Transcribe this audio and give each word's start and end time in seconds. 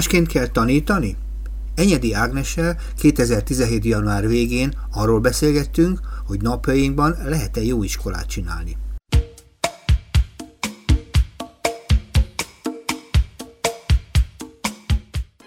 Másként 0.00 0.28
kell 0.28 0.46
tanítani? 0.46 1.16
Enyedi 1.74 2.14
Ágnessel 2.14 2.76
2017. 2.98 3.84
január 3.84 4.28
végén 4.28 4.72
arról 4.92 5.20
beszélgettünk, 5.20 6.00
hogy 6.26 6.40
napjainkban 6.40 7.16
lehet-e 7.24 7.62
jó 7.62 7.82
iskolát 7.82 8.26
csinálni. 8.26 8.76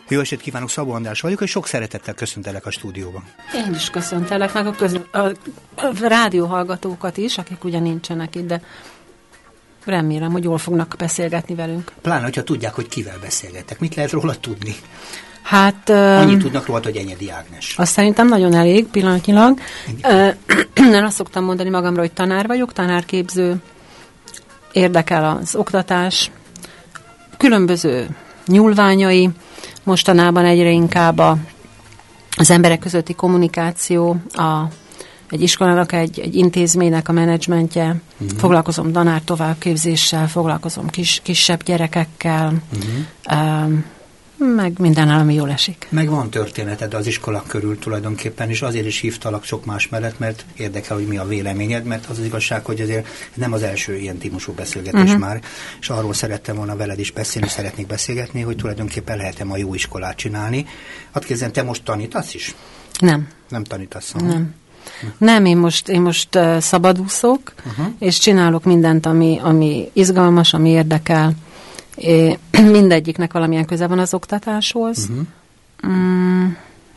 Jó 0.07 0.19
estét 0.19 0.41
kívánok, 0.41 0.69
Szabó 0.69 0.91
András 0.91 1.21
vagyok, 1.21 1.41
és 1.41 1.49
sok 1.49 1.67
szeretettel 1.67 2.13
köszöntelek 2.13 2.65
a 2.65 2.71
stúdióban. 2.71 3.23
Én 3.53 3.73
is 3.73 3.89
köszöntelek, 3.89 4.53
meg 4.53 4.67
a, 4.67 4.71
köz, 4.71 4.99
a, 5.11 5.17
a 5.17 6.07
rádióhallgatókat 6.07 7.17
is, 7.17 7.37
akik 7.37 7.63
ugye 7.63 7.79
nincsenek 7.79 8.35
itt, 8.35 8.47
de 8.47 8.61
remélem, 9.85 10.31
hogy 10.31 10.43
jól 10.43 10.57
fognak 10.57 10.95
beszélgetni 10.97 11.55
velünk. 11.55 11.91
Pláne, 12.01 12.23
hogyha 12.23 12.43
tudják, 12.43 12.73
hogy 12.73 12.87
kivel 12.87 13.17
beszélgetek. 13.21 13.79
Mit 13.79 13.95
lehet 13.95 14.11
róla 14.11 14.35
tudni? 14.35 14.75
Hát... 15.41 15.89
Annyit 15.89 16.39
tudnak 16.39 16.65
róla, 16.65 16.79
hogy 16.83 16.95
Enyedi 16.95 17.31
Ágnes. 17.31 17.75
Azt 17.77 17.91
szerintem 17.91 18.27
nagyon 18.27 18.53
elég 18.53 18.85
pillanatnyilag. 18.85 19.59
Én 20.75 21.03
azt 21.03 21.15
szoktam 21.15 21.43
mondani 21.43 21.69
magamra, 21.69 22.01
hogy 22.01 22.11
tanár 22.11 22.47
vagyok, 22.47 22.73
tanárképző, 22.73 23.55
érdekel 24.71 25.37
az 25.41 25.55
oktatás, 25.55 26.31
különböző 27.37 28.07
nyúlványai, 28.47 29.29
mostanában 29.83 30.45
egyre 30.45 30.69
inkább 30.69 31.17
a, 31.17 31.37
az 32.37 32.49
emberek 32.49 32.79
közötti 32.79 33.13
kommunikáció, 33.13 34.17
a, 34.33 34.61
egy 35.33 35.41
iskolának, 35.41 35.91
egy, 35.91 36.19
egy 36.19 36.35
intézménynek 36.35 37.09
a 37.09 37.11
menedzsmentje, 37.11 38.01
uh-huh. 38.17 38.39
foglalkozom 38.39 38.91
tanár 38.91 39.21
továbbképzéssel, 39.21 40.27
foglalkozom 40.27 40.87
kis, 40.87 41.19
kisebb 41.23 41.63
gyerekekkel, 41.63 42.53
uh-huh. 42.73 43.63
um, 43.65 43.85
meg 44.55 44.79
minden, 44.79 45.09
ami 45.09 45.33
jól 45.33 45.51
esik. 45.51 45.87
Meg 45.89 46.09
van 46.09 46.29
történeted 46.29 46.93
az 46.93 47.07
iskola 47.07 47.43
körül 47.47 47.79
tulajdonképpen, 47.79 48.49
és 48.49 48.61
azért 48.61 48.85
is 48.85 48.99
hívtalak 48.99 49.43
sok 49.43 49.65
más 49.65 49.89
mellett, 49.89 50.19
mert 50.19 50.45
érdekel, 50.55 50.95
hogy 50.95 51.07
mi 51.07 51.17
a 51.17 51.25
véleményed, 51.25 51.85
mert 51.85 52.05
az 52.05 52.19
az 52.19 52.25
igazság, 52.25 52.65
hogy 52.65 52.81
azért 52.81 53.07
nem 53.33 53.53
az 53.53 53.63
első 53.63 53.97
ilyen 53.97 54.17
típusú 54.17 54.53
beszélgetés 54.53 55.01
uh-huh. 55.01 55.19
már, 55.19 55.41
és 55.79 55.89
arról 55.89 56.13
szerettem 56.13 56.55
volna 56.55 56.75
veled 56.75 56.99
is 56.99 57.11
beszélni, 57.11 57.47
szeretnék 57.47 57.87
beszélgetni, 57.87 58.41
hogy 58.41 58.55
tulajdonképpen 58.55 59.17
lehet-e 59.17 59.43
ma 59.43 59.57
jó 59.57 59.73
iskolát 59.73 60.15
csinálni. 60.15 60.65
Hát 61.11 61.23
kérdezem, 61.23 61.51
te 61.51 61.63
most 61.63 61.83
tanítasz 61.83 62.33
is? 62.33 62.55
Nem. 62.99 63.27
Nem 63.49 63.63
tanítasz? 63.63 64.11
Nem. 64.11 64.27
Nem, 64.27 64.53
én 65.45 65.57
most, 65.57 65.89
én 65.89 66.01
most 66.01 66.35
uh, 66.35 66.57
szabadúszok, 66.57 67.53
uh-huh. 67.65 67.85
és 67.99 68.17
csinálok 68.17 68.63
mindent, 68.63 69.05
ami, 69.05 69.39
ami 69.43 69.89
izgalmas, 69.93 70.53
ami 70.53 70.69
érdekel. 70.69 71.33
É, 71.95 72.37
mindegyiknek 72.77 73.33
valamilyen 73.33 73.65
köze 73.65 73.87
van 73.87 73.99
az 73.99 74.13
oktatáshoz. 74.13 75.09
Uh-huh. 75.09 75.25
Mm, 75.87 76.47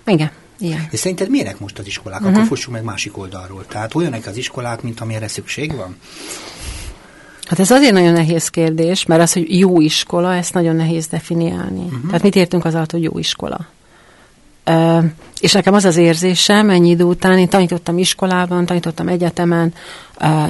igen. 0.06 0.30
Igen. 0.58 0.86
És 0.90 0.98
szerinted 0.98 1.30
miért 1.30 1.60
most 1.60 1.78
az 1.78 1.86
iskolák? 1.86 2.20
Uh-huh. 2.20 2.34
Akkor 2.34 2.46
fussunk 2.46 2.76
meg 2.76 2.84
másik 2.84 3.18
oldalról. 3.18 3.66
Tehát 3.66 3.94
olyanek 3.94 4.26
az 4.26 4.36
iskolák, 4.36 4.82
mint 4.82 5.00
amire 5.00 5.28
szükség 5.28 5.74
van? 5.74 5.96
Hát 7.44 7.58
ez 7.58 7.70
azért 7.70 7.92
nagyon 7.92 8.12
nehéz 8.12 8.48
kérdés, 8.48 9.04
mert 9.04 9.22
az, 9.22 9.32
hogy 9.32 9.58
jó 9.58 9.80
iskola, 9.80 10.34
ezt 10.34 10.54
nagyon 10.54 10.76
nehéz 10.76 11.06
definiálni. 11.06 11.84
Uh-huh. 11.84 12.06
Tehát 12.06 12.22
mit 12.22 12.36
értünk 12.36 12.64
az 12.64 12.74
alatt, 12.74 12.90
hogy 12.90 13.02
jó 13.02 13.18
iskola? 13.18 13.66
És 15.40 15.52
nekem 15.52 15.74
az 15.74 15.84
az 15.84 15.96
érzésem, 15.96 16.70
ennyi 16.70 16.88
idő 16.88 17.04
után, 17.04 17.38
én 17.38 17.48
tanítottam 17.48 17.98
iskolában, 17.98 18.66
tanítottam 18.66 19.08
egyetemen, 19.08 19.74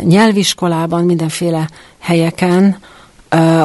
nyelviskolában, 0.03 1.05
mindenféle 1.05 1.69
helyeken, 1.99 2.79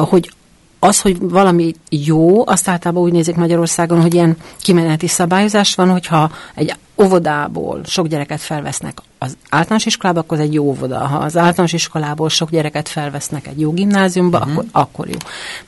hogy 0.08 0.32
az, 0.78 1.00
hogy 1.00 1.18
valami 1.20 1.74
jó, 1.90 2.46
azt 2.46 2.68
általában 2.68 3.02
úgy 3.02 3.12
nézik 3.12 3.34
Magyarországon, 3.34 4.00
hogy 4.00 4.14
ilyen 4.14 4.36
kimeneti 4.60 5.06
szabályozás 5.06 5.74
van, 5.74 5.90
hogyha 5.90 6.30
egy 6.54 6.74
óvodából 7.02 7.80
sok 7.84 8.06
gyereket 8.06 8.40
felvesznek 8.40 9.00
az 9.22 9.36
általános 9.48 9.86
iskolába, 9.86 10.20
akkor 10.20 10.38
az 10.38 10.44
egy 10.44 10.54
jó 10.54 10.64
óvoda. 10.64 10.98
Ha 10.98 11.16
az 11.16 11.36
általános 11.36 11.72
iskolából 11.72 12.28
sok 12.28 12.50
gyereket 12.50 12.88
felvesznek 12.88 13.46
egy 13.46 13.60
jó 13.60 13.72
gimnáziumba, 13.72 14.38
uh-huh. 14.38 14.52
akkor, 14.52 14.64
akkor 14.72 15.08
jó. 15.08 15.16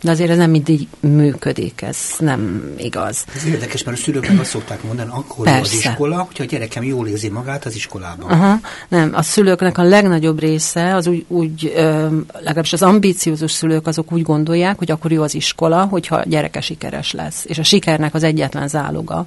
De 0.00 0.10
azért 0.10 0.30
ez 0.30 0.36
nem 0.36 0.50
mindig 0.50 0.88
működik, 1.00 1.82
ez 1.82 1.98
nem 2.18 2.72
igaz. 2.76 3.24
Ez 3.34 3.46
érdekes, 3.46 3.82
mert 3.84 3.98
a 3.98 4.00
szülők 4.00 4.28
meg 4.28 4.38
azt 4.38 4.50
szokták 4.50 4.82
mondani, 4.82 5.10
akkor 5.12 5.44
Persze. 5.44 5.60
az 5.60 5.72
iskola, 5.72 6.16
hogyha 6.16 6.42
a 6.42 6.46
gyerekem 6.46 6.82
jól 6.82 7.08
érzi 7.08 7.28
magát 7.28 7.64
az 7.64 7.74
iskolában. 7.74 8.30
Uh-huh. 8.32 8.60
Nem, 8.88 9.10
a 9.14 9.22
szülőknek 9.22 9.78
a 9.78 9.82
legnagyobb 9.82 10.40
része, 10.40 10.94
az 10.94 11.06
úgy, 11.06 11.24
úgy 11.28 11.72
legalábbis 12.32 12.72
az 12.72 12.82
ambíciózus 12.82 13.52
szülők 13.52 13.86
azok 13.86 14.12
úgy 14.12 14.22
gondolják, 14.22 14.78
hogy 14.78 14.90
akkor 14.90 15.12
jó 15.12 15.22
az 15.22 15.34
iskola, 15.34 15.84
hogyha 15.84 16.16
a 16.16 16.24
gyereke 16.26 16.60
sikeres 16.60 17.12
lesz. 17.12 17.44
És 17.44 17.58
a 17.58 17.62
sikernek 17.62 18.14
az 18.14 18.22
egyetlen 18.22 18.68
záloga, 18.68 19.26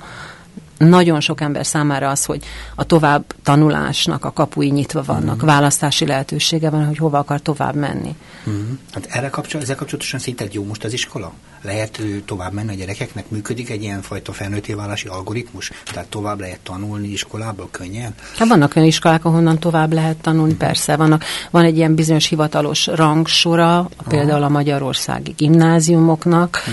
nagyon 0.78 1.20
sok 1.20 1.42
ember 1.42 1.66
számára 1.66 2.10
az, 2.10 2.26
hogy 2.26 2.44
a 2.76 2.84
tovább 2.84 3.24
tanulásnak 3.44 4.26
a 4.26 4.32
kapui 4.32 4.70
nyitva 4.70 5.04
vannak, 5.04 5.36
uh-huh. 5.36 5.50
választási 5.50 6.06
lehetősége 6.06 6.70
van, 6.70 6.86
hogy 6.86 6.98
hova 6.98 7.18
akar 7.18 7.42
tovább 7.42 7.76
menni. 7.76 8.16
Uh-huh. 8.46 8.64
Hát 8.92 9.06
erre 9.10 9.30
kapcsol, 9.30 9.62
ezzel 9.62 9.76
kapcsolatosan 9.76 10.20
szerinted 10.20 10.54
jó 10.54 10.64
most 10.64 10.84
az 10.84 10.94
iskola? 10.94 11.32
Lehet 11.62 12.02
tovább 12.26 12.54
menni 12.54 12.72
a 12.72 12.76
gyerekeknek? 12.76 13.30
Működik 13.30 13.70
egy 13.70 13.82
ilyen 13.82 14.02
fajta 14.02 14.34
felnőtté 14.34 14.74
válási 14.74 15.08
algoritmus? 15.08 15.72
Tehát 15.86 16.08
tovább 16.08 16.40
lehet 16.40 16.60
tanulni 16.60 17.08
iskolába 17.08 17.68
könnyen? 17.72 18.16
Hát 18.38 18.48
vannak 18.48 18.76
olyan 18.76 18.88
iskolák, 18.88 19.26
ahonnan 19.26 19.60
tovább 19.60 19.94
lehet 19.94 20.18
tanulni, 20.18 20.54
uh-huh. 20.54 20.68
persze. 20.68 20.96
Vannak, 20.96 21.24
van 21.52 21.64
egy 21.64 21.78
ilyen 21.78 21.96
bizonyos 21.96 22.28
hivatalos 22.28 22.88
rangsora, 22.88 23.80
uh-huh. 23.80 24.08
például 24.08 24.44
a 24.44 24.50
magyarországi 24.50 25.34
gimnáziumoknak. 25.38 26.64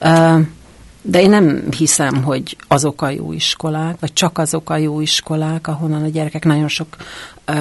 Uh-huh. 0.00 0.38
Uh, 0.38 0.46
de 1.06 1.20
én 1.20 1.30
nem 1.30 1.62
hiszem, 1.76 2.22
hogy 2.22 2.56
azok 2.68 3.02
a 3.02 3.08
jó 3.08 3.32
iskolák, 3.32 3.96
vagy 4.00 4.12
csak 4.12 4.38
azok 4.38 4.70
a 4.70 4.76
jó 4.76 5.00
iskolák, 5.00 5.68
ahonnan 5.68 6.02
a 6.02 6.08
gyerekek 6.08 6.44
nagyon 6.44 6.68
sok 6.68 6.96
ö, 7.44 7.54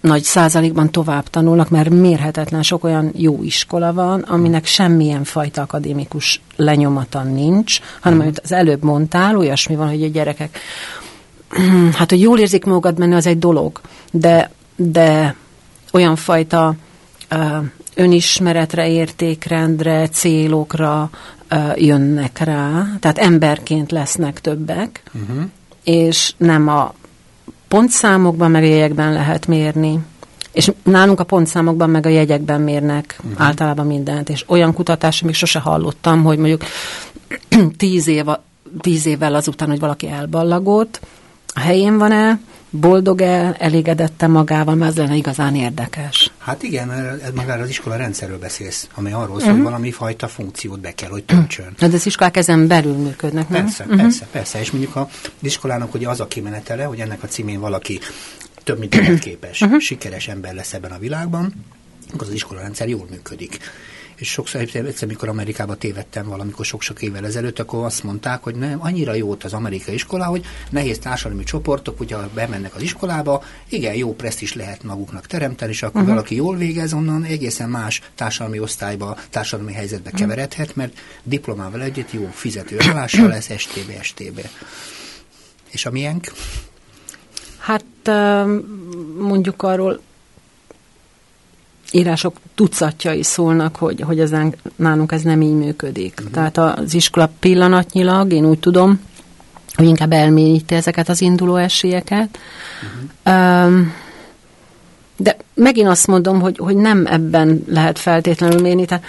nagy 0.00 0.22
százalékban 0.22 0.90
tovább 0.90 1.28
tanulnak, 1.28 1.68
mert 1.68 1.88
mérhetetlen 1.88 2.62
sok 2.62 2.84
olyan 2.84 3.10
jó 3.14 3.42
iskola 3.42 3.92
van, 3.92 4.20
aminek 4.20 4.66
semmilyen 4.66 5.24
fajta 5.24 5.62
akadémikus 5.62 6.40
lenyomata 6.56 7.22
nincs, 7.22 7.80
hanem 8.00 8.20
amit 8.20 8.40
az 8.44 8.52
előbb 8.52 8.82
mondtál, 8.82 9.36
olyasmi 9.36 9.76
van, 9.76 9.88
hogy 9.88 10.02
a 10.02 10.08
gyerekek 10.08 10.58
hát, 11.98 12.10
hogy 12.10 12.20
jól 12.20 12.38
érzik 12.38 12.64
magukat 12.64 12.94
benne, 12.94 13.16
az 13.16 13.26
egy 13.26 13.38
dolog, 13.38 13.80
de, 14.10 14.50
de 14.76 15.34
olyan 15.92 16.16
fajta 16.16 16.74
ö, 17.28 17.36
önismeretre, 17.94 18.88
értékrendre, 18.90 20.08
célokra, 20.08 21.10
jönnek 21.76 22.38
rá, 22.38 22.86
tehát 23.00 23.18
emberként 23.18 23.90
lesznek 23.90 24.40
többek, 24.40 25.02
uh-huh. 25.12 25.44
és 25.84 26.32
nem 26.36 26.68
a 26.68 26.94
pontszámokban, 27.68 28.50
meg 28.50 28.62
a 28.62 28.66
jegyekben 28.66 29.12
lehet 29.12 29.46
mérni. 29.46 29.98
És 30.52 30.72
nálunk 30.82 31.20
a 31.20 31.24
pontszámokban, 31.24 31.90
meg 31.90 32.06
a 32.06 32.08
jegyekben 32.08 32.60
mérnek 32.60 33.20
uh-huh. 33.24 33.46
általában 33.46 33.86
mindent, 33.86 34.28
és 34.28 34.44
olyan 34.46 34.72
kutatás, 34.72 35.22
még 35.22 35.34
sose 35.34 35.58
hallottam, 35.58 36.22
hogy 36.22 36.38
mondjuk 36.38 36.62
tíz, 37.76 38.06
év, 38.06 38.24
tíz 38.80 39.06
évvel 39.06 39.34
azután, 39.34 39.68
hogy 39.68 39.80
valaki 39.80 40.08
elballagott, 40.08 41.00
a 41.54 41.60
helyén 41.60 41.98
van-e, 41.98 42.40
boldog-e, 42.70 43.56
elégedette 43.58 44.26
magával, 44.26 44.74
mert 44.74 44.90
ez 44.90 44.96
lenne 44.96 45.14
igazán 45.14 45.54
érdekes. 45.54 46.30
Hát 46.38 46.62
igen, 46.62 46.90
ez 46.90 47.32
magára 47.34 47.62
az 47.62 47.68
iskola 47.68 47.96
rendszerről 47.96 48.38
beszélsz, 48.38 48.88
amely 48.94 49.12
arról 49.12 49.26
szól, 49.26 49.36
uh-huh. 49.36 49.54
hogy 49.54 49.62
valami 49.62 49.90
fajta 49.90 50.28
funkciót 50.28 50.80
be 50.80 50.94
kell, 50.94 51.10
hogy 51.10 51.24
töltsön. 51.24 51.74
De 51.78 51.86
az 51.86 52.06
iskolák 52.06 52.36
ezen 52.36 52.66
belül 52.66 52.96
működnek, 52.96 53.48
nem? 53.48 53.62
Persze, 53.62 53.84
uh-huh. 53.84 54.00
persze, 54.00 54.26
persze. 54.30 54.60
És 54.60 54.70
mondjuk 54.70 54.96
a 54.96 55.08
iskolának 55.38 55.94
ugye 55.94 56.08
az 56.08 56.20
a 56.20 56.26
kimenetele, 56.26 56.84
hogy 56.84 57.00
ennek 57.00 57.22
a 57.22 57.26
címén 57.26 57.60
valaki 57.60 57.98
több 58.64 58.78
mint 58.78 59.18
képes, 59.20 59.60
uh-huh. 59.60 59.80
sikeres 59.80 60.28
ember 60.28 60.54
lesz 60.54 60.72
ebben 60.72 60.90
a 60.90 60.98
világban, 60.98 61.52
akkor 62.12 62.26
az 62.26 62.32
iskola 62.32 62.60
rendszer 62.60 62.88
jól 62.88 63.06
működik 63.10 63.58
és 64.18 64.30
sokszor 64.30 64.60
egyszer, 64.60 65.08
mikor 65.08 65.28
Amerikába 65.28 65.74
tévedtem 65.74 66.28
valamikor 66.28 66.64
sok-sok 66.64 67.02
évvel 67.02 67.24
ezelőtt, 67.24 67.58
akkor 67.58 67.84
azt 67.84 68.02
mondták, 68.02 68.42
hogy 68.42 68.54
nem, 68.54 68.78
annyira 68.82 69.14
jó 69.14 69.36
az 69.42 69.52
amerikai 69.52 69.94
iskola, 69.94 70.24
hogy 70.24 70.44
nehéz 70.70 70.98
társadalmi 70.98 71.44
csoportok, 71.44 72.00
ugye 72.00 72.16
bemennek 72.34 72.74
az 72.74 72.82
iskolába, 72.82 73.42
igen, 73.68 73.94
jó 73.94 74.16
is 74.40 74.54
lehet 74.54 74.82
maguknak 74.82 75.26
teremteni, 75.26 75.70
és 75.72 75.82
akkor 75.82 76.00
uh-huh. 76.00 76.08
valaki 76.08 76.34
jól 76.34 76.56
végez, 76.56 76.92
onnan 76.92 77.24
egészen 77.24 77.68
más 77.68 78.02
társadalmi 78.14 78.60
osztályba, 78.60 79.16
társadalmi 79.30 79.72
helyzetbe 79.72 80.10
uh-huh. 80.10 80.20
keveredhet, 80.20 80.76
mert 80.76 80.98
diplomával 81.22 81.82
együtt 81.82 82.12
jó 82.12 82.28
fizető 82.32 82.76
állása 82.88 83.26
lesz 83.26 83.50
STB, 83.56 84.02
STB. 84.02 84.40
És 85.70 85.86
a 85.86 85.90
miénk? 85.90 86.32
Hát 87.58 87.84
mondjuk 89.18 89.62
arról 89.62 90.00
írások 91.92 92.36
tucatjai 92.54 93.22
szólnak, 93.22 93.76
hogy, 93.76 94.00
hogy 94.00 94.20
ezen, 94.20 94.54
nálunk 94.76 95.12
ez 95.12 95.22
nem 95.22 95.42
így 95.42 95.54
működik. 95.54 96.14
Uh-huh. 96.16 96.32
Tehát 96.32 96.58
az 96.58 96.94
iskola 96.94 97.30
pillanatnyilag, 97.38 98.32
én 98.32 98.44
úgy 98.44 98.58
tudom, 98.58 99.00
hogy 99.74 99.86
inkább 99.86 100.12
elmélyíti 100.12 100.74
ezeket 100.74 101.08
az 101.08 101.20
induló 101.20 101.56
esélyeket. 101.56 102.38
Uh-huh. 103.24 103.66
Um, 103.66 103.92
de 105.16 105.36
megint 105.54 105.88
azt 105.88 106.06
mondom, 106.06 106.40
hogy, 106.40 106.56
hogy 106.58 106.76
nem 106.76 107.06
ebben 107.06 107.64
lehet 107.68 107.98
feltétlenül 107.98 108.60
mérni. 108.60 108.84
Tehát 108.84 109.04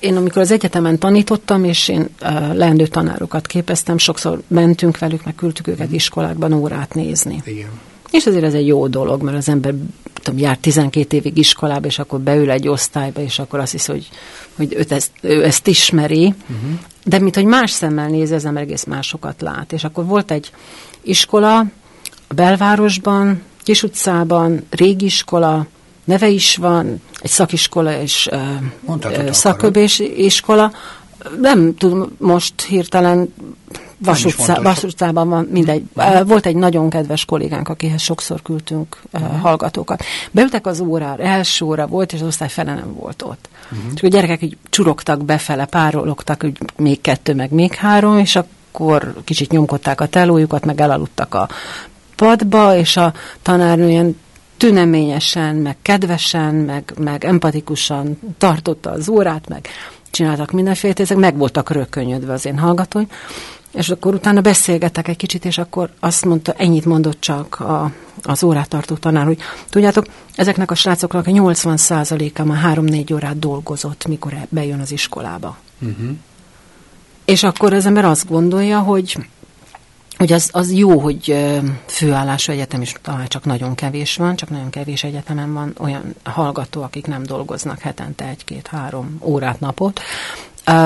én 0.00 0.16
amikor 0.16 0.42
az 0.42 0.50
egyetemen 0.50 0.98
tanítottam, 0.98 1.64
és 1.64 1.88
én 1.88 2.08
uh, 2.22 2.54
leendő 2.54 2.86
tanárokat 2.86 3.46
képeztem, 3.46 3.98
sokszor 3.98 4.42
mentünk 4.46 4.98
velük, 4.98 5.24
meg 5.24 5.34
küldtük 5.34 5.66
őket 5.66 5.86
mhm. 5.86 5.94
iskolákban 5.94 6.52
órát 6.52 6.94
nézni. 6.94 7.42
Igen. 7.44 7.68
És 8.10 8.26
azért 8.26 8.44
ez 8.44 8.54
egy 8.54 8.66
jó 8.66 8.86
dolog, 8.86 9.22
mert 9.22 9.36
az 9.36 9.48
ember 9.48 9.74
tudom, 10.24 10.40
jár 10.40 10.56
12 10.56 11.16
évig 11.16 11.38
iskolába, 11.38 11.86
és 11.86 11.98
akkor 11.98 12.20
beül 12.20 12.50
egy 12.50 12.68
osztályba, 12.68 13.20
és 13.20 13.38
akkor 13.38 13.58
azt 13.58 13.72
hisz, 13.72 13.86
hogy, 13.86 14.08
hogy 14.56 14.74
őt 14.74 14.92
ezt, 14.92 15.10
ő 15.20 15.44
ezt 15.44 15.66
ismeri, 15.66 16.24
uh-huh. 16.24 16.78
de 17.04 17.18
mint 17.18 17.34
hogy 17.34 17.44
más 17.44 17.70
szemmel 17.70 18.08
néz, 18.08 18.30
az 18.30 18.44
ember 18.44 18.62
egész 18.62 18.84
másokat 18.84 19.40
lát. 19.40 19.72
És 19.72 19.84
akkor 19.84 20.04
volt 20.04 20.30
egy 20.30 20.50
iskola 21.02 21.58
a 22.28 22.34
belvárosban, 22.34 23.42
Kis 23.62 23.82
utcában, 23.82 24.66
régi 24.70 25.04
iskola, 25.04 25.66
neve 26.04 26.28
is 26.28 26.56
van, 26.56 27.02
egy 27.20 27.30
szakiskola 27.30 28.00
és 28.00 28.28
uh, 28.86 29.30
szaköbés 29.30 29.98
iskola. 29.98 30.72
Nem 31.40 31.76
tudom 31.76 32.12
most 32.18 32.60
hirtelen 32.60 33.34
Vas, 33.98 34.82
utcában 34.82 35.28
van, 35.28 35.48
mindegy. 35.50 35.82
Uh, 35.94 36.26
volt 36.26 36.46
egy 36.46 36.56
nagyon 36.56 36.90
kedves 36.90 37.24
kollégánk, 37.24 37.68
akihez 37.68 38.00
sokszor 38.00 38.42
küldtünk 38.42 38.96
uh-huh. 39.12 39.40
hallgatókat. 39.40 40.04
Beültek 40.30 40.66
az 40.66 40.80
órára, 40.80 41.22
első 41.22 41.64
óra 41.64 41.86
volt, 41.86 42.12
és 42.12 42.20
az 42.20 42.26
osztály 42.26 42.48
fele 42.48 42.74
nem 42.74 42.94
volt 42.94 43.22
ott. 43.22 43.48
Uh-huh. 43.72 43.92
És 43.94 44.02
a 44.02 44.08
gyerekek 44.08 44.42
így 44.42 44.56
csurogtak 44.70 45.24
befele, 45.24 45.64
párologtak, 45.64 46.40
hogy 46.40 46.58
még 46.76 47.00
kettő, 47.00 47.34
meg 47.34 47.50
még 47.50 47.74
három, 47.74 48.18
és 48.18 48.36
akkor 48.36 49.14
kicsit 49.24 49.50
nyomkodták 49.50 50.00
a 50.00 50.06
telójukat, 50.06 50.64
meg 50.64 50.80
elaludtak 50.80 51.34
a 51.34 51.48
padba, 52.16 52.76
és 52.76 52.96
a 52.96 53.12
tanárnő 53.42 53.88
ilyen 53.88 54.16
tüneményesen, 54.56 55.54
meg 55.54 55.76
kedvesen, 55.82 56.54
meg, 56.54 56.92
meg 56.98 57.24
empatikusan 57.24 58.18
tartotta 58.38 58.90
az 58.90 59.08
órát, 59.08 59.48
meg 59.48 59.68
csináltak 60.10 60.50
mindenféle, 60.50 60.94
ezek 60.96 61.16
meg 61.16 61.36
voltak 61.36 61.70
rökönyödve 61.70 62.32
az 62.32 62.46
én 62.46 62.58
hallgatóim, 62.58 63.08
és 63.74 63.88
akkor 63.88 64.14
utána 64.14 64.40
beszélgettek 64.40 65.08
egy 65.08 65.16
kicsit, 65.16 65.44
és 65.44 65.58
akkor 65.58 65.90
azt 66.00 66.24
mondta, 66.24 66.52
ennyit 66.52 66.84
mondott 66.84 67.20
csak 67.20 67.60
a, 67.60 67.92
az 68.22 68.42
órát 68.42 68.68
tartó 68.68 68.94
tanár, 68.94 69.24
hogy 69.24 69.38
tudjátok, 69.70 70.06
ezeknek 70.36 70.70
a 70.70 70.74
srácoknak 70.74 71.26
a 71.26 71.30
80%-a 71.30 72.44
már 72.44 72.78
3-4 72.78 73.14
órát 73.14 73.38
dolgozott, 73.38 74.06
mikor 74.06 74.36
bejön 74.48 74.80
az 74.80 74.92
iskolába. 74.92 75.56
Uh-huh. 75.80 76.10
És 77.24 77.42
akkor 77.42 77.72
az 77.72 77.86
ember 77.86 78.04
azt 78.04 78.28
gondolja, 78.28 78.78
hogy 78.78 79.16
hogy 80.16 80.32
az, 80.32 80.48
az 80.52 80.72
jó, 80.72 80.98
hogy 80.98 81.36
főállású 81.86 82.52
egyetem 82.52 82.82
is 82.82 82.94
talán 83.02 83.26
csak 83.26 83.44
nagyon 83.44 83.74
kevés 83.74 84.16
van, 84.16 84.36
csak 84.36 84.50
nagyon 84.50 84.70
kevés 84.70 85.04
egyetemen 85.04 85.52
van 85.52 85.74
olyan 85.78 86.14
hallgató, 86.22 86.82
akik 86.82 87.06
nem 87.06 87.22
dolgoznak 87.22 87.78
hetente 87.78 88.28
egy-két-három 88.28 89.18
órát 89.20 89.60
napot, 89.60 90.00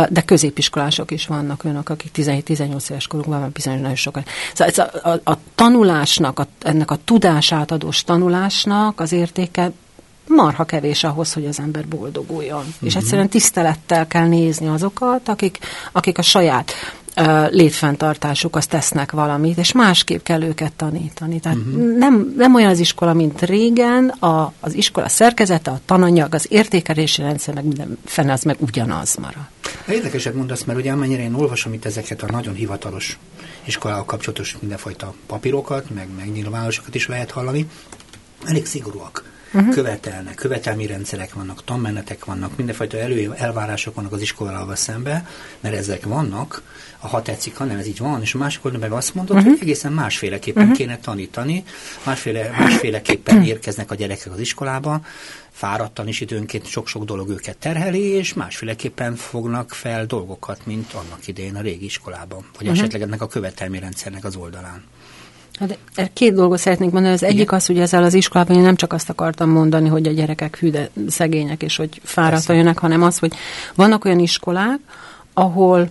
de 0.09 0.21
középiskolások 0.25 1.11
is 1.11 1.27
vannak 1.27 1.65
önök, 1.65 1.89
akik 1.89 2.11
17-18 2.17 2.91
éves 2.91 3.07
korukban 3.07 3.41
van 3.41 3.51
bizonyos 3.53 3.81
nagyon 3.81 3.97
sokat. 3.97 4.29
Szóval 4.55 4.67
ez 4.67 4.79
a, 4.79 5.09
a, 5.09 5.31
a 5.31 5.39
tanulásnak, 5.55 6.39
a, 6.39 6.47
ennek 6.61 6.91
a 6.91 6.99
tudásátadós 7.05 8.05
tanulásnak 8.05 9.01
az 9.01 9.13
értéke 9.13 9.73
marha 10.29 10.65
kevés 10.65 11.05
ahhoz, 11.05 11.33
hogy 11.33 11.47
az 11.47 11.59
ember 11.59 11.89
boldoguljon. 11.89 12.59
Uh-huh. 12.59 12.75
És 12.81 12.93
mhm. 12.93 13.03
egyszerűen 13.03 13.29
tisztelettel 13.29 14.07
kell 14.07 14.27
nézni 14.27 14.69
azokat, 14.69 15.29
akik, 15.29 15.59
akik 15.93 16.19
a 16.19 16.23
saját 16.23 16.73
létfenntartásuk, 17.51 18.57
azt 18.57 18.69
tesznek 18.69 19.13
valamit, 19.13 19.59
és 19.59 19.73
másképp 19.73 20.23
kell 20.23 20.43
őket 20.43 20.73
tanítani. 20.73 21.41
Tehát 21.41 21.59
uh-huh. 21.59 21.99
nem, 21.99 22.35
nem 22.37 22.55
olyan 22.55 22.71
az 22.71 22.79
iskola, 22.79 23.13
mint 23.13 23.43
régen, 23.43 24.09
a, 24.09 24.53
az 24.61 24.75
iskola 24.75 25.09
szerkezete, 25.09 25.71
a 25.71 25.81
tananyag, 25.85 26.35
az 26.35 26.47
értékelési 26.49 27.23
rendszer, 27.23 27.55
meg 27.55 27.65
minden 27.65 27.99
fene 28.05 28.33
az 28.33 28.43
meg 28.43 28.57
ugyanaz 28.61 29.17
marad. 29.17 29.47
Érdekeset 29.89 30.35
mondasz, 30.35 30.65
mert 30.65 30.79
ugye 30.79 30.93
amennyire 30.93 31.23
én 31.23 31.35
olvasom 31.35 31.73
itt 31.73 31.85
ezeket 31.85 32.23
a 32.23 32.31
nagyon 32.31 32.55
hivatalos 32.55 33.19
iskolával 33.65 34.05
kapcsolatos 34.05 34.57
mindenfajta 34.61 35.15
papírokat, 35.27 35.91
meg, 35.91 36.09
meg 36.17 36.33
nyilvánosokat 36.33 36.95
is 36.95 37.07
lehet 37.07 37.31
hallani, 37.31 37.69
elég 38.45 38.67
szigorúak 38.67 39.25
uh-huh. 39.53 39.75
követelnek, 39.75 40.35
követelmi 40.35 40.87
rendszerek 40.87 41.35
vannak, 41.35 41.65
tanmenetek 41.65 42.25
vannak, 42.25 42.57
mindenfajta 42.57 42.99
elő, 42.99 43.35
elvárások 43.37 43.95
vannak 43.95 44.13
az 44.13 44.21
iskolával 44.21 44.77
szembe, 44.77 45.29
mert 45.61 45.75
ezek 45.75 46.05
vannak, 46.05 46.63
ha 46.99 47.23
tetszik, 47.23 47.57
hanem 47.57 47.79
ez 47.79 47.87
így 47.87 47.99
van, 47.99 48.21
és 48.21 48.35
a 48.35 48.39
másik 48.39 48.65
oldalon 48.65 48.89
meg 48.89 48.99
azt 48.99 49.15
mondod, 49.15 49.37
uh-huh. 49.37 49.53
hogy 49.53 49.63
egészen 49.63 49.93
másféleképpen 49.93 50.63
uh-huh. 50.63 50.79
kéne 50.79 50.99
tanítani, 50.99 51.65
másféle, 52.05 52.51
másféleképpen 52.59 53.43
érkeznek 53.43 53.91
a 53.91 53.95
gyerekek 53.95 54.33
az 54.33 54.41
iskolába, 54.41 55.01
fáradtan 55.51 56.09
is 56.09 56.21
időnként 56.21 56.67
sok-sok 56.67 57.05
dolog 57.05 57.29
őket 57.29 57.57
terheli, 57.57 58.03
és 58.03 58.35
másféleképpen 58.35 59.15
fognak 59.15 59.71
fel 59.71 60.07
dolgokat, 60.07 60.61
mint 60.67 60.93
annak 60.93 61.27
idején 61.27 61.57
a 61.57 61.61
régi 61.61 61.85
iskolában, 61.85 62.45
vagy 62.53 62.67
uh-huh. 62.67 62.79
esetleg 62.79 63.03
ennek 63.03 63.23
a 63.23 63.27
követelmi 63.27 63.79
rendszernek 63.79 64.25
az 64.25 64.37
oldalán. 64.37 64.85
Hát 65.95 66.11
két 66.13 66.35
dolgot 66.35 66.59
szeretnék 66.59 66.91
mondani. 66.91 67.15
Az 67.15 67.23
Igen. 67.23 67.35
egyik 67.35 67.53
az, 67.53 67.67
hogy 67.67 67.79
ezzel 67.79 68.03
az 68.03 68.15
iskolában 68.15 68.57
én 68.57 68.63
nem 68.63 68.77
csak 68.77 68.93
azt 68.93 69.09
akartam 69.09 69.51
mondani, 69.51 69.89
hogy 69.89 70.07
a 70.07 70.11
gyerekek 70.11 70.59
hű, 70.59 70.71
de 70.71 70.91
szegények, 71.09 71.63
és 71.63 71.77
hogy 71.77 72.01
fáradtan 72.05 72.57
jönnek, 72.57 72.79
hanem 72.79 73.03
az, 73.03 73.19
hogy 73.19 73.33
vannak 73.75 74.05
olyan 74.05 74.19
iskolák, 74.19 74.79
ahol, 75.35 75.91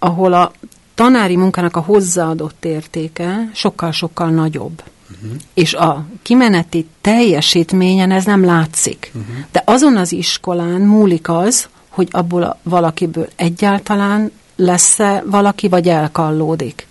ahol 0.00 0.32
a 0.32 0.52
tanári 0.94 1.36
munkának 1.36 1.76
a 1.76 1.80
hozzáadott 1.80 2.64
értéke 2.64 3.50
sokkal-sokkal 3.54 4.30
nagyobb. 4.30 4.82
Uh-huh. 5.10 5.38
És 5.54 5.74
a 5.74 6.04
kimeneti 6.22 6.86
teljesítményen 7.00 8.10
ez 8.10 8.24
nem 8.24 8.44
látszik. 8.44 9.10
Uh-huh. 9.14 9.34
De 9.52 9.62
azon 9.66 9.96
az 9.96 10.12
iskolán 10.12 10.80
múlik 10.80 11.28
az, 11.28 11.68
hogy 11.88 12.08
abból 12.10 12.42
a 12.42 12.58
valakiből 12.62 13.28
egyáltalán 13.36 14.32
lesz-e 14.56 15.22
valaki, 15.26 15.68
vagy 15.68 15.88
elkallódik. 15.88 16.86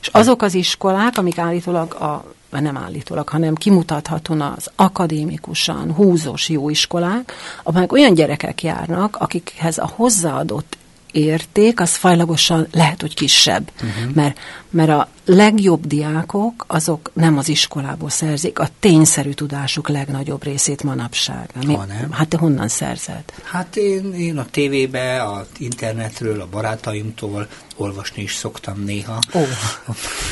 És 0.00 0.06
azok 0.06 0.42
az 0.42 0.54
iskolák, 0.54 1.18
amik 1.18 1.38
állítólag 1.38 1.94
a 1.94 2.24
nem 2.60 2.76
állítólag, 2.76 3.28
hanem 3.28 3.54
kimutathatóan 3.54 4.40
az 4.40 4.70
akadémikusan, 4.76 5.92
húzós 5.92 6.48
jó 6.48 6.70
iskolák, 6.70 7.32
amelyek 7.62 7.92
olyan 7.92 8.14
gyerekek 8.14 8.62
járnak, 8.62 9.16
akikhez 9.16 9.78
a 9.78 9.90
hozzáadott 9.94 10.76
érték, 11.12 11.80
az 11.80 11.94
fajlagosan 11.94 12.66
lehet, 12.72 13.00
hogy 13.00 13.14
kisebb. 13.14 13.70
Uh-huh. 13.74 14.14
Mert, 14.14 14.38
mert 14.70 14.90
a 14.90 15.08
legjobb 15.24 15.86
diákok, 15.86 16.64
azok 16.66 17.10
nem 17.12 17.38
az 17.38 17.48
iskolából 17.48 18.10
szerzik, 18.10 18.58
a 18.58 18.68
tényszerű 18.80 19.30
tudásuk 19.30 19.88
legnagyobb 19.88 20.44
részét 20.44 20.82
manapság. 20.82 21.50
Ami, 21.62 21.74
ha 21.74 21.84
nem. 21.84 22.12
Hát 22.12 22.28
te 22.28 22.36
honnan 22.38 22.68
szerzed? 22.68 23.24
Hát 23.42 23.76
én, 23.76 24.14
én 24.14 24.38
a 24.38 24.46
tévébe, 24.50 25.22
a 25.22 25.46
internetről, 25.58 26.40
a 26.40 26.46
barátaimtól 26.50 27.48
olvasni 27.76 28.22
is 28.22 28.34
szoktam 28.34 28.84
néha. 28.84 29.18
Ó. 29.34 29.40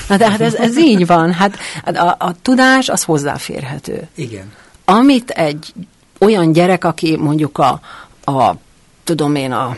Na 0.08 0.16
de 0.16 0.30
hát 0.30 0.40
ez, 0.40 0.54
ez 0.54 0.78
így 0.78 1.06
van. 1.06 1.32
Hát 1.32 1.58
a, 1.84 2.14
a 2.18 2.34
tudás 2.42 2.88
az 2.88 3.02
hozzáférhető. 3.02 4.08
Igen. 4.14 4.52
Amit 4.84 5.30
egy 5.30 5.75
olyan 6.18 6.52
gyerek, 6.52 6.84
aki 6.84 7.16
mondjuk 7.16 7.58
a, 7.58 7.80
a 8.25 8.54
tudom 9.04 9.34
én, 9.34 9.52
a 9.52 9.76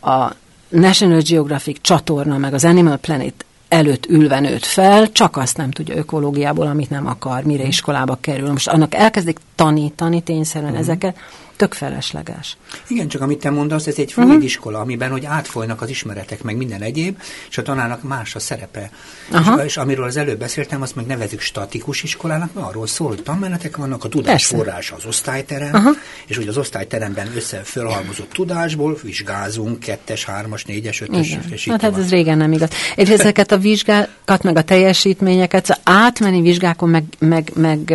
a 0.00 0.32
National 0.68 1.20
Geographic 1.20 1.80
csatorna, 1.80 2.38
meg 2.38 2.54
az 2.54 2.64
Animal 2.64 2.96
Planet 2.96 3.44
előtt 3.68 4.06
ülve 4.06 4.40
nőtt 4.40 4.64
fel, 4.64 5.12
csak 5.12 5.36
azt 5.36 5.56
nem 5.56 5.70
tudja 5.70 5.96
ökológiából, 5.96 6.66
amit 6.66 6.90
nem 6.90 7.06
akar, 7.06 7.42
mire 7.42 7.64
iskolába 7.64 8.18
kerül. 8.20 8.50
Most 8.50 8.68
annak 8.68 8.94
elkezdik 8.94 9.38
tanítani 9.54 10.20
tényszerűen 10.20 10.70
uh-huh. 10.70 10.86
ezeket, 10.88 11.16
tök 11.60 11.74
felesleges. 11.74 12.56
Igen, 12.88 13.08
csak 13.08 13.20
amit 13.22 13.38
te 13.38 13.50
mondasz, 13.50 13.86
ez 13.86 13.98
egy 13.98 14.12
fluid 14.12 14.28
uh-huh. 14.28 14.44
iskola, 14.44 14.78
amiben 14.78 15.10
hogy 15.10 15.24
átfolynak 15.24 15.82
az 15.82 15.90
ismeretek, 15.90 16.42
meg 16.42 16.56
minden 16.56 16.82
egyéb, 16.82 17.20
és 17.50 17.58
a 17.58 17.62
tanárnak 17.62 18.02
más 18.02 18.34
a 18.34 18.38
szerepe. 18.38 18.90
Aha. 19.32 19.58
És, 19.58 19.64
és 19.64 19.76
amiről 19.76 20.04
az 20.04 20.16
előbb 20.16 20.38
beszéltem, 20.38 20.82
azt 20.82 20.96
meg 20.96 21.06
nevezük 21.06 21.40
statikus 21.40 22.02
iskolának, 22.02 22.54
mert 22.54 22.66
arról 22.66 22.86
szól, 22.86 23.08
hogy 23.08 23.22
tanmenetek 23.22 23.76
vannak, 23.76 24.04
a 24.04 24.08
tudásforrás 24.08 24.90
az 24.90 25.04
osztályterem, 25.04 25.74
Aha. 25.74 25.90
és 26.26 26.36
hogy 26.36 26.48
az 26.48 26.56
osztályteremben 26.56 27.30
össze 27.36 27.56
fölhalmozott 27.56 28.32
tudásból 28.32 28.98
vizsgázunk, 29.02 29.78
kettes, 29.78 30.24
hármas, 30.24 30.64
négyes, 30.64 31.00
ötös, 31.00 31.38
és 31.50 31.68
Hát 31.68 31.82
ez, 31.82 31.96
ez 31.96 32.10
régen 32.10 32.36
nem 32.36 32.52
igaz. 32.52 32.70
És 32.94 33.08
ezeket 33.08 33.52
a 33.52 33.58
vizsgákat, 33.58 34.42
meg 34.42 34.56
a 34.56 34.62
teljesítményeket, 34.62 35.66
szóval 35.66 35.82
átmenni 36.02 36.40
vizsgákon, 36.40 36.88
meg, 36.88 37.04
meg, 37.18 37.50
meg 37.54 37.94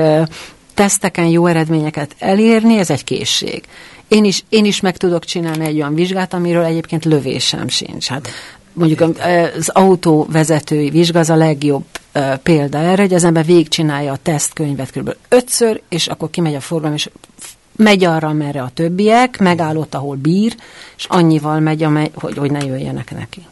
teszteken 0.76 1.26
jó 1.26 1.46
eredményeket 1.46 2.16
elérni, 2.20 2.78
ez 2.78 2.90
egy 2.90 3.04
készség. 3.04 3.64
Én 4.08 4.24
is, 4.24 4.44
én 4.50 4.66
is 4.66 4.82
meg 4.82 4.98
tudok 4.98 5.26
csinálni 5.26 5.66
egy 5.66 5.76
olyan 5.76 5.96
vizsgát, 5.96 6.34
amiről 6.34 6.64
egyébként 6.64 7.06
lövésem 7.06 7.68
sincs. 7.68 8.08
Hát 8.08 8.30
mondjuk 8.74 9.02
az 9.02 9.70
autóvezetői 9.70 10.90
vizsga 10.90 11.20
az 11.20 11.30
a 11.30 11.36
legjobb 11.36 11.86
példa 12.44 12.78
erre, 12.78 13.02
hogy 13.02 13.14
az 13.14 13.24
ember 13.24 13.46
végigcsinálja 13.46 14.12
a 14.12 14.20
tesztkönyvet 14.22 14.92
kb. 14.92 15.16
ötször, 15.30 15.82
és 15.90 16.08
akkor 16.08 16.30
kimegy 16.30 16.56
a 16.56 16.60
forgalom, 16.60 16.96
és 16.96 17.10
megy 17.76 18.04
arra, 18.04 18.34
merre 18.34 18.62
a 18.62 18.72
többiek, 18.74 19.40
megállott, 19.40 19.96
ahol 19.96 20.16
bír, 20.16 20.56
és 20.98 21.06
annyival 21.10 21.60
megy, 21.60 21.84
amely, 21.84 22.12
hogy, 22.14 22.38
hogy 22.38 22.52
ne 22.52 22.66
jöjjenek 22.66 23.12
neki. 23.12 23.46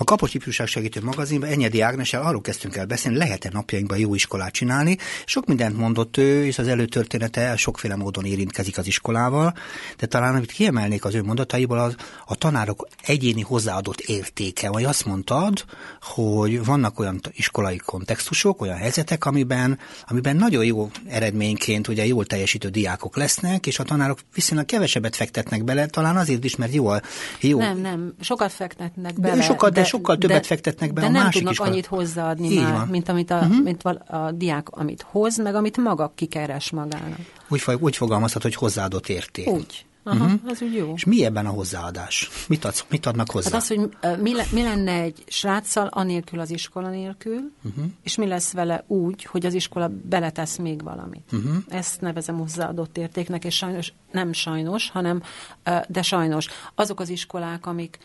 A 0.00 0.04
Kapocs 0.04 0.34
Ifjúság 0.34 0.66
Segítő 0.66 1.00
magazinban 1.02 1.48
Enyedi 1.48 1.80
Ágnessel 1.80 2.22
arról 2.22 2.40
kezdtünk 2.40 2.76
el 2.76 2.86
beszélni, 2.86 3.18
lehet-e 3.18 3.50
napjainkban 3.52 3.98
jó 3.98 4.14
iskolát 4.14 4.52
csinálni. 4.52 4.96
Sok 5.24 5.46
mindent 5.46 5.76
mondott 5.76 6.16
ő, 6.16 6.46
és 6.46 6.58
az 6.58 6.68
előtörténete 6.68 7.56
sokféle 7.56 7.96
módon 7.96 8.24
érintkezik 8.24 8.78
az 8.78 8.86
iskolával, 8.86 9.54
de 9.96 10.06
talán 10.06 10.34
amit 10.34 10.52
kiemelnék 10.52 11.04
az 11.04 11.14
ő 11.14 11.22
mondataiból, 11.22 11.78
az 11.78 11.94
a 12.26 12.34
tanárok 12.34 12.88
egyéni 13.02 13.40
hozzáadott 13.40 14.00
értéke. 14.00 14.70
Vagy 14.70 14.84
azt 14.84 15.04
mondtad, 15.04 15.64
hogy 16.00 16.64
vannak 16.64 16.98
olyan 16.98 17.20
iskolai 17.32 17.76
kontextusok, 17.76 18.60
olyan 18.60 18.76
helyzetek, 18.76 19.24
amiben, 19.24 19.78
amiben 20.06 20.36
nagyon 20.36 20.64
jó 20.64 20.90
eredményként 21.08 21.88
ugye 21.88 22.06
jól 22.06 22.24
teljesítő 22.24 22.68
diákok 22.68 23.16
lesznek, 23.16 23.66
és 23.66 23.78
a 23.78 23.82
tanárok 23.82 24.18
viszonylag 24.34 24.66
kevesebbet 24.66 25.16
fektetnek 25.16 25.64
bele, 25.64 25.86
talán 25.86 26.16
azért 26.16 26.44
is, 26.44 26.56
mert 26.56 26.74
jó 26.74 26.86
a... 26.86 27.00
Jó. 27.40 27.58
Nem, 27.58 27.78
nem, 27.78 28.14
sokat 28.20 28.52
fektetnek 28.52 29.20
bele. 29.20 29.34
De 29.34 29.42
sokat, 29.42 29.72
de, 29.72 29.80
de 29.80 29.86
sokkal 29.88 30.18
többet 30.18 30.40
de, 30.40 30.46
fektetnek 30.46 30.92
bele 30.92 31.06
de 31.06 31.12
a 31.12 31.12
nem 31.12 31.22
másik 31.22 31.34
tudnak 31.34 31.52
iskola. 31.52 31.70
annyit 31.70 31.86
hozzáadni 31.86 32.50
Így 32.50 32.62
már, 32.62 32.72
van. 32.72 32.88
mint, 32.88 33.08
amit 33.08 33.30
a, 33.30 33.36
uh-huh. 33.36 33.62
mint 33.62 33.82
a 33.82 34.32
diák, 34.34 34.68
amit 34.68 35.06
hoz, 35.10 35.38
meg 35.38 35.54
amit 35.54 35.76
maga 35.76 36.12
kikeres 36.14 36.70
magának. 36.70 37.18
Úgy, 37.48 37.62
úgy 37.80 37.96
fogalmazhat, 37.96 38.42
hogy 38.42 38.54
hozzáadott 38.54 39.08
érték. 39.08 39.48
Úgy. 39.48 39.86
Aha, 40.02 40.24
uh-huh. 40.24 40.40
az 40.46 40.62
úgy 40.62 40.74
jó. 40.74 40.92
És 40.94 41.04
mi 41.04 41.24
ebben 41.24 41.46
a 41.46 41.50
hozzáadás? 41.50 42.28
Mit, 42.48 42.64
adsz, 42.64 42.84
mit 42.88 43.06
adnak 43.06 43.30
hozzá? 43.30 43.50
Hát 43.50 43.60
az, 43.60 43.68
hogy 43.68 43.88
mi, 44.20 44.34
le, 44.34 44.44
mi 44.52 44.62
lenne 44.62 44.92
egy 44.92 45.24
sráccal 45.26 45.86
anélkül 45.86 46.40
az 46.40 46.50
iskola 46.50 46.88
nélkül, 46.88 47.52
uh-huh. 47.64 47.84
és 48.02 48.16
mi 48.16 48.26
lesz 48.26 48.52
vele 48.52 48.84
úgy, 48.86 49.24
hogy 49.24 49.46
az 49.46 49.54
iskola 49.54 49.90
beletesz 50.08 50.56
még 50.56 50.82
valamit. 50.82 51.32
Uh-huh. 51.32 51.56
Ezt 51.68 52.00
nevezem 52.00 52.38
hozzáadott 52.38 52.98
értéknek, 52.98 53.44
és 53.44 53.54
sajnos, 53.54 53.92
nem 54.12 54.32
sajnos, 54.32 54.90
hanem, 54.90 55.22
de 55.88 56.02
sajnos. 56.02 56.46
Azok 56.74 57.00
az 57.00 57.08
iskolák, 57.08 57.66
amik 57.66 57.98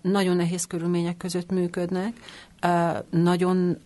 nagyon 0.00 0.36
nehéz 0.36 0.64
körülmények 0.64 1.16
között 1.16 1.50
működnek, 1.50 2.12
nagyon 3.10 3.76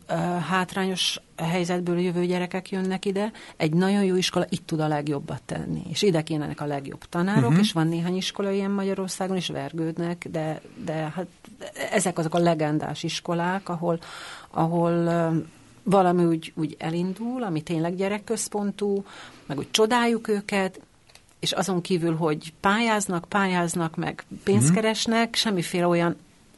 hátrányos 0.49 1.21
helyzetből 1.37 2.01
jövő 2.01 2.27
gyerekek 2.27 2.71
jönnek 2.71 3.05
ide, 3.05 3.33
egy 3.57 3.73
nagyon 3.73 4.05
jó 4.05 4.17
iskola 4.17 4.47
itt 4.49 4.67
tud 4.67 4.81
a 4.81 4.89
legjobbat 4.89 5.43
tenni, 5.43 5.83
és 5.89 6.03
ide 6.03 6.23
kéne 6.23 6.55
a 6.57 6.65
legjobb 6.65 7.05
tanárok, 7.09 7.45
uh-huh. 7.45 7.59
és 7.59 7.73
van 7.73 7.89
néhány 7.89 8.17
iskola 8.17 8.51
ilyen 8.51 8.71
Magyarországon, 8.71 9.37
és 9.37 9.49
vergődnek, 9.49 10.27
de, 10.31 10.61
de 10.85 10.93
hát 10.93 11.27
ezek 11.91 12.19
azok 12.19 12.35
a 12.35 12.39
legendás 12.39 13.03
iskolák, 13.03 13.69
ahol, 13.69 13.99
ahol 14.51 15.09
valami 15.83 16.25
úgy, 16.25 16.53
úgy 16.57 16.77
elindul, 16.79 17.43
ami 17.43 17.61
tényleg 17.61 17.97
gyerekközpontú, 17.97 19.05
meg 19.47 19.59
úgy 19.59 19.71
csodáljuk 19.71 20.29
őket, 20.29 20.81
és 21.41 21.53
azon 21.53 21.81
kívül, 21.81 22.17
hogy 22.17 22.53
pályáznak, 22.61 23.25
pályáznak, 23.29 23.97
meg 23.97 24.25
pénzt 24.45 24.63
uh-huh. 24.63 24.75
keresnek, 24.75 25.35
semmiféle 25.35 25.87
olyan 25.87 26.17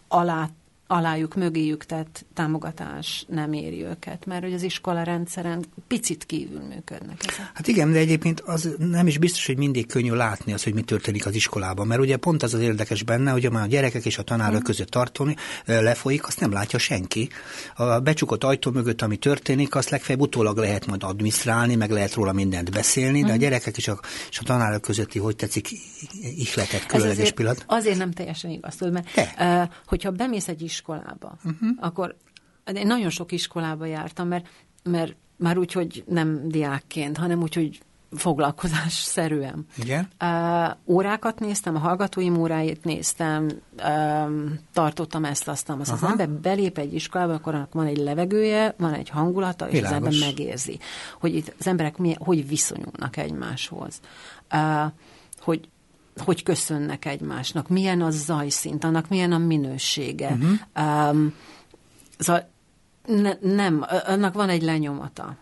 alá 0.08 0.48
alájuk, 0.90 1.34
mögéjük 1.34 1.84
tett 1.84 2.26
támogatás 2.34 3.24
nem 3.28 3.52
éri 3.52 3.84
őket, 3.84 4.26
mert 4.26 4.42
hogy 4.42 4.52
az 4.52 4.62
iskola 4.62 5.02
rendszeren 5.02 5.64
picit 5.86 6.26
kívül 6.26 6.60
működnek 6.60 7.16
ezek. 7.26 7.50
Hát 7.54 7.68
igen, 7.68 7.92
de 7.92 7.98
egyébként 7.98 8.40
az 8.40 8.74
nem 8.78 9.06
is 9.06 9.18
biztos, 9.18 9.46
hogy 9.46 9.56
mindig 9.56 9.86
könnyű 9.86 10.12
látni 10.12 10.52
az, 10.52 10.62
hogy 10.62 10.74
mi 10.74 10.82
történik 10.82 11.26
az 11.26 11.34
iskolában, 11.34 11.86
mert 11.86 12.00
ugye 12.00 12.16
pont 12.16 12.42
az 12.42 12.54
az 12.54 12.60
érdekes 12.60 13.02
benne, 13.02 13.30
hogy 13.30 13.46
a 13.46 13.66
gyerekek 13.66 14.04
és 14.04 14.18
a 14.18 14.22
tanárok 14.22 14.54
hmm. 14.54 14.62
között 14.62 14.88
tartani, 14.88 15.36
lefolyik, 15.64 16.26
azt 16.26 16.40
nem 16.40 16.52
látja 16.52 16.78
senki. 16.78 17.28
A 17.74 17.98
becsukott 17.98 18.44
ajtó 18.44 18.70
mögött, 18.70 19.02
ami 19.02 19.16
történik, 19.16 19.74
azt 19.74 19.90
legfeljebb 19.90 20.22
utólag 20.22 20.56
lehet 20.56 20.86
majd 20.86 21.02
adminisztrálni, 21.02 21.74
meg 21.74 21.90
lehet 21.90 22.14
róla 22.14 22.32
mindent 22.32 22.70
beszélni, 22.70 23.18
hmm. 23.18 23.26
de 23.26 23.32
a 23.32 23.36
mhm. 23.36 23.42
gyerekek 23.42 23.76
és 23.76 23.88
a, 23.88 24.00
és 24.30 24.38
a 24.38 24.42
tanárok 24.42 24.80
közötti, 24.80 25.18
hogy 25.18 25.36
tetszik, 25.36 25.68
ihletet 26.36 26.86
különleges 26.86 27.32
pillanat. 27.32 27.64
Azért 27.66 27.98
nem 27.98 28.10
teljesen 28.10 28.50
igaz, 28.50 28.76
mert 28.80 29.08
uh, 29.38 29.62
hogyha 29.86 30.10
bemész 30.10 30.48
egy 30.48 30.62
iskolába, 30.80 31.36
uh-huh. 31.44 31.68
akkor 31.78 32.16
én 32.74 32.86
nagyon 32.86 33.10
sok 33.10 33.32
iskolába 33.32 33.86
jártam, 33.86 34.28
mert, 34.28 34.48
mert 34.82 35.16
már 35.36 35.58
úgy, 35.58 35.72
hogy 35.72 36.04
nem 36.06 36.48
diákként, 36.48 37.16
hanem 37.16 37.42
úgy, 37.42 37.54
hogy 37.54 37.80
foglalkozás 38.12 38.92
szerűen. 38.92 39.66
Igen? 39.76 40.08
Uh, 40.20 40.94
órákat 40.94 41.40
néztem, 41.40 41.76
a 41.76 41.78
hallgatóim 41.78 42.36
óráit 42.36 42.84
néztem, 42.84 43.48
uh, 43.76 44.30
tartottam 44.72 45.24
ezt, 45.24 45.48
azt, 45.48 45.68
azt. 45.68 45.92
Az 45.92 46.02
ember 46.02 46.28
belép 46.28 46.78
egy 46.78 46.94
iskolába, 46.94 47.34
akkor 47.34 47.54
annak 47.54 47.72
van 47.72 47.86
egy 47.86 47.96
levegője, 47.96 48.74
van 48.78 48.92
egy 48.92 49.08
hangulata, 49.08 49.68
és 49.68 49.72
Világos. 49.72 49.96
az 49.96 50.04
ember 50.04 50.28
megérzi, 50.28 50.78
hogy 51.20 51.34
itt 51.34 51.54
az 51.58 51.66
emberek 51.66 51.96
milyen, 51.96 52.18
hogy 52.24 52.48
viszonyulnak 52.48 53.16
egymáshoz. 53.16 54.00
Uh, 54.52 54.92
hogy 55.40 55.68
hogy 56.20 56.42
köszönnek 56.42 57.04
egymásnak, 57.04 57.68
milyen 57.68 58.00
a 58.00 58.10
zajszint, 58.10 58.84
annak 58.84 59.08
milyen 59.08 59.32
a 59.32 59.38
minősége. 59.38 60.30
Uh-huh. 60.30 61.10
Um, 61.10 61.34
szóval 62.18 62.48
ne, 63.06 63.32
nem, 63.40 63.84
annak 64.06 64.34
van 64.34 64.48
egy 64.48 64.62
lenyomata. 64.62 65.36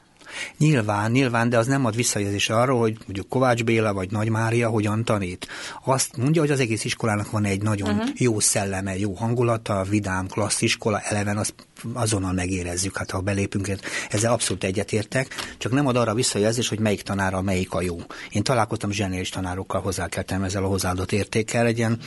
Nyilván, 0.59 1.11
nyilván, 1.11 1.49
de 1.49 1.59
az 1.59 1.67
nem 1.67 1.85
ad 1.85 1.97
visszajelzés 1.97 2.51
arról, 2.51 2.79
hogy 2.81 2.97
mondjuk 2.99 3.29
Kovács 3.29 3.65
Béla 3.65 3.93
vagy 3.93 4.11
Nagy 4.11 4.29
Mária 4.29 4.69
hogyan 4.69 5.05
tanít. 5.05 5.47
Azt 5.85 6.17
mondja, 6.17 6.41
hogy 6.41 6.51
az 6.51 6.61
egész 6.61 6.85
iskolának 6.85 7.31
van 7.31 7.45
egy 7.45 7.63
nagyon 7.63 7.95
uh-huh. 7.95 8.09
jó 8.15 8.41
szelleme, 8.41 8.99
jó 8.99 9.13
hangulata, 9.13 9.83
vidám, 9.89 10.27
klassz 10.27 10.63
iskola, 10.63 11.01
eleven, 11.01 11.37
azt 11.37 11.55
azonnal 11.93 12.33
megérezzük, 12.33 12.97
hát 12.97 13.11
ha 13.11 13.21
belépünk, 13.21 13.71
ezzel 14.11 14.33
abszolút 14.33 14.65
egyetértek, 14.65 15.35
csak 15.59 15.73
nem 15.73 15.87
ad 15.87 15.97
arra 15.97 16.15
visszajelzés, 16.15 16.69
hogy 16.69 16.79
melyik 16.79 17.03
tanára 17.03 17.43
melyik 17.43 17.75
a 17.75 17.83
jó. 17.83 17.97
Én 18.31 18.43
találkoztam 18.43 18.91
zseniális 18.91 19.29
tanárokkal, 19.29 19.81
hozzákeltem 19.81 20.43
ezzel 20.43 20.65
a 20.65 20.69
hozzáadott 20.69 21.13
értékkel, 21.13 21.67
egy 21.67 21.79
ilyen 21.79 21.99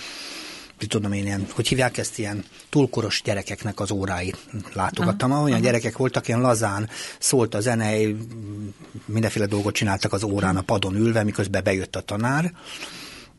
tudom 0.87 1.13
én, 1.13 1.25
ilyen, 1.25 1.47
hogy 1.51 1.67
hívják 1.67 1.97
ezt, 1.97 2.19
ilyen 2.19 2.45
túlkoros 2.69 3.21
gyerekeknek 3.23 3.79
az 3.79 3.91
óráit 3.91 4.37
látogattam. 4.73 5.31
Aha, 5.31 5.41
olyan 5.41 5.53
aha. 5.53 5.63
gyerekek 5.63 5.97
voltak, 5.97 6.27
ilyen 6.27 6.41
lazán 6.41 6.89
szólt 7.19 7.55
a 7.55 7.59
zene, 7.59 7.95
mindenféle 9.05 9.45
dolgot 9.45 9.73
csináltak 9.73 10.13
az 10.13 10.23
órán 10.23 10.57
a 10.57 10.61
padon 10.61 10.95
ülve, 10.95 11.23
miközben 11.23 11.63
bejött 11.63 11.95
a 11.95 12.01
tanár, 12.01 12.53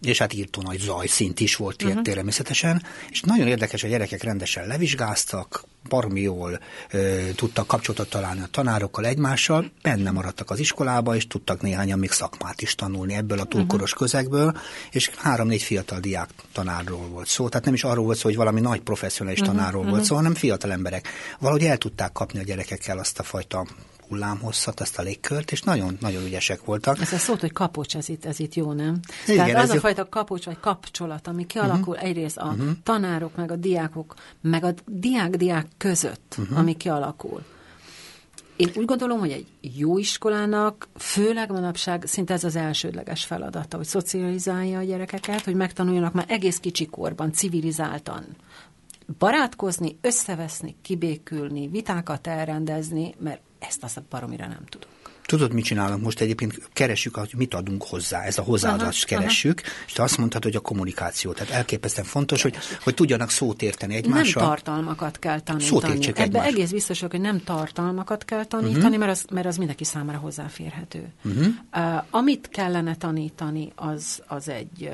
és 0.02 0.18
hát 0.18 0.32
írtó 0.32 0.62
nagy 0.62 0.78
zajszint 0.78 1.40
is 1.40 1.56
volt 1.56 1.82
uh-huh. 1.82 2.02
természetesen, 2.02 2.82
és 3.10 3.20
nagyon 3.20 3.46
érdekes, 3.46 3.84
a 3.84 3.88
gyerekek 3.88 4.22
rendesen 4.22 4.66
levizsgáztak, 4.66 5.64
baromi 5.88 6.20
jól 6.20 6.60
ö, 6.90 7.20
tudtak 7.34 7.66
kapcsolatot 7.66 8.10
találni 8.10 8.40
a 8.40 8.48
tanárokkal 8.50 9.06
egymással, 9.06 9.70
benne 9.82 10.10
maradtak 10.10 10.50
az 10.50 10.58
iskolába, 10.58 11.16
és 11.16 11.26
tudtak 11.26 11.60
néhányan 11.60 11.98
még 11.98 12.10
szakmát 12.10 12.62
is 12.62 12.74
tanulni 12.74 13.14
ebből 13.14 13.38
a 13.38 13.44
túlkoros 13.44 13.92
uh-huh. 13.92 14.08
közegből, 14.08 14.56
és 14.90 15.10
három-négy 15.16 15.62
fiatal 15.62 16.00
diák 16.00 16.28
tanárról 16.52 17.08
volt 17.08 17.26
szó. 17.26 17.48
Tehát 17.48 17.64
nem 17.64 17.74
is 17.74 17.84
arról 17.84 18.04
volt 18.04 18.18
szó, 18.18 18.28
hogy 18.28 18.36
valami 18.36 18.60
nagy 18.60 18.80
professzionális 18.80 19.40
uh-huh. 19.40 19.56
tanárról 19.56 19.80
uh-huh. 19.80 19.96
volt 19.96 20.06
szó, 20.06 20.14
hanem 20.14 20.34
fiatal 20.34 20.72
emberek. 20.72 21.08
Valahogy 21.38 21.64
el 21.64 21.78
tudták 21.78 22.12
kapni 22.12 22.38
a 22.38 22.42
gyerekekkel 22.42 22.98
azt 22.98 23.18
a 23.18 23.22
fajta 23.22 23.66
hullámhosszat, 24.08 24.80
azt 24.80 24.98
a 24.98 25.02
légkört, 25.02 25.52
és 25.52 25.62
nagyon-nagyon 25.62 26.24
ügyesek 26.24 26.64
voltak. 26.64 27.00
Ez 27.00 27.12
a 27.12 27.18
szót, 27.18 27.40
hogy 27.40 27.52
kapocs, 27.52 27.96
ez 27.96 28.08
itt, 28.08 28.24
ez 28.24 28.40
itt 28.40 28.54
jó, 28.54 28.72
nem? 28.72 29.00
Igen, 29.26 29.46
Tehát 29.46 29.62
az 29.62 29.70
a 29.70 29.74
jó. 29.74 29.80
fajta 29.80 30.08
kapocs 30.08 30.44
vagy 30.44 30.60
kapcsolat, 30.60 31.26
ami 31.26 31.46
kialakul 31.46 31.94
uh-huh. 31.94 32.08
egyrészt 32.08 32.36
a 32.36 32.46
uh-huh. 32.46 32.70
tanárok, 32.82 33.36
meg 33.36 33.50
a 33.50 33.56
diákok, 33.56 34.14
meg 34.40 34.64
a 34.64 34.74
diák-diák 34.86 35.66
között, 35.76 36.34
uh-huh. 36.38 36.58
ami 36.58 36.76
kialakul. 36.76 37.42
Én 38.56 38.70
úgy 38.74 38.84
gondolom, 38.84 39.18
hogy 39.18 39.30
egy 39.30 39.46
jó 39.60 39.98
iskolának, 39.98 40.88
főleg 40.96 41.50
manapság 41.50 42.04
szinte 42.06 42.34
ez 42.34 42.44
az 42.44 42.56
elsődleges 42.56 43.24
feladata, 43.24 43.76
hogy 43.76 43.86
szocializálja 43.86 44.78
a 44.78 44.82
gyerekeket, 44.82 45.44
hogy 45.44 45.54
megtanuljanak 45.54 46.12
már 46.12 46.26
egész 46.28 46.58
kicsi 46.58 46.86
korban, 46.86 47.32
civilizáltan 47.32 48.24
barátkozni, 49.18 49.98
összeveszni, 50.00 50.76
kibékülni, 50.82 51.68
vitákat 51.68 52.26
elrendezni, 52.26 53.14
mert 53.18 53.40
ezt 53.68 53.82
azt 53.82 54.02
baromira 54.02 54.46
nem 54.46 54.64
tudom. 54.68 54.90
Tudod, 55.26 55.52
mit 55.52 55.64
csinálunk 55.64 56.02
most 56.02 56.20
egyébként? 56.20 56.68
Keresjük, 56.72 57.16
hogy 57.16 57.32
mit 57.36 57.54
adunk 57.54 57.82
hozzá, 57.82 58.22
ez 58.22 58.38
a 58.38 58.42
hozzáadást 58.42 59.04
aha, 59.04 59.18
keressük, 59.18 59.60
aha. 59.64 59.72
és 59.86 59.92
te 59.92 60.02
azt 60.02 60.18
mondtad, 60.18 60.42
hogy 60.42 60.56
a 60.56 60.60
kommunikáció. 60.60 61.32
Tehát 61.32 61.52
elképesztően 61.52 62.06
fontos, 62.06 62.42
hogy, 62.42 62.56
hogy 62.82 62.94
tudjanak 62.94 63.30
szót 63.30 63.62
érteni 63.62 63.94
egymással. 63.94 64.42
Nem 64.42 64.50
tartalmakat 64.50 65.18
kell 65.18 65.40
tanítani. 65.40 66.02
Szót 66.02 66.08
Ebbe 66.08 66.22
egymás. 66.22 66.46
egész 66.46 66.70
biztos, 66.70 67.00
hogy 67.00 67.20
nem 67.20 67.40
tartalmakat 67.44 68.24
kell 68.24 68.44
tanítani, 68.44 68.84
uh-huh. 68.84 68.98
mert, 68.98 69.10
az, 69.10 69.24
mert 69.30 69.46
az 69.46 69.56
mindenki 69.56 69.84
számára 69.84 70.18
hozzáférhető. 70.18 71.12
Uh-huh. 71.24 71.46
Uh, 71.74 72.04
amit 72.10 72.48
kellene 72.48 72.96
tanítani, 72.96 73.72
az, 73.74 74.22
az 74.26 74.48
egy 74.48 74.90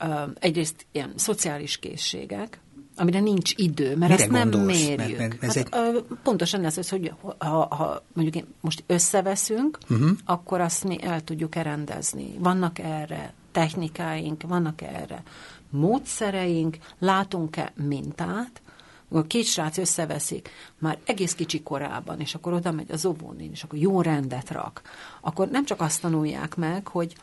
uh, 0.00 0.10
uh, 0.10 0.30
egyrészt 0.38 0.86
ilyen 0.92 1.12
szociális 1.16 1.76
készségek, 1.76 2.60
amire 2.96 3.20
nincs 3.20 3.52
idő, 3.56 3.96
mert 3.96 4.10
Mire 4.10 4.14
ezt 4.14 4.30
nem 4.30 4.50
gondolsz? 4.50 4.78
mérjük. 4.78 5.18
Mert, 5.18 5.40
mert 5.40 5.42
ez 5.42 5.54
hát, 5.54 5.74
egy... 5.74 6.04
Pontosan 6.22 6.64
ez 6.64 6.88
hogy 6.88 7.12
ha, 7.38 7.74
ha 7.74 8.02
mondjuk 8.12 8.44
most 8.60 8.84
összeveszünk, 8.86 9.78
uh-huh. 9.88 10.10
akkor 10.24 10.60
azt 10.60 10.84
mi 10.84 11.02
el 11.02 11.24
tudjuk-e 11.24 11.62
rendezni. 11.62 12.34
Vannak 12.38 12.78
erre 12.78 13.32
technikáink, 13.52 14.42
vannak 14.42 14.82
erre 14.82 15.22
módszereink, 15.70 16.76
látunk-e 16.98 17.72
mintát, 17.76 18.60
a 19.08 19.22
két 19.22 19.44
srác 19.44 19.78
összeveszik, 19.78 20.50
már 20.78 20.98
egész 21.04 21.34
kicsi 21.34 21.62
korában, 21.62 22.20
és 22.20 22.34
akkor 22.34 22.52
oda 22.52 22.72
megy 22.72 22.90
az 22.90 23.04
óvónén, 23.04 23.50
és 23.50 23.62
akkor 23.62 23.78
jó 23.78 24.02
rendet 24.02 24.50
rak, 24.50 24.82
akkor 25.20 25.48
nem 25.48 25.64
csak 25.64 25.80
azt 25.80 26.00
tanulják 26.00 26.56
meg, 26.56 26.86
hogy, 26.86 27.16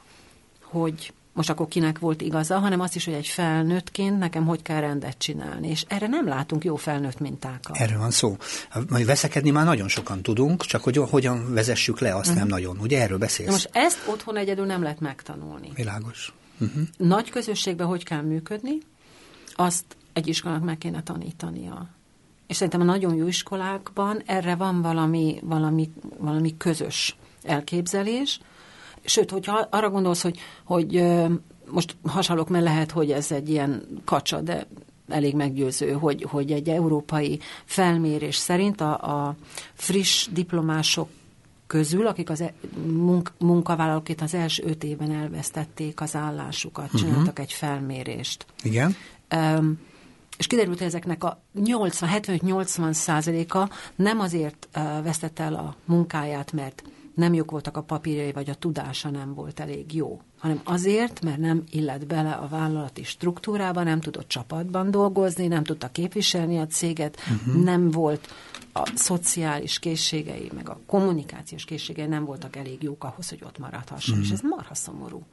hogy 0.62 1.14
most 1.34 1.50
akkor 1.50 1.68
kinek 1.68 2.00
volt 2.00 2.22
igaza, 2.22 2.60
hanem 2.60 2.80
azt 2.80 2.96
is, 2.96 3.06
hogy 3.06 3.14
egy 3.14 3.28
felnőttként 3.28 4.20
nekem 4.20 4.46
hogy 4.46 4.62
kell 4.62 4.80
rendet 4.80 5.18
csinálni. 5.18 5.70
És 5.70 5.84
erre 5.88 6.08
nem 6.08 6.28
látunk 6.28 6.64
jó 6.64 6.76
felnőtt 6.76 7.20
mintákat. 7.20 7.78
Erről 7.78 7.98
van 7.98 8.12
szó. 8.12 8.38
Majd 8.90 9.06
veszekedni 9.06 9.50
már 9.50 9.66
nagyon 9.66 9.88
sokan 9.88 10.22
tudunk, 10.22 10.66
csak 10.66 10.84
hogy 10.84 10.98
hogyan 10.98 11.54
vezessük 11.54 12.00
le, 12.00 12.16
azt 12.16 12.20
uh-huh. 12.20 12.36
nem 12.38 12.48
nagyon. 12.48 12.78
Ugye 12.80 13.02
erről 13.02 13.18
beszélsz? 13.18 13.48
De 13.48 13.54
most 13.54 13.70
ezt 13.72 14.08
otthon 14.08 14.38
egyedül 14.38 14.66
nem 14.66 14.82
lehet 14.82 15.00
megtanulni. 15.00 15.72
Világos. 15.76 16.34
Uh-huh. 16.60 16.84
Nagy 16.98 17.30
közösségben 17.30 17.88
hogy 17.88 18.04
kell 18.04 18.22
működni, 18.22 18.78
azt 19.56 19.86
egy 20.14 20.28
iskolának 20.28 20.64
meg 20.64 20.78
kéne 20.78 21.04
tanítania. 21.04 21.88
És 22.48 22.56
szerintem 22.56 22.82
a 22.82 22.84
nagyon 22.84 23.16
jó 23.16 23.28
iskolákban 23.28 24.22
erre 24.26 24.56
van 24.56 24.82
valami, 24.82 25.40
valami, 25.44 25.90
valami 26.18 26.58
közös 26.58 27.16
elképzelés, 27.44 28.40
Sőt, 29.06 29.32
hogyha 29.32 29.68
arra 29.72 29.90
gondolsz, 29.90 30.22
hogy, 30.22 30.40
hogy 30.64 31.04
most 31.72 31.96
hasonlók, 32.04 32.50
mert 32.50 32.64
lehet, 32.64 32.92
hogy 32.92 33.12
ez 33.12 33.32
egy 33.32 33.50
ilyen 33.50 34.02
kacsa, 34.06 34.42
de 34.42 34.68
elég 35.08 35.36
meggyőző, 35.36 35.92
hogy, 35.92 36.26
hogy 36.30 36.52
egy 36.52 36.70
európai 36.70 37.40
felmérés 37.66 38.36
szerint 38.36 38.82
a, 38.82 39.26
a 39.28 39.36
friss 39.74 40.28
diplomások 40.32 41.10
közül, 41.68 42.08
akik 42.08 42.30
az 42.30 42.42
e, 42.42 42.54
munk, 42.86 43.32
munkavállalóként 43.38 44.22
az 44.22 44.34
első 44.34 44.64
öt 44.66 44.84
évben 44.84 45.12
elvesztették 45.12 46.02
az 46.02 46.16
állásukat, 46.16 46.86
uh-huh. 46.86 47.00
csináltak 47.00 47.40
egy 47.40 47.54
felmérést. 47.54 48.46
Igen. 48.64 48.96
Um, 49.36 49.80
és 50.38 50.48
kiderült, 50.48 50.78
hogy 50.78 50.88
ezeknek 50.88 51.24
a 51.24 51.42
80, 51.64 52.10
75-80 52.14 52.92
százaléka 52.92 53.70
nem 53.96 54.20
azért 54.20 54.68
uh, 54.76 55.04
vesztette 55.04 55.44
el 55.44 55.54
a 55.54 55.76
munkáját, 55.86 56.52
mert 56.52 56.84
nem 57.14 57.34
jók 57.34 57.52
voltak 57.52 57.78
a 57.78 57.82
papírjai, 57.82 58.32
vagy 58.32 58.50
a 58.50 58.56
tudása 58.56 59.10
nem 59.10 59.34
volt 59.34 59.60
elég 59.60 59.94
jó, 59.94 60.22
hanem 60.40 60.62
azért, 60.64 61.22
mert 61.22 61.38
nem 61.38 61.64
illet 61.70 62.08
bele 62.08 62.32
a 62.32 62.48
vállalati 62.48 63.04
struktúrába, 63.04 63.84
nem 63.84 64.00
tudott 64.00 64.28
csapatban 64.28 64.92
dolgozni, 64.92 65.48
nem 65.48 65.64
tudta 65.64 65.88
képviselni 65.88 66.60
a 66.60 66.68
céget, 66.68 67.20
uh-huh. 67.20 67.64
nem 67.64 67.92
volt 67.92 68.28
a 68.74 68.92
szociális 68.96 69.80
készségei, 69.80 70.50
meg 70.54 70.70
a 70.70 70.80
kommunikációs 70.86 71.66
készségei 71.66 72.08
nem 72.08 72.26
voltak 72.26 72.56
elég 72.56 72.84
jók 72.84 73.04
ahhoz, 73.04 73.30
hogy 73.30 73.44
ott 73.46 73.58
maradhasson, 73.58 74.18
uh-huh. 74.18 74.32
és 74.32 74.34
ez 74.34 74.50
marha 74.50 74.76
szomorú. 74.76 75.24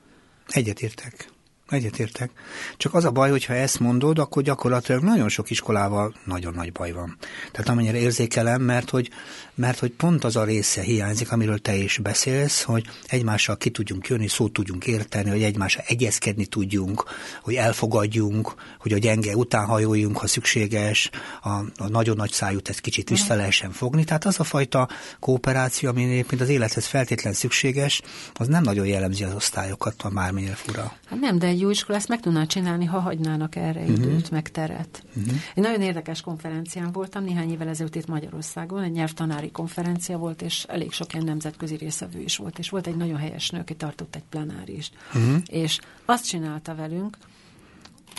Egyetértek. 0.47 1.29
Egyetértek. 1.71 2.31
Csak 2.77 2.95
az 2.95 3.05
a 3.05 3.11
baj, 3.11 3.31
hogyha 3.31 3.55
ezt 3.55 3.81
mondod, 3.81 4.19
akkor 4.19 4.43
gyakorlatilag 4.43 5.03
nagyon 5.03 5.29
sok 5.29 5.51
iskolával 5.51 6.15
nagyon 6.25 6.55
nagy 6.55 6.73
baj 6.73 6.93
van. 6.93 7.17
Tehát 7.53 7.69
amennyire 7.69 7.99
érzékelem, 7.99 8.63
mert 8.63 8.91
hogy, 8.91 9.11
mert 9.55 9.79
hogy 9.79 9.91
pont 9.91 10.25
az 10.25 10.37
a 10.37 10.45
része 10.45 10.83
hiányzik, 10.83 11.33
amiről 11.33 11.59
te 11.59 11.75
is 11.75 11.99
beszélsz, 11.99 12.63
hogy 12.63 12.85
egymással 13.07 13.57
ki 13.57 13.71
tudjunk 13.71 14.07
jönni, 14.07 14.29
szót 14.29 14.53
tudjunk 14.53 14.87
érteni, 14.87 15.31
hogy 15.31 15.43
egymással 15.43 15.85
egyezkedni 15.87 16.47
tudjunk, 16.47 17.05
hogy 17.43 17.55
elfogadjunk, 17.55 18.55
hogy 18.79 18.93
a 18.93 18.99
gyenge 18.99 19.37
után 19.37 19.67
hajoljunk, 19.67 20.17
ha 20.17 20.27
szükséges, 20.27 21.11
a, 21.43 21.49
a 21.77 21.89
nagyon 21.89 22.17
nagy 22.17 22.33
szájút 22.33 22.69
ezt 22.69 22.81
kicsit 22.81 23.09
vissza 23.09 23.35
lehessen 23.35 23.71
fogni. 23.73 24.05
Tehát 24.05 24.25
az 24.25 24.41
a 24.41 24.45
fajta 24.45 24.89
kooperáció, 25.21 25.89
ami 25.89 26.05
egyébként 26.05 26.41
az 26.41 26.49
élethez 26.49 26.87
feltétlen 26.87 27.33
szükséges, 27.33 28.03
az 28.35 28.47
nem 28.47 28.63
nagyon 28.63 28.87
jellemzi 28.87 29.25
az 29.25 29.35
osztályokat, 29.35 30.01
ha 30.01 30.09
bármilyen 30.09 30.55
fura. 30.55 30.93
Hát 31.07 31.21
nem, 31.21 31.39
de 31.39 31.47
egy 31.47 31.60
jó 31.61 31.71
iskola 31.71 31.99
ezt 31.99 32.09
meg 32.09 32.21
tudná 32.21 32.45
csinálni, 32.45 32.85
ha 32.85 32.99
hagynának 32.99 33.57
erre 33.57 33.81
uh-huh. 33.81 33.97
időt, 33.97 34.31
meg 34.31 34.51
teret. 34.51 35.03
Uh-huh. 35.17 35.35
Egy 35.55 35.63
nagyon 35.63 35.81
érdekes 35.81 36.21
konferencián 36.21 36.93
voltam 36.93 37.25
néhány 37.25 37.51
évvel 37.51 37.69
ezelőtt 37.69 37.95
itt 37.95 38.07
Magyarországon, 38.07 38.83
egy 38.83 38.93
nyelvtanári 38.93 39.51
konferencia 39.51 40.19
volt, 40.19 40.43
és 40.43 40.65
elég 40.69 40.93
sok 40.93 41.13
ilyen 41.13 41.25
nemzetközi 41.25 41.77
részevő 41.77 42.21
is 42.21 42.37
volt, 42.37 42.59
és 42.59 42.69
volt 42.69 42.87
egy 42.87 42.97
nagyon 42.97 43.19
helyes 43.19 43.51
nő, 43.51 43.59
aki 43.59 43.75
tartott 43.75 44.15
egy 44.15 44.25
plenárist. 44.29 44.95
Uh-huh. 45.15 45.43
És 45.47 45.81
azt 46.05 46.27
csinálta 46.27 46.75
velünk, 46.75 47.17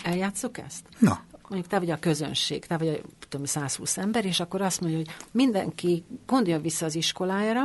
eljátszuk 0.04 0.58
ezt? 0.58 0.82
Na 0.98 1.20
mondjuk 1.52 1.72
te 1.72 1.78
vagy 1.78 1.90
a 1.90 1.98
közönség, 1.98 2.66
te 2.66 2.76
vagy 2.76 2.88
a 2.88 3.08
tudom, 3.28 3.46
120 3.46 3.96
ember, 3.96 4.24
és 4.24 4.40
akkor 4.40 4.60
azt 4.60 4.80
mondja, 4.80 4.98
hogy 4.98 5.08
mindenki 5.30 6.04
gondolja 6.26 6.60
vissza 6.60 6.86
az 6.86 6.94
iskolájára, 6.94 7.62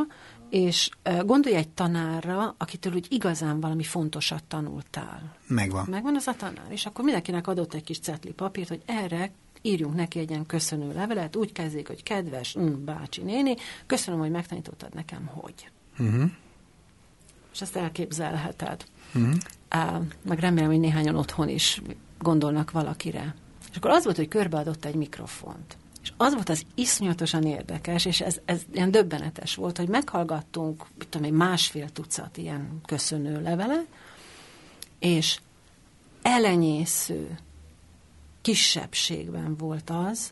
és 0.49 0.89
gondolj 1.25 1.55
egy 1.55 1.69
tanárra, 1.69 2.55
akitől 2.57 2.93
úgy 2.93 3.07
igazán 3.09 3.59
valami 3.59 3.83
fontosat 3.83 4.43
tanultál. 4.43 5.35
Megvan. 5.47 5.87
Megvan 5.89 6.15
az 6.15 6.27
a 6.27 6.33
tanár, 6.33 6.67
és 6.69 6.85
akkor 6.85 7.03
mindenkinek 7.03 7.47
adott 7.47 7.73
egy 7.73 7.83
kis 7.83 7.99
cetli 7.99 8.31
papírt, 8.31 8.67
hogy 8.67 8.81
erre 8.85 9.31
írjunk 9.61 9.95
neki 9.95 10.19
egy 10.19 10.29
ilyen 10.29 10.45
köszönő 10.45 10.93
levelet, 10.93 11.35
úgy 11.35 11.51
kezdik, 11.51 11.87
hogy 11.87 12.03
kedves 12.03 12.57
mm, 12.59 12.85
bácsi 12.85 13.21
néni, 13.21 13.55
köszönöm, 13.85 14.19
hogy 14.19 14.31
megtanítottad 14.31 14.93
nekem, 14.93 15.25
hogy. 15.25 15.69
Uh-huh. 15.99 16.31
És 17.53 17.61
ezt 17.61 17.75
elképzelheted. 17.75 18.85
Uh-huh. 19.15 19.33
Uh, 19.75 20.05
meg 20.21 20.39
remélem, 20.39 20.69
hogy 20.69 20.79
néhányan 20.79 21.15
otthon 21.15 21.49
is 21.49 21.81
gondolnak 22.19 22.71
valakire. 22.71 23.35
És 23.71 23.77
akkor 23.77 23.89
az 23.89 24.03
volt, 24.03 24.15
hogy 24.15 24.27
körbeadott 24.27 24.85
egy 24.85 24.95
mikrofont. 24.95 25.77
És 26.07 26.13
az 26.17 26.33
volt 26.33 26.49
az 26.49 26.65
iszonyatosan 26.75 27.43
érdekes, 27.43 28.05
és 28.05 28.21
ez, 28.21 28.39
ez 28.45 28.61
ilyen 28.73 28.91
döbbenetes 28.91 29.55
volt, 29.55 29.77
hogy 29.77 29.87
meghallgattunk, 29.87 30.85
mit 30.97 31.07
tudom, 31.07 31.27
egy 31.27 31.33
másfél 31.33 31.89
tucat 31.89 32.37
ilyen 32.37 32.81
köszönő 32.85 33.41
levele, 33.41 33.85
és 34.99 35.39
elenyésző 36.21 37.37
kisebbségben 38.41 39.55
volt 39.57 39.89
az, 39.89 40.29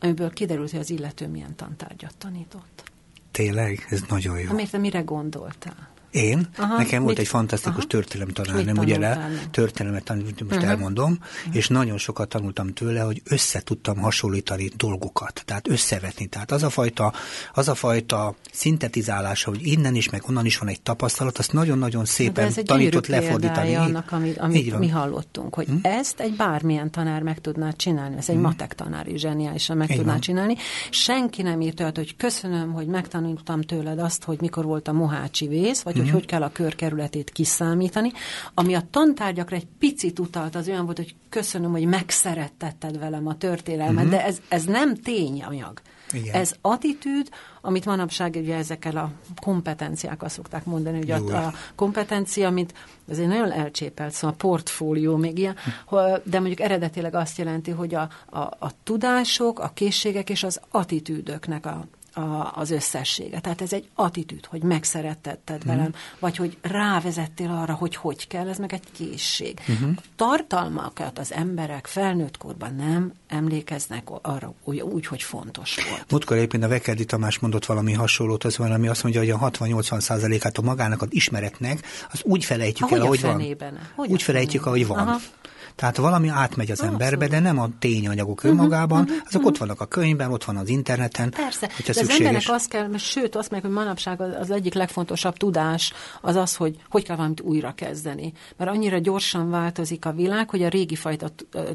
amiből 0.00 0.32
kiderült, 0.32 0.70
hogy 0.70 0.80
az 0.80 0.90
illető 0.90 1.28
milyen 1.28 1.56
tantárgyat 1.56 2.16
tanított. 2.18 2.90
Tényleg? 3.30 3.86
Ez 3.88 4.02
nagyon 4.08 4.40
jó. 4.40 4.50
Amért 4.50 4.70
te 4.70 4.78
mire 4.78 5.00
gondoltál? 5.00 5.87
Én? 6.10 6.48
Aha, 6.56 6.76
Nekem 6.76 7.02
volt 7.02 7.16
mit, 7.16 7.24
egy 7.24 7.30
fantasztikus 7.30 7.86
nem 8.64 8.76
ugye 8.78 8.98
le, 8.98 9.30
történelmet 9.50 10.04
tanultam, 10.04 10.46
most 10.46 10.60
uh-huh. 10.60 10.70
elmondom, 10.70 11.10
uh-huh. 11.12 11.56
és 11.56 11.68
nagyon 11.68 11.98
sokat 11.98 12.28
tanultam 12.28 12.72
tőle, 12.72 13.00
hogy 13.00 13.22
össze 13.24 13.60
tudtam 13.60 13.96
hasonlítani 13.96 14.70
dolgokat, 14.76 15.42
tehát 15.44 15.68
összevetni. 15.68 16.26
Tehát 16.26 16.50
az 16.50 16.62
a 16.62 16.70
fajta, 16.70 17.12
az 17.54 17.68
a 17.68 17.74
fajta 17.74 18.34
szintetizálása, 18.52 19.50
hogy 19.50 19.66
innen 19.66 19.94
is, 19.94 20.10
meg 20.10 20.22
onnan 20.28 20.46
is 20.46 20.58
van 20.58 20.68
egy 20.68 20.80
tapasztalat, 20.80 21.38
azt 21.38 21.52
nagyon-nagyon 21.52 22.04
szépen 22.04 22.52
tanított 22.64 23.06
lefordítani. 23.06 23.74
annak, 23.74 24.12
amit, 24.12 24.38
amit 24.38 24.78
mi 24.78 24.88
hallottunk, 24.88 25.54
hogy 25.54 25.66
hmm? 25.66 25.80
ezt 25.82 26.20
egy 26.20 26.32
bármilyen 26.36 26.90
tanár 26.90 27.22
meg 27.22 27.40
tudná 27.40 27.70
csinálni, 27.70 28.16
ez 28.16 28.28
egy 28.28 28.34
hmm. 28.34 28.44
matek 28.44 28.74
tanár 28.74 29.06
is 29.08 29.20
zseniálisan 29.20 29.76
meg 29.76 29.90
Így 29.90 29.96
tudná 29.96 30.12
van. 30.12 30.20
csinálni. 30.20 30.54
Senki 30.90 31.42
nem 31.42 31.60
írt 31.60 31.80
olyat, 31.80 31.96
hogy 31.96 32.16
köszönöm, 32.16 32.72
hogy 32.72 32.86
megtanultam 32.86 33.62
tőled 33.62 33.98
azt, 33.98 34.24
hogy 34.24 34.40
mikor 34.40 34.64
volt 34.64 34.88
a 34.88 34.92
mohácsi 34.92 35.48
vész, 35.48 35.80
vagy 35.80 35.97
hogy 35.98 36.10
hogy 36.10 36.26
kell 36.26 36.42
a 36.42 36.52
körkerületét 36.52 37.30
kiszámítani. 37.30 38.12
Ami 38.54 38.74
a 38.74 38.82
tantárgyakra 38.90 39.56
egy 39.56 39.66
picit 39.78 40.18
utalt, 40.18 40.54
az 40.54 40.68
olyan 40.68 40.84
volt, 40.84 40.96
hogy 40.96 41.14
köszönöm, 41.28 41.70
hogy 41.70 41.84
megszerettetted 41.84 42.98
velem 42.98 43.26
a 43.26 43.36
történelmet, 43.36 44.04
uh-huh. 44.04 44.18
de 44.18 44.24
ez, 44.24 44.40
ez 44.48 44.64
nem 44.64 44.94
tényanyag. 44.94 45.80
Igen. 46.12 46.34
Ez 46.34 46.54
attitűd, 46.60 47.28
amit 47.60 47.84
manapság 47.84 48.34
ugye 48.34 48.56
ezekkel 48.56 48.96
a 48.96 49.10
kompetenciákkal 49.40 50.28
szokták 50.28 50.64
mondani, 50.64 50.96
hogy 50.96 51.10
a, 51.10 51.46
a 51.46 51.52
kompetencia, 51.74 52.50
mint 52.50 52.74
ez 53.08 53.18
egy 53.18 53.26
nagyon 53.26 53.52
elcsépelt, 53.52 54.12
szóval 54.12 54.36
a 54.38 54.46
portfólió 54.46 55.16
még 55.16 55.38
ilyen, 55.38 55.56
de 56.22 56.38
mondjuk 56.38 56.60
eredetileg 56.60 57.14
azt 57.14 57.38
jelenti, 57.38 57.70
hogy 57.70 57.94
a, 57.94 58.08
a, 58.30 58.38
a 58.38 58.70
tudások, 58.82 59.58
a 59.58 59.70
készségek 59.74 60.30
és 60.30 60.42
az 60.42 60.60
attitűdöknek 60.70 61.66
a, 61.66 61.84
a, 62.18 62.52
az 62.54 62.70
összessége. 62.70 63.40
Tehát 63.40 63.60
ez 63.60 63.72
egy 63.72 63.88
attitűd, 63.94 64.46
hogy 64.46 64.62
megszerettetted 64.62 65.56
uh-huh. 65.56 65.74
velem, 65.74 65.94
vagy 66.18 66.36
hogy 66.36 66.56
rávezettél 66.60 67.50
arra, 67.50 67.74
hogy 67.74 67.96
hogy 67.96 68.26
kell, 68.26 68.48
ez 68.48 68.58
meg 68.58 68.72
egy 68.72 68.84
készség. 68.92 69.60
Uh-huh. 69.68 69.90
Tartalmakat 70.16 71.18
az 71.18 71.32
emberek 71.32 71.86
felnőtt 71.86 72.36
korban 72.36 72.74
nem 72.74 73.12
emlékeznek 73.28 74.02
arra 74.22 74.54
úgy, 74.64 74.80
úgy 74.80 75.06
hogy 75.06 75.22
fontos 75.22 75.74
volt. 75.90 76.10
Múltkor 76.10 76.36
éppen 76.36 76.62
a 76.62 76.68
Vekerdi 76.68 77.04
Tamás 77.04 77.38
mondott 77.38 77.66
valami 77.66 77.92
hasonlót, 77.92 78.44
az 78.44 78.56
valami 78.56 78.88
azt 78.88 79.02
mondja, 79.02 79.20
hogy 79.20 79.30
a 79.30 79.50
60-80 79.50 80.00
százalékát 80.00 80.58
a 80.58 80.62
magának 80.62 81.02
az 81.02 81.08
ismeretnek, 81.10 81.86
az 82.12 82.20
úgy 82.24 82.44
felejtjük 82.44 82.90
el, 82.90 83.00
ahogy 83.00 83.20
van. 83.20 83.44
Hogy 83.94 84.10
úgy 84.10 84.22
felejtjük, 84.22 84.66
ahogy 84.66 84.86
van. 84.86 84.98
Aha. 84.98 85.18
Tehát 85.78 85.96
valami 85.96 86.28
átmegy 86.28 86.70
az 86.70 86.82
emberbe, 86.82 87.28
de 87.28 87.38
nem 87.38 87.58
a 87.58 87.68
tényanyagok 87.78 88.42
mhm, 88.42 88.50
önmagában, 88.50 89.00
uh-huh, 89.00 89.16
azok 89.16 89.26
uh-huh. 89.34 89.46
ott 89.46 89.58
vannak 89.58 89.80
a 89.80 89.86
könyvben, 89.86 90.32
ott 90.32 90.44
van 90.44 90.56
az 90.56 90.68
interneten. 90.68 91.30
Persze, 91.30 91.66
de 91.66 91.72
szükséges. 91.74 91.98
az 91.98 92.10
embernek 92.10 92.42
az 92.46 92.66
kell, 92.66 92.88
mert 92.88 93.02
sőt, 93.02 93.36
azt 93.36 93.50
meg, 93.50 93.60
hogy 93.60 93.70
manapság 93.70 94.20
az, 94.20 94.30
az 94.40 94.50
egyik 94.50 94.74
legfontosabb 94.74 95.36
tudás 95.36 95.92
az 96.20 96.36
az, 96.36 96.56
hogy 96.56 96.76
hogy 96.88 97.04
kell 97.04 97.16
valamit 97.16 97.40
újra 97.40 97.72
kezdeni. 97.74 98.32
Mert 98.56 98.70
annyira 98.70 98.98
gyorsan 98.98 99.50
változik 99.50 100.04
a 100.04 100.12
világ, 100.12 100.50
hogy 100.50 100.62
a 100.62 100.68
régi 100.68 100.94
fajta 100.94 101.30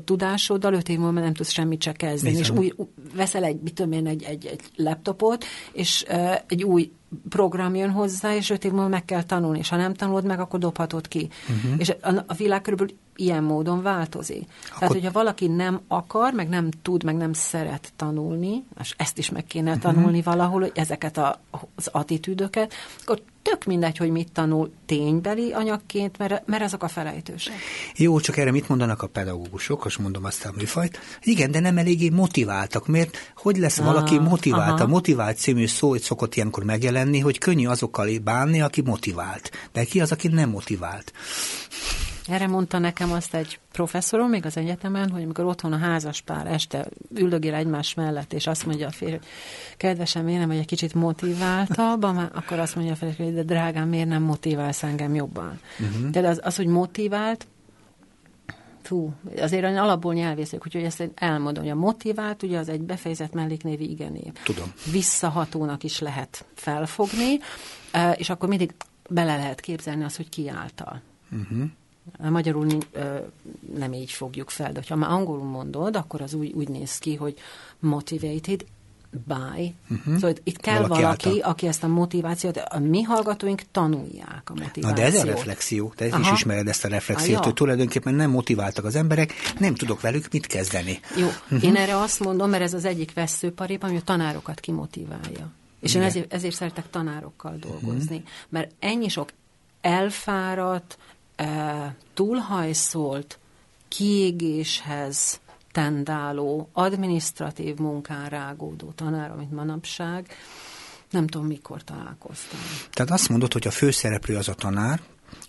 tudásoddal 0.05 0.73
öt 0.73 0.89
év 0.89 0.99
múlva 0.99 1.19
nem 1.19 1.33
tudsz 1.33 1.51
semmit 1.51 1.83
se 1.83 1.91
kezdeni. 1.91 2.37
Bizony. 2.37 2.63
És 2.63 2.71
új, 2.77 2.87
veszel 3.15 3.43
egy, 3.43 3.59
mit 3.63 3.73
tudom 3.73 3.91
én, 3.91 4.07
egy, 4.07 4.23
egy, 4.23 4.45
egy 4.45 4.61
laptopot, 4.75 5.45
és 5.71 6.05
uh, 6.09 6.35
egy 6.47 6.63
új 6.63 6.91
program 7.29 7.75
jön 7.75 7.91
hozzá, 7.91 8.35
és 8.35 8.49
öt 8.49 8.65
év 8.65 8.71
múlva 8.71 8.87
meg 8.87 9.05
kell 9.05 9.23
tanulni, 9.23 9.59
és 9.59 9.69
ha 9.69 9.75
nem 9.75 9.93
tanulod 9.93 10.25
meg, 10.25 10.39
akkor 10.39 10.59
dobhatod 10.59 11.07
ki. 11.07 11.29
Uh-huh. 11.49 11.79
És 11.79 11.93
a, 12.01 12.23
a 12.27 12.33
világ 12.33 12.61
körülbelül 12.61 12.95
ilyen 13.15 13.43
módon 13.43 13.81
változik. 13.81 14.43
Akkor... 14.65 14.79
Tehát, 14.79 14.93
hogyha 14.93 15.11
valaki 15.11 15.47
nem 15.47 15.81
akar, 15.87 16.33
meg 16.33 16.49
nem 16.49 16.69
tud, 16.81 17.03
meg 17.03 17.15
nem 17.15 17.33
szeret 17.33 17.93
tanulni, 17.95 18.63
és 18.79 18.93
ezt 18.97 19.17
is 19.17 19.29
meg 19.29 19.45
kéne 19.45 19.73
uh-huh. 19.73 19.93
tanulni 19.93 20.21
valahol, 20.21 20.61
hogy 20.61 20.71
ezeket 20.75 21.17
a, 21.17 21.39
az 21.75 21.87
attitűdöket, 21.91 22.73
akkor 23.01 23.21
tök 23.41 23.63
mindegy, 23.63 23.97
hogy 23.97 24.09
mit 24.09 24.31
tanul 24.31 24.71
ténybeli 24.85 25.51
anyagként, 25.51 26.17
mert, 26.17 26.47
mert 26.47 26.63
ezek 26.63 26.83
a 26.83 26.87
felejtősek. 26.87 27.55
Jó, 27.95 28.19
csak 28.19 28.37
erre 28.37 28.51
mit 28.51 28.69
mondanak 28.69 29.01
a 29.01 29.07
pedagógusok, 29.07 29.83
most 29.83 29.99
mondom 29.99 30.23
azt 30.23 30.45
a 30.45 30.51
műfajt. 30.57 30.99
Igen, 31.21 31.51
de 31.51 31.59
nem 31.59 31.77
eléggé 31.77 32.09
motiváltak, 32.09 32.87
mert 32.87 33.17
hogy 33.35 33.57
lesz 33.57 33.79
ah, 33.79 33.85
valaki 33.85 34.19
motivált? 34.19 34.79
Aha. 34.79 34.83
A 34.83 34.87
motivált 34.87 35.37
című 35.37 35.67
szó 35.67 35.89
hogy 35.89 36.01
szokott 36.01 36.35
ilyenkor 36.35 36.63
megjelenni, 36.63 37.19
hogy 37.19 37.37
könnyű 37.37 37.67
azokkal 37.67 38.07
bánni, 38.23 38.61
aki 38.61 38.81
motivált. 38.81 39.51
De 39.71 39.83
ki 39.83 40.01
az, 40.01 40.11
aki 40.11 40.27
nem 40.27 40.49
motivált? 40.49 41.13
Erre 42.27 42.47
mondta 42.47 42.77
nekem 42.77 43.11
azt 43.11 43.33
egy 43.33 43.59
professzorom 43.71 44.29
még 44.29 44.45
az 44.45 44.57
egyetemen, 44.57 45.09
hogy 45.09 45.23
amikor 45.23 45.45
otthon 45.45 45.73
a 45.73 45.77
házas 45.77 46.21
pár 46.21 46.47
este 46.47 46.87
üldögél 47.15 47.53
egymás 47.53 47.93
mellett, 47.93 48.33
és 48.33 48.47
azt 48.47 48.65
mondja 48.65 48.87
a 48.87 48.91
férj, 48.91 49.11
hogy 49.11 49.25
kedvesem, 49.77 50.23
miért 50.23 50.39
nem 50.39 50.49
vagy 50.49 50.57
egy 50.57 50.65
kicsit 50.65 50.93
motiváltabb, 50.93 52.03
akkor 52.33 52.59
azt 52.59 52.75
mondja 52.75 52.93
a 52.93 52.95
férj, 52.95 53.23
hogy 53.23 53.33
de 53.33 53.43
drágám, 53.43 53.89
miért 53.89 54.07
nem 54.07 54.23
motiválsz 54.23 54.83
engem 54.83 55.15
jobban? 55.15 55.59
Uh-huh. 55.79 56.09
Tehát 56.09 56.29
az, 56.29 56.39
az, 56.43 56.55
hogy 56.55 56.67
motivált, 56.67 57.47
fú, 58.81 59.13
azért 59.37 59.65
alapból 59.65 60.13
nyelvészek, 60.13 60.65
úgyhogy 60.65 60.83
ezt 60.83 61.09
elmondom, 61.15 61.63
hogy 61.63 61.71
a 61.71 61.75
motivált, 61.75 62.43
ugye 62.43 62.57
az 62.57 62.69
egy 62.69 62.81
befejezett 62.81 63.33
melléknévi 63.33 63.89
igenév. 63.89 64.33
Tudom. 64.43 64.73
Visszahatónak 64.91 65.83
is 65.83 65.99
lehet 65.99 66.45
felfogni, 66.55 67.39
és 68.15 68.29
akkor 68.29 68.49
mindig 68.49 68.73
bele 69.09 69.35
lehet 69.35 69.59
képzelni 69.59 70.03
azt, 70.03 70.17
hogy 70.17 70.29
ki 70.29 70.49
által. 70.49 71.01
Uh-huh. 71.31 71.63
Magyarul 72.17 72.67
nem 73.75 73.93
így 73.93 74.11
fogjuk 74.11 74.49
fel, 74.49 74.71
de 74.71 74.81
ha 74.87 74.95
már 74.95 75.11
angolul 75.11 75.43
mondod, 75.43 75.95
akkor 75.95 76.21
az 76.21 76.33
úgy, 76.33 76.51
úgy 76.51 76.69
néz 76.69 76.97
ki, 76.97 77.15
hogy 77.15 77.37
motivated 77.79 78.65
by. 79.27 79.75
Uh-huh. 79.89 80.13
Szóval 80.13 80.33
itt 80.43 80.57
kell 80.57 80.81
valaki, 80.87 81.01
valaki 81.01 81.39
aki 81.39 81.67
ezt 81.67 81.83
a 81.83 81.87
motivációt, 81.87 82.57
a 82.57 82.79
mi 82.79 83.01
hallgatóink 83.01 83.61
tanulják 83.71 84.41
a 84.45 84.53
motivációt. 84.53 84.85
Na 84.85 84.93
de 84.93 85.03
ez 85.03 85.15
a 85.15 85.23
reflexió, 85.23 85.93
te 85.95 86.05
Aha. 86.05 86.19
is 86.19 86.31
ismered 86.31 86.67
ezt 86.67 86.85
a 86.85 86.87
reflexiót, 86.87 87.37
ah, 87.37 87.43
hogy 87.43 87.53
tulajdonképpen 87.53 88.13
nem 88.13 88.29
motiváltak 88.29 88.85
az 88.85 88.95
emberek, 88.95 89.33
nem 89.59 89.75
tudok 89.75 90.01
velük 90.01 90.27
mit 90.31 90.47
kezdeni. 90.47 90.99
Jó, 91.17 91.27
uh-huh. 91.27 91.63
én 91.63 91.75
erre 91.75 91.97
azt 91.97 92.19
mondom, 92.19 92.49
mert 92.49 92.63
ez 92.63 92.73
az 92.73 92.85
egyik 92.85 93.13
veszőparép, 93.13 93.83
ami 93.83 93.97
a 93.97 94.01
tanárokat 94.01 94.59
kimotiválja. 94.59 95.51
És 95.79 95.89
Igen. 95.89 96.01
én 96.01 96.07
ezért, 96.07 96.33
ezért 96.33 96.55
szeretek 96.55 96.89
tanárokkal 96.89 97.55
dolgozni, 97.59 98.15
uh-huh. 98.15 98.31
mert 98.49 98.71
ennyi 98.79 99.09
sok 99.09 99.29
elfáradt, 99.81 100.97
túlhajszolt, 102.13 103.39
kiégéshez 103.87 105.39
tendáló, 105.71 106.69
administratív 106.73 107.77
munkán 107.77 108.29
rágódó 108.29 108.91
tanár, 108.95 109.31
amit 109.31 109.51
manapság, 109.51 110.27
nem 111.09 111.27
tudom, 111.27 111.47
mikor 111.47 111.83
találkoztam. 111.83 112.59
Tehát 112.91 113.11
azt 113.11 113.29
mondod, 113.29 113.53
hogy 113.53 113.67
a 113.67 113.71
főszereplő 113.71 114.35
az 114.35 114.47
a 114.47 114.53
tanár, 114.53 115.01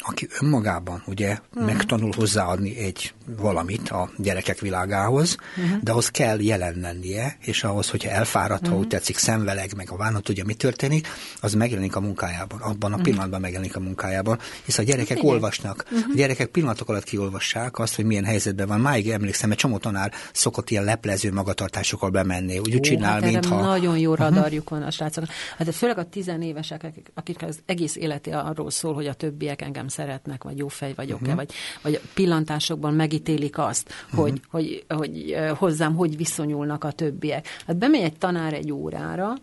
aki 0.07 0.29
önmagában 0.41 1.03
ugye 1.07 1.39
uh-huh. 1.51 1.67
megtanul 1.67 2.13
hozzáadni 2.17 2.79
egy 2.79 3.15
valamit 3.27 3.89
a 3.89 4.11
gyerekek 4.17 4.61
világához, 4.61 5.37
uh-huh. 5.57 5.83
de 5.83 5.91
ahhoz 5.91 6.09
kell 6.09 6.41
jelen 6.41 6.79
lennie, 6.81 7.37
és 7.41 7.65
ahhoz, 7.65 7.91
hogyha 7.91 8.11
elfáradt, 8.11 8.61
uh-huh. 8.61 8.77
ha 8.77 8.83
úgy 8.83 8.89
tetszik, 8.89 9.17
szemveleg, 9.17 9.77
meg 9.77 9.91
a 9.91 9.97
vánat 9.97 10.23
tudja, 10.23 10.45
mi 10.45 10.55
történik, 10.55 11.09
az 11.41 11.55
megjelenik 11.55 11.97
a 11.97 12.01
munkájában, 12.01 12.61
abban 12.61 12.93
a 12.93 12.97
pillanatban 12.97 13.41
megjelenik 13.41 13.77
a 13.77 13.81
munkájában, 13.81 14.39
hisz 14.65 14.79
a 14.79 14.83
gyerekek 14.83 15.19
Igen. 15.19 15.31
olvasnak. 15.31 15.85
Uh-huh. 15.85 16.11
A 16.13 16.15
gyerekek 16.15 16.49
pillanatok 16.49 16.89
alatt 16.89 17.05
kiolvassák 17.05 17.79
azt, 17.79 17.95
hogy 17.95 18.05
milyen 18.05 18.25
helyzetben 18.25 18.67
van. 18.67 18.81
Máig 18.81 19.11
emlékszem, 19.11 19.49
mert 19.49 19.61
csomó 19.61 19.79
tanár 19.79 20.13
szokott 20.33 20.71
ilyen 20.71 20.85
leplező 20.85 21.33
magatartásokkal 21.33 22.11
bemenni. 22.11 22.59
Úgy, 22.59 22.75
úgy 22.75 22.81
csinál, 22.81 23.21
hát 23.21 23.33
mintha... 23.33 23.61
Nagyon 23.61 23.99
jó 23.99 24.15
radarjuk 24.15 24.63
uh-huh. 24.63 24.79
van 24.79 24.89
a 24.89 24.91
srácok. 24.91 25.25
Hát 25.59 25.75
főleg 25.75 25.99
a 25.99 26.05
tizenévesek, 26.05 26.93
akik 27.15 27.43
az 27.43 27.59
egész 27.67 27.97
életi 27.97 28.31
arról 28.31 28.71
szól, 28.71 28.95
hogy 28.95 29.07
a 29.07 29.15
többiek 29.15 29.63
engem 29.63 29.89
szeretnek, 29.95 30.45
vagy 30.45 30.59
jó 30.59 30.69
fej 30.69 30.93
vagyok-e, 30.95 31.23
uh-huh. 31.23 31.37
vagy, 31.37 31.53
vagy 31.83 32.01
pillantásokban 32.15 32.95
megítélik 32.95 33.59
azt, 33.59 33.93
uh-huh. 34.05 34.21
hogy, 34.21 34.41
hogy, 34.51 34.85
hogy 34.89 35.37
hozzám 35.59 35.95
hogy 35.95 36.17
viszonyulnak 36.17 36.85
a 36.85 36.91
többiek. 36.91 37.49
Hát 37.67 37.77
bemegy 37.77 38.03
egy 38.03 38.19
tanár 38.19 38.53
egy 38.53 38.73
órára, 38.73 39.35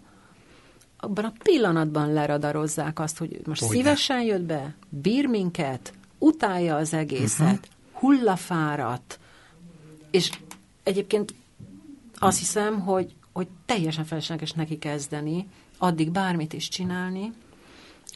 abban 0.98 1.26
a 1.26 1.34
pillanatban 1.44 2.14
leradarozzák 2.14 3.00
azt, 3.00 3.18
hogy 3.18 3.40
most 3.46 3.62
Hogyne. 3.62 3.76
szívesen 3.76 4.22
jött 4.22 4.42
be, 4.42 4.76
bír 4.90 5.26
minket, 5.26 5.94
utálja 6.18 6.76
az 6.76 6.94
egészet, 6.94 7.48
uh-huh. 7.48 7.60
hullafáradt, 7.92 9.20
és 10.12 10.30
egyébként 10.84 11.34
azt 12.18 12.40
hiszem, 12.40 12.80
hogy, 12.80 13.14
hogy 13.34 13.48
teljesen 13.66 14.06
felesleges 14.06 14.52
neki 14.52 14.78
kezdeni, 14.78 15.48
addig 15.78 16.12
bármit 16.12 16.54
is 16.54 16.68
csinálni, 16.68 17.34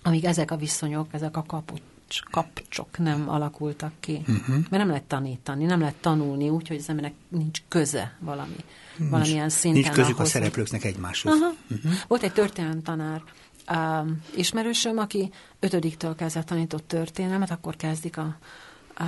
amíg 0.04 0.26
ezek 0.26 0.52
a 0.52 0.56
viszonyok, 0.56 1.08
ezek 1.12 1.38
a 1.38 1.44
kaput 1.48 1.82
kapcsok 2.32 2.98
nem 2.98 3.30
alakultak 3.30 3.92
ki. 4.00 4.22
Uh-huh. 4.28 4.56
Mert 4.56 4.70
nem 4.70 4.88
lehet 4.88 5.04
tanítani, 5.04 5.66
nem 5.66 5.80
lehet 5.80 5.96
tanulni 5.96 6.50
úgy, 6.50 6.68
hogy 6.68 6.78
az 6.78 6.90
embernek 6.90 7.14
nincs 7.28 7.62
köze 7.68 8.18
valami, 8.20 8.56
nincs, 8.98 9.12
valamilyen 9.12 9.50
szinten. 9.50 9.82
Nincs 9.82 9.96
közük 9.96 10.16
ahhoz, 10.16 10.28
a 10.28 10.32
szereplőknek 10.32 10.84
egymáshoz. 10.84 11.34
Aha. 11.34 11.54
Uh-huh. 11.70 11.92
Volt 12.08 12.24
egy 12.24 12.34
történelem 12.34 12.82
tanár, 12.82 13.24
uh, 13.70 14.10
ismerősöm, 14.36 14.98
aki 14.98 15.32
ötödiktől 15.60 16.16
kezdett 16.16 16.46
tanított 16.46 16.88
történelmet, 16.88 17.52
akkor 17.52 17.76
kezdik 17.76 18.18
a, 18.18 18.38
a 18.96 19.04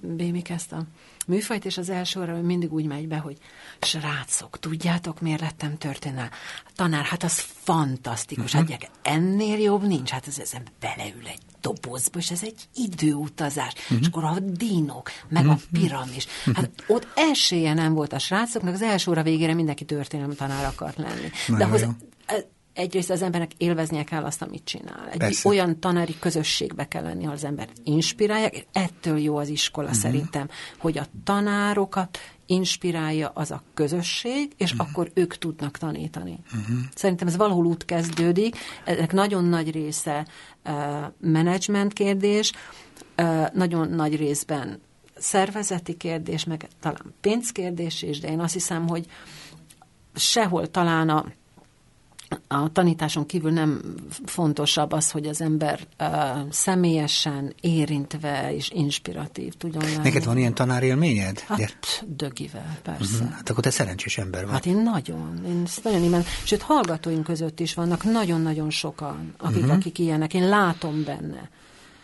Bémik 0.00 0.48
ezt 0.50 0.72
a 0.72 0.82
műfajt, 1.26 1.64
és 1.64 1.78
az 1.78 1.88
első 1.88 2.20
óra 2.20 2.40
mindig 2.40 2.72
úgy 2.72 2.86
megy 2.86 3.08
be, 3.08 3.16
hogy 3.16 3.38
srácok, 3.80 4.58
tudjátok, 4.58 5.20
miért 5.20 5.40
lettem 5.40 5.78
történelem? 5.78 6.30
Tanár, 6.74 7.04
hát 7.04 7.22
az 7.22 7.38
fantasztikus, 7.40 8.54
uh-huh. 8.54 8.70
hát 8.70 8.90
ennél 9.02 9.58
jobb 9.58 9.86
nincs, 9.86 10.10
hát 10.10 10.26
az 10.26 10.40
ezen 10.40 10.62
beleül 10.80 11.26
egy 11.26 11.40
dobozba, 11.60 12.18
és 12.18 12.30
ez 12.30 12.42
egy 12.42 12.68
időutazás, 12.74 13.72
uh-huh. 13.82 13.98
és 14.00 14.06
akkor 14.06 14.24
a 14.24 14.38
dinok, 14.40 15.10
meg 15.28 15.44
uh-huh. 15.44 15.60
a 15.72 15.78
piramis. 15.78 16.26
Hát 16.54 16.70
ott 16.86 17.06
esélye 17.14 17.74
nem 17.74 17.94
volt 17.94 18.12
a 18.12 18.18
srácoknak, 18.18 18.74
az 18.74 18.82
első 18.82 19.10
óra 19.10 19.22
végére 19.22 19.54
mindenki 19.54 19.84
történelmi 19.84 20.34
tanár 20.34 20.64
akart 20.64 20.96
lenni. 20.96 21.30
De 21.58 21.64
ahhoz 21.64 21.86
egyrészt 22.78 23.10
az 23.10 23.22
embernek 23.22 23.52
élveznie 23.56 24.04
kell 24.04 24.24
azt, 24.24 24.42
amit 24.42 24.64
csinál. 24.64 25.08
Egy 25.10 25.18
Persze. 25.18 25.48
olyan 25.48 25.80
tanári 25.80 26.18
közösségbe 26.18 26.88
kell 26.88 27.02
lenni, 27.02 27.22
ahol 27.22 27.34
az 27.34 27.44
embert 27.44 27.72
inspirálják. 27.84 28.66
Ettől 28.72 29.18
jó 29.18 29.36
az 29.36 29.48
iskola 29.48 29.86
uh-huh. 29.86 30.02
szerintem, 30.02 30.48
hogy 30.78 30.98
a 30.98 31.06
tanárokat 31.24 32.18
inspirálja 32.46 33.28
az 33.28 33.50
a 33.50 33.62
közösség, 33.74 34.52
és 34.56 34.72
uh-huh. 34.72 34.88
akkor 34.88 35.10
ők 35.14 35.38
tudnak 35.38 35.78
tanítani. 35.78 36.38
Uh-huh. 36.46 36.76
Szerintem 36.94 37.26
ez 37.26 37.36
valahol 37.36 37.66
út 37.66 37.84
kezdődik, 37.84 38.56
ennek 38.84 39.12
nagyon 39.12 39.44
nagy 39.44 39.70
része 39.70 40.26
uh, 40.64 40.74
menedzsment 41.20 41.92
kérdés, 41.92 42.52
uh, 43.16 43.46
nagyon 43.52 43.88
nagy 43.88 44.16
részben 44.16 44.80
szervezeti 45.16 45.96
kérdés, 45.96 46.44
meg 46.44 46.68
talán 46.80 47.14
pénzkérdés 47.20 48.02
is, 48.02 48.20
de 48.20 48.28
én 48.28 48.40
azt 48.40 48.52
hiszem, 48.52 48.88
hogy 48.88 49.06
sehol 50.14 50.70
talán 50.70 51.08
a 51.08 51.24
a 52.48 52.72
tanításon 52.72 53.26
kívül 53.26 53.50
nem 53.50 53.80
fontosabb 54.24 54.92
az, 54.92 55.10
hogy 55.10 55.26
az 55.26 55.40
ember 55.40 55.80
uh, 56.00 56.08
személyesen 56.50 57.54
érintve 57.60 58.54
és 58.54 58.70
inspiratív 58.70 59.54
tudjon 59.54 59.82
lenni. 59.82 60.02
Neked 60.02 60.24
van 60.24 60.38
ilyen 60.38 60.54
tanárélményed? 60.54 61.38
Hát, 61.38 62.04
dögivel, 62.06 62.78
persze. 62.82 63.14
Uh-huh. 63.14 63.30
Hát 63.30 63.50
akkor 63.50 63.62
te 63.62 63.70
szerencsés 63.70 64.18
ember 64.18 64.44
vagy. 64.44 64.52
Hát 64.52 64.66
én 64.66 64.82
nagyon. 64.82 65.40
Én 65.46 65.62
nagyon 65.82 66.02
imen, 66.02 66.24
sőt, 66.44 66.62
hallgatóink 66.62 67.24
között 67.24 67.60
is 67.60 67.74
vannak 67.74 68.04
nagyon-nagyon 68.04 68.70
sokan, 68.70 69.34
akik, 69.38 69.62
uh-huh. 69.62 69.76
akik 69.76 69.98
ilyenek. 69.98 70.34
Én 70.34 70.48
látom 70.48 71.04
benne. 71.04 71.48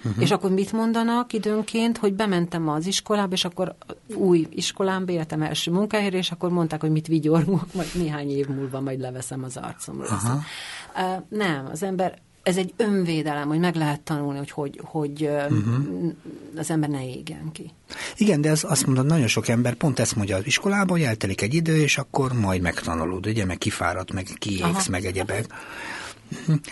Uh-huh. 0.04 0.22
És 0.22 0.30
akkor 0.30 0.50
mit 0.50 0.72
mondanak 0.72 1.32
időnként, 1.32 1.98
hogy 1.98 2.14
bementem 2.14 2.68
az 2.68 2.86
iskolába, 2.86 3.32
és 3.32 3.44
akkor 3.44 3.74
új 4.14 4.46
iskolám 4.50 5.08
életem 5.08 5.42
első 5.42 5.70
munkahelyre, 5.70 6.18
és 6.18 6.30
akkor 6.30 6.50
mondták, 6.50 6.80
hogy 6.80 6.90
mit 6.90 7.06
vigyorgok, 7.06 7.74
majd 7.74 7.88
néhány 7.94 8.30
év 8.30 8.46
múlva 8.46 8.80
majd 8.80 9.00
leveszem 9.00 9.44
az 9.44 9.56
arcomról. 9.56 10.06
Uh-huh. 10.06 10.40
Uh, 10.96 11.22
nem, 11.28 11.68
az 11.72 11.82
ember 11.82 12.18
ez 12.44 12.56
egy 12.56 12.72
önvédelem, 12.76 13.48
hogy 13.48 13.58
meg 13.58 13.74
lehet 13.74 14.00
tanulni, 14.00 14.38
hogy, 14.38 14.50
hogy, 14.50 14.80
hogy 14.82 15.22
uh-huh. 15.22 16.12
az 16.56 16.70
ember 16.70 16.88
ne 16.88 17.08
égjen 17.08 17.52
ki. 17.52 17.70
Igen, 18.16 18.40
de 18.40 18.48
ez 18.48 18.64
azt 18.64 18.86
mondod, 18.86 19.06
nagyon 19.06 19.26
sok 19.26 19.48
ember 19.48 19.74
pont 19.74 19.98
ezt 19.98 20.16
mondja 20.16 20.36
az 20.36 20.46
iskolában, 20.46 20.96
hogy 20.96 21.06
eltelik 21.06 21.42
egy 21.42 21.54
idő, 21.54 21.76
és 21.76 21.98
akkor 21.98 22.32
majd 22.32 22.60
megtanulod, 22.60 23.26
ugye, 23.26 23.44
meg 23.44 23.58
kifáradt, 23.58 24.12
meg 24.12 24.28
kiégsz, 24.38 24.86
meg 24.86 25.04
egyebek. 25.04 25.46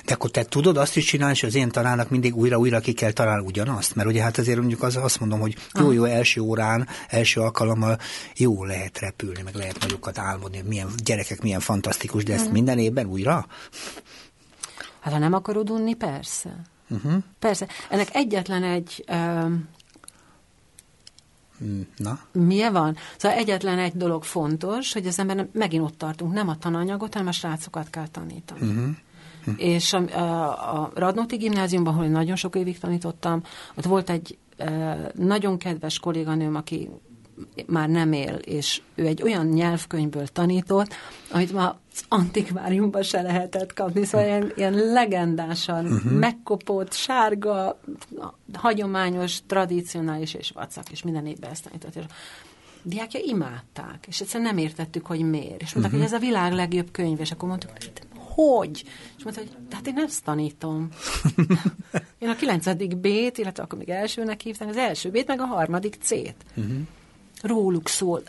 De 0.04 0.12
akkor 0.12 0.30
te 0.30 0.44
tudod 0.44 0.76
azt 0.76 0.96
is 0.96 1.04
csinálni, 1.04 1.34
és 1.34 1.42
az 1.42 1.54
én 1.54 1.68
tanárnak 1.68 2.10
mindig 2.10 2.36
újra-újra 2.36 2.80
ki 2.80 2.92
kell 2.92 3.10
találni 3.10 3.46
ugyanazt? 3.46 3.94
Mert 3.94 4.08
ugye 4.08 4.22
hát 4.22 4.38
azért 4.38 4.58
mondjuk 4.58 4.82
az, 4.82 4.96
azt 4.96 5.20
mondom, 5.20 5.40
hogy 5.40 5.56
jó-jó 5.74 6.04
első 6.04 6.40
órán, 6.40 6.88
első 7.08 7.40
alkalommal 7.40 7.98
jó 8.36 8.64
lehet 8.64 8.98
repülni, 8.98 9.42
meg 9.42 9.54
lehet 9.54 9.80
nagyokat 9.80 10.18
álmodni, 10.18 10.62
milyen 10.66 10.88
gyerekek 11.04 11.42
milyen 11.42 11.60
fantasztikus, 11.60 12.24
de 12.24 12.32
ezt 12.32 12.44
hmm. 12.44 12.52
minden 12.52 12.78
évben 12.78 13.06
újra? 13.06 13.46
Hát 15.00 15.12
ha 15.12 15.18
nem 15.18 15.32
akarod 15.32 15.70
unni, 15.70 15.94
persze. 15.94 16.62
Uh-huh. 16.88 17.14
Persze. 17.38 17.66
Ennek 17.90 18.08
egyetlen 18.12 18.62
egy 18.62 19.04
um, 19.08 19.68
Na? 21.96 22.18
Milyen 22.32 22.72
van? 22.72 22.96
Szóval 23.16 23.38
egyetlen 23.38 23.78
egy 23.78 23.96
dolog 23.96 24.24
fontos, 24.24 24.92
hogy 24.92 25.06
az 25.06 25.18
ember 25.18 25.46
megint 25.52 25.84
ott 25.84 25.98
tartunk, 25.98 26.32
nem 26.32 26.48
a 26.48 26.58
tananyagot, 26.58 27.12
hanem 27.12 27.28
a 27.28 27.32
srácokat 27.32 27.90
kell 27.90 28.08
tanítani. 28.08 28.60
Uh-huh. 28.60 28.94
És 29.56 29.92
a, 29.92 30.80
a, 30.80 30.90
Radnóti 30.94 31.36
gimnáziumban, 31.36 31.94
ahol 31.94 32.06
nagyon 32.06 32.36
sok 32.36 32.56
évig 32.56 32.78
tanítottam, 32.78 33.42
ott 33.74 33.84
volt 33.84 34.10
egy 34.10 34.38
nagyon 35.14 35.58
kedves 35.58 35.98
kolléganőm, 35.98 36.54
aki 36.54 36.88
már 37.66 37.88
nem 37.88 38.12
él, 38.12 38.34
és 38.34 38.82
ő 38.94 39.06
egy 39.06 39.22
olyan 39.22 39.46
nyelvkönyvből 39.46 40.26
tanított, 40.26 40.94
amit 41.30 41.52
már 41.52 41.74
az 41.92 42.04
antikváriumban 42.08 43.02
se 43.02 43.22
lehetett 43.22 43.72
kapni, 43.72 44.04
szóval 44.04 44.26
ilyen, 44.26 44.52
ilyen 44.56 44.74
legendásan 44.74 45.84
uh-huh. 45.84 46.12
megkopott, 46.12 46.92
sárga, 46.92 47.80
hagyományos, 48.52 49.38
tradicionális 49.46 50.34
és 50.34 50.50
vacak, 50.50 50.90
és 50.90 51.02
minden 51.02 51.26
évben 51.26 51.50
ezt 51.50 51.64
tanított. 51.64 51.96
És 51.96 52.04
diákja 52.82 53.20
imádták, 53.24 54.04
és 54.08 54.20
egyszerűen 54.20 54.54
nem 54.54 54.64
értettük, 54.64 55.06
hogy 55.06 55.20
miért. 55.20 55.62
És 55.62 55.74
mondták, 55.74 55.92
uh-huh. 55.92 55.92
hogy 55.92 56.02
ez 56.02 56.12
a 56.12 56.18
világ 56.18 56.52
legjobb 56.52 56.90
könyv, 56.90 57.20
és 57.20 57.30
akkor 57.30 57.48
mondtuk, 57.48 57.70
hogy 57.70 57.92
hogy? 58.34 58.84
És 59.16 59.24
mondta, 59.24 59.42
hogy 59.42 59.50
hát 59.70 59.86
én 59.86 59.98
ezt 59.98 60.24
tanítom. 60.24 60.88
én 62.18 62.28
a 62.28 62.34
kilencedik 62.34 62.96
B-t, 62.96 63.38
illetve 63.38 63.62
akkor 63.62 63.78
még 63.78 63.88
elsőnek 63.88 64.40
hívtam, 64.40 64.68
az 64.68 64.76
első 64.76 65.10
B-t, 65.10 65.26
meg 65.26 65.40
a 65.40 65.44
harmadik 65.44 65.96
C-t. 66.00 66.34
Uh-huh 66.56 66.80
róluk 67.42 67.88
szól. 67.88 68.22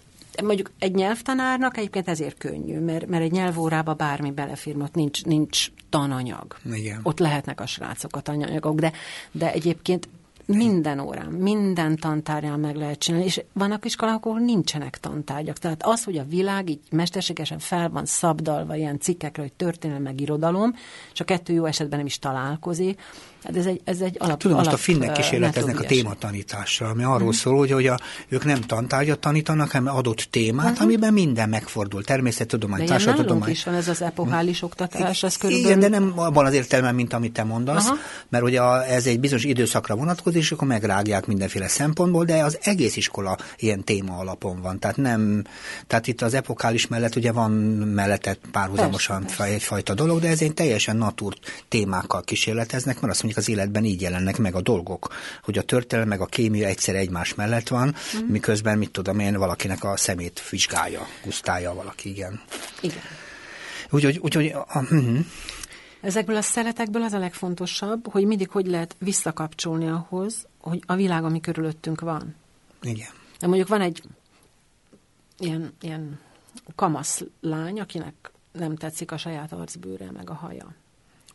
Mondjuk 0.43 0.71
egy 0.79 0.95
nyelvtanárnak 0.95 1.77
egyébként 1.77 2.07
ezért 2.07 2.37
könnyű, 2.37 2.79
mert, 2.79 3.07
mert 3.07 3.23
egy 3.23 3.31
nyelvórába 3.31 3.93
bármi 3.93 4.31
belefér, 4.31 4.77
ott 4.77 4.93
nincs, 4.93 5.25
nincs 5.25 5.67
tananyag. 5.89 6.57
Igen. 6.73 6.99
Ott 7.03 7.19
lehetnek 7.19 7.61
a 7.61 7.65
srácok 7.65 8.15
a 8.15 8.19
tananyagok, 8.19 8.79
de, 8.79 8.91
de 9.31 9.51
egyébként 9.51 10.09
minden 10.45 10.99
órán, 10.99 11.32
minden 11.32 11.95
tantárján 11.95 12.60
meg 12.60 12.75
lehet 12.75 12.99
csinálni, 12.99 13.25
és 13.25 13.41
vannak 13.53 13.86
iskolák, 13.86 14.25
ahol 14.25 14.39
nincsenek 14.39 14.97
tantárgyak. 14.97 15.58
Tehát 15.58 15.84
az, 15.84 16.03
hogy 16.03 16.17
a 16.17 16.23
világ 16.23 16.69
így 16.69 16.79
mesterségesen 16.91 17.60
fel 17.60 17.89
van 17.89 18.06
szabdalva 18.06 18.75
ilyen 18.75 18.99
cikkekre, 18.99 19.41
hogy 19.41 19.53
történelem 19.53 20.01
meg 20.01 20.21
irodalom, 20.21 20.73
és 21.13 21.19
a 21.19 21.23
kettő 21.23 21.53
jó 21.53 21.65
esetben 21.65 21.97
nem 21.97 22.08
is 22.08 22.19
találkozik, 22.19 23.01
Hát 23.43 23.58
ez 23.58 23.65
egy, 23.65 23.82
ez 23.84 23.99
egy 23.99 24.15
alap. 24.19 24.39
Tudom, 24.39 24.58
alap, 24.58 24.71
most 24.71 24.82
a 24.82 24.91
finnek 24.91 25.12
kísérleteznek 25.12 25.79
a 25.79 25.84
tématanítással, 25.84 26.89
ami 26.89 27.03
arról 27.03 27.27
mm. 27.27 27.32
szól, 27.32 27.58
hogy, 27.58 27.71
hogy 27.71 27.88
a, 27.88 27.99
ők 28.27 28.45
nem 28.45 28.62
tantárgyat 28.62 29.19
tanítanak, 29.19 29.71
hanem 29.71 29.95
adott 29.95 30.27
témát, 30.29 30.71
uh-huh. 30.71 30.82
amiben 30.82 31.13
minden 31.13 31.49
megfordul. 31.49 32.03
Természettudomány, 32.03 32.86
társadalomtudomány. 32.86 33.49
is 33.49 33.63
van 33.63 33.73
ez 33.73 33.88
az 33.88 34.01
epohális 34.01 34.62
oktatás, 34.62 35.23
ez 35.23 35.38
körülbelül... 35.38 35.77
Igen, 35.77 35.79
de 35.79 35.97
nem 35.97 36.13
abban 36.15 36.45
az 36.45 36.53
értelemben, 36.53 36.95
mint 36.95 37.13
amit 37.13 37.34
te 37.34 37.43
mondasz, 37.43 37.84
uh-huh. 37.84 37.99
mert 38.29 38.43
ugye 38.43 38.62
a, 38.62 38.86
ez 38.86 39.06
egy 39.06 39.19
bizonyos 39.19 39.43
időszakra 39.43 39.95
vonatkozik, 39.95 40.41
és 40.41 40.51
akkor 40.51 40.67
megrágják 40.67 41.25
mindenféle 41.25 41.67
szempontból, 41.67 42.25
de 42.25 42.43
az 42.43 42.58
egész 42.62 42.95
iskola 42.95 43.38
ilyen 43.58 43.84
téma 43.84 44.17
alapon 44.17 44.62
van. 44.62 44.79
Tehát 44.79 44.97
nem, 44.97 45.43
tehát 45.88 46.08
itt 46.08 46.21
az 46.21 46.34
epokális 46.34 46.88
mellett 46.88 47.15
ugye 47.15 47.32
van 47.32 47.51
mellette 47.51 48.38
párhuzamosan 48.51 49.21
persze, 49.21 49.38
persze. 49.38 49.53
egyfajta 49.53 49.93
dolog, 49.93 50.19
de 50.19 50.27
ez 50.27 50.41
egy 50.41 50.53
teljesen 50.53 50.97
natúrt 50.97 51.63
témákkal 51.69 52.21
kísérleteznek, 52.23 52.99
mert 52.99 53.13
azt 53.13 53.23
mondjuk 53.33 53.37
az 53.37 53.49
életben 53.49 53.83
így 53.83 54.01
jelennek 54.01 54.37
meg 54.37 54.55
a 54.55 54.61
dolgok, 54.61 55.13
hogy 55.43 55.57
a 55.57 55.61
történelem 55.61 56.09
meg 56.09 56.21
a 56.21 56.25
kémia 56.25 56.67
egyszer 56.67 56.95
egymás 56.95 57.35
mellett 57.35 57.67
van, 57.67 57.95
mm. 58.17 58.27
miközben, 58.27 58.77
mit 58.77 58.91
tudom 58.91 59.19
én, 59.19 59.37
valakinek 59.37 59.83
a 59.83 59.97
szemét 59.97 60.49
vizsgálja, 60.49 61.07
gusztálja 61.23 61.73
valaki, 61.73 62.09
igen. 62.09 62.41
Igen. 62.81 63.03
Úgyhogy, 63.89 64.19
úgyhogy 64.21 64.53
uh-huh. 64.53 65.17
Ezekből 66.01 66.35
a 66.35 66.41
szeretekből 66.41 67.01
az 67.01 67.13
a 67.13 67.19
legfontosabb, 67.19 68.11
hogy 68.11 68.25
mindig 68.25 68.49
hogy 68.49 68.67
lehet 68.67 68.95
visszakapcsolni 68.99 69.87
ahhoz, 69.87 70.47
hogy 70.59 70.83
a 70.85 70.95
világ, 70.95 71.23
ami 71.23 71.39
körülöttünk 71.39 72.01
van. 72.01 72.35
Igen. 72.81 73.09
De 73.39 73.47
mondjuk 73.47 73.67
van 73.67 73.81
egy 73.81 74.03
ilyen, 75.37 75.73
ilyen 75.81 76.19
kamasz 76.75 77.23
lány, 77.41 77.79
akinek 77.79 78.31
nem 78.51 78.75
tetszik 78.75 79.11
a 79.11 79.17
saját 79.17 79.51
arcbőre, 79.51 80.11
meg 80.11 80.29
a 80.29 80.33
haja 80.33 80.82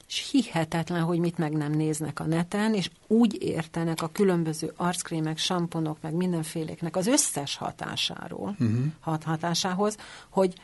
és 0.08 0.28
hihetetlen, 0.30 1.02
hogy 1.02 1.18
mit 1.18 1.38
meg 1.38 1.52
nem 1.52 1.72
néznek 1.72 2.20
a 2.20 2.24
neten, 2.24 2.74
és 2.74 2.90
úgy 3.06 3.42
értenek 3.42 4.02
a 4.02 4.08
különböző 4.12 4.72
arckrémek, 4.76 5.38
samponok, 5.38 5.98
meg 6.00 6.14
mindenféléknek 6.14 6.96
az 6.96 7.06
összes 7.06 7.56
hatásáról, 7.56 8.56
uh-huh. 8.58 8.84
hat 9.00 9.22
hatásához, 9.22 9.96
hogy 10.28 10.54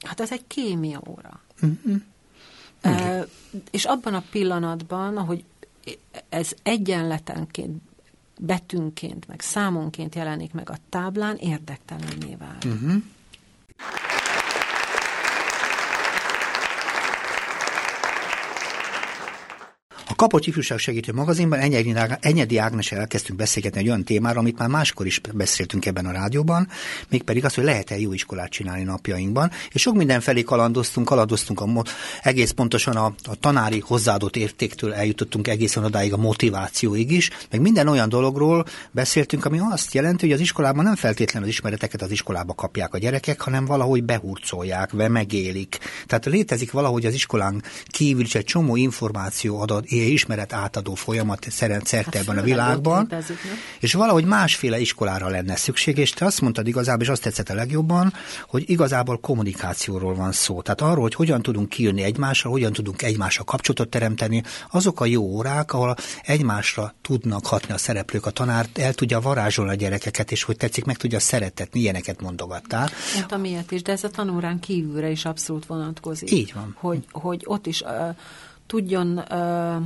hát 0.00 0.20
ez 0.20 0.32
egy 0.32 0.46
kémia 0.46 1.02
óra. 1.08 1.40
Uh-huh. 1.62 2.00
Uh, 2.84 3.28
és 3.70 3.84
abban 3.84 4.14
a 4.14 4.22
pillanatban, 4.30 5.16
ahogy 5.16 5.44
ez 6.28 6.52
egyenletenként, 6.62 7.82
betűnként, 8.38 9.28
meg 9.28 9.40
számonként 9.40 10.14
jelenik 10.14 10.52
meg 10.52 10.70
a 10.70 10.76
táblán, 10.88 11.36
érdektelenné 11.36 12.36
válik. 12.38 12.64
Uh-huh. 12.64 13.02
Kapocs 20.20 20.46
Ifjúság 20.46 20.78
Segítő 20.78 21.12
magazinban 21.12 21.58
Enyedi 22.20 22.56
Ágnes 22.56 22.92
elkezdtünk 22.92 23.38
beszélgetni 23.38 23.80
egy 23.80 23.86
olyan 23.86 24.04
témára, 24.04 24.38
amit 24.38 24.58
már 24.58 24.68
máskor 24.68 25.06
is 25.06 25.20
beszéltünk 25.34 25.86
ebben 25.86 26.06
a 26.06 26.12
rádióban, 26.12 26.68
mégpedig 27.08 27.44
az, 27.44 27.54
hogy 27.54 27.64
lehet-e 27.64 27.98
jó 27.98 28.12
iskolát 28.12 28.50
csinálni 28.50 28.82
napjainkban, 28.82 29.50
és 29.72 29.80
sok 29.80 29.94
mindenfelé 29.94 30.42
kalandoztunk, 30.42 31.06
kalandoztunk 31.06 31.60
a, 31.60 31.84
egész 32.22 32.50
pontosan 32.50 32.96
a, 32.96 33.04
a 33.04 33.34
tanári 33.40 33.78
hozzáadott 33.86 34.36
értéktől 34.36 34.92
eljutottunk 34.92 35.48
egészen 35.48 35.84
odáig 35.84 36.12
a 36.12 36.16
motivációig 36.16 37.10
is, 37.10 37.30
meg 37.50 37.60
minden 37.60 37.88
olyan 37.88 38.08
dologról 38.08 38.64
beszéltünk, 38.90 39.44
ami 39.44 39.58
azt 39.70 39.94
jelenti, 39.94 40.24
hogy 40.26 40.34
az 40.34 40.40
iskolában 40.40 40.84
nem 40.84 40.96
feltétlenül 40.96 41.48
az 41.48 41.54
ismereteket 41.54 42.02
az 42.02 42.10
iskolába 42.10 42.54
kapják 42.54 42.94
a 42.94 42.98
gyerekek, 42.98 43.40
hanem 43.40 43.64
valahogy 43.64 44.04
behurcolják, 44.04 44.90
ve 44.90 45.08
megélik. 45.08 45.78
Tehát 46.06 46.26
létezik 46.26 46.70
valahogy 46.70 47.06
az 47.06 47.14
iskolán 47.14 47.62
kívül 47.86 48.24
is 48.24 48.34
egy 48.34 48.44
csomó 48.44 48.76
információ 48.76 49.60
adat, 49.60 49.84
ismeret 50.10 50.52
átadó 50.52 50.94
folyamat 50.94 51.46
szerte 51.50 51.96
hát 51.96 52.14
ebben 52.14 52.38
a 52.38 52.42
világban, 52.42 53.00
létezik, 53.00 53.36
és 53.80 53.92
valahogy 53.92 54.24
másféle 54.24 54.78
iskolára 54.80 55.28
lenne 55.28 55.56
szükség, 55.56 55.98
és 55.98 56.10
te 56.10 56.24
azt 56.24 56.40
mondtad 56.40 56.66
igazából, 56.66 57.02
és 57.02 57.08
azt 57.08 57.22
tetszett 57.22 57.48
a 57.48 57.54
legjobban, 57.54 58.12
hogy 58.46 58.70
igazából 58.70 59.18
kommunikációról 59.18 60.14
van 60.14 60.32
szó. 60.32 60.62
Tehát 60.62 60.80
arról, 60.80 61.02
hogy 61.02 61.14
hogyan 61.14 61.42
tudunk 61.42 61.68
kijönni 61.68 62.02
egymásra, 62.02 62.50
hogyan 62.50 62.72
tudunk 62.72 63.02
egymásra 63.02 63.44
kapcsolatot 63.44 63.88
teremteni, 63.88 64.42
azok 64.70 65.00
a 65.00 65.04
jó 65.04 65.22
órák, 65.22 65.72
ahol 65.72 65.96
egymásra 66.22 66.94
tudnak 67.02 67.46
hatni 67.46 67.74
a 67.74 67.78
szereplők, 67.78 68.26
a 68.26 68.30
tanár 68.30 68.66
el 68.74 68.94
tudja 68.94 69.20
varázsolni 69.20 69.70
a 69.70 69.74
gyerekeket, 69.74 70.30
és 70.30 70.42
hogy 70.42 70.56
tetszik, 70.56 70.84
meg 70.84 70.96
tudja 70.96 71.20
szeretetni, 71.20 71.80
ilyeneket 71.80 72.20
mondogattál. 72.20 72.90
Hát 73.14 73.32
amiért 73.32 73.70
is, 73.70 73.82
de 73.82 73.92
ez 73.92 74.04
a 74.04 74.10
tanórán 74.10 74.60
kívülre 74.60 75.10
is 75.10 75.24
abszolút 75.24 75.66
vonatkozik. 75.66 76.30
Így 76.30 76.52
van. 76.54 76.76
Hogy, 76.78 77.04
hogy 77.10 77.42
ott 77.44 77.66
is 77.66 77.80
uh, 77.80 78.16
tudjon 78.70 79.22
uh, 79.30 79.82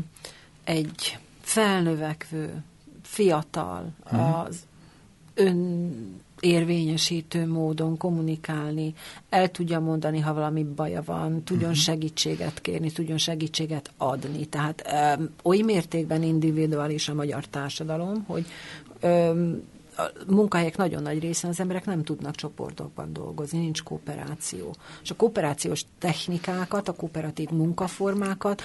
egy 0.65 1.19
felnövekvő, 1.41 2.63
fiatal, 3.03 3.93
uh-huh. 4.05 4.41
az 4.41 4.67
ön 5.35 5.93
érvényesítő 6.41 7.47
módon 7.47 7.97
kommunikálni, 7.97 8.95
el 9.29 9.51
tudja 9.51 9.81
mondani, 9.81 10.21
ha 10.21 10.35
valami 10.35 10.65
baja 10.65 11.03
van, 11.05 11.43
tudjon 11.43 11.71
uh-huh. 11.71 11.85
segítséget 11.85 12.61
kérni, 12.61 12.91
tudjon 12.93 13.19
segítséget 13.19 13.91
adni. 13.97 14.47
Tehát 14.47 14.85
um, 15.19 15.31
oly 15.43 15.61
mértékben 15.61 16.23
individuális 16.23 17.09
a 17.09 17.15
magyar 17.15 17.45
társadalom, 17.45 18.25
hogy 18.27 18.47
um, 19.03 19.63
a 19.97 20.11
munkahelyek 20.27 20.77
nagyon 20.77 21.03
nagy 21.03 21.21
részén 21.21 21.51
az 21.51 21.61
emberek 21.61 21.85
nem 21.85 22.03
tudnak 22.03 22.35
csoportokban 22.35 23.13
dolgozni, 23.13 23.59
nincs 23.59 23.83
kooperáció. 23.83 24.75
És 25.03 25.11
a 25.11 25.17
kooperációs 25.17 25.85
technikákat, 25.99 26.89
a 26.89 26.93
kooperatív 26.93 27.49
munkaformákat 27.49 28.63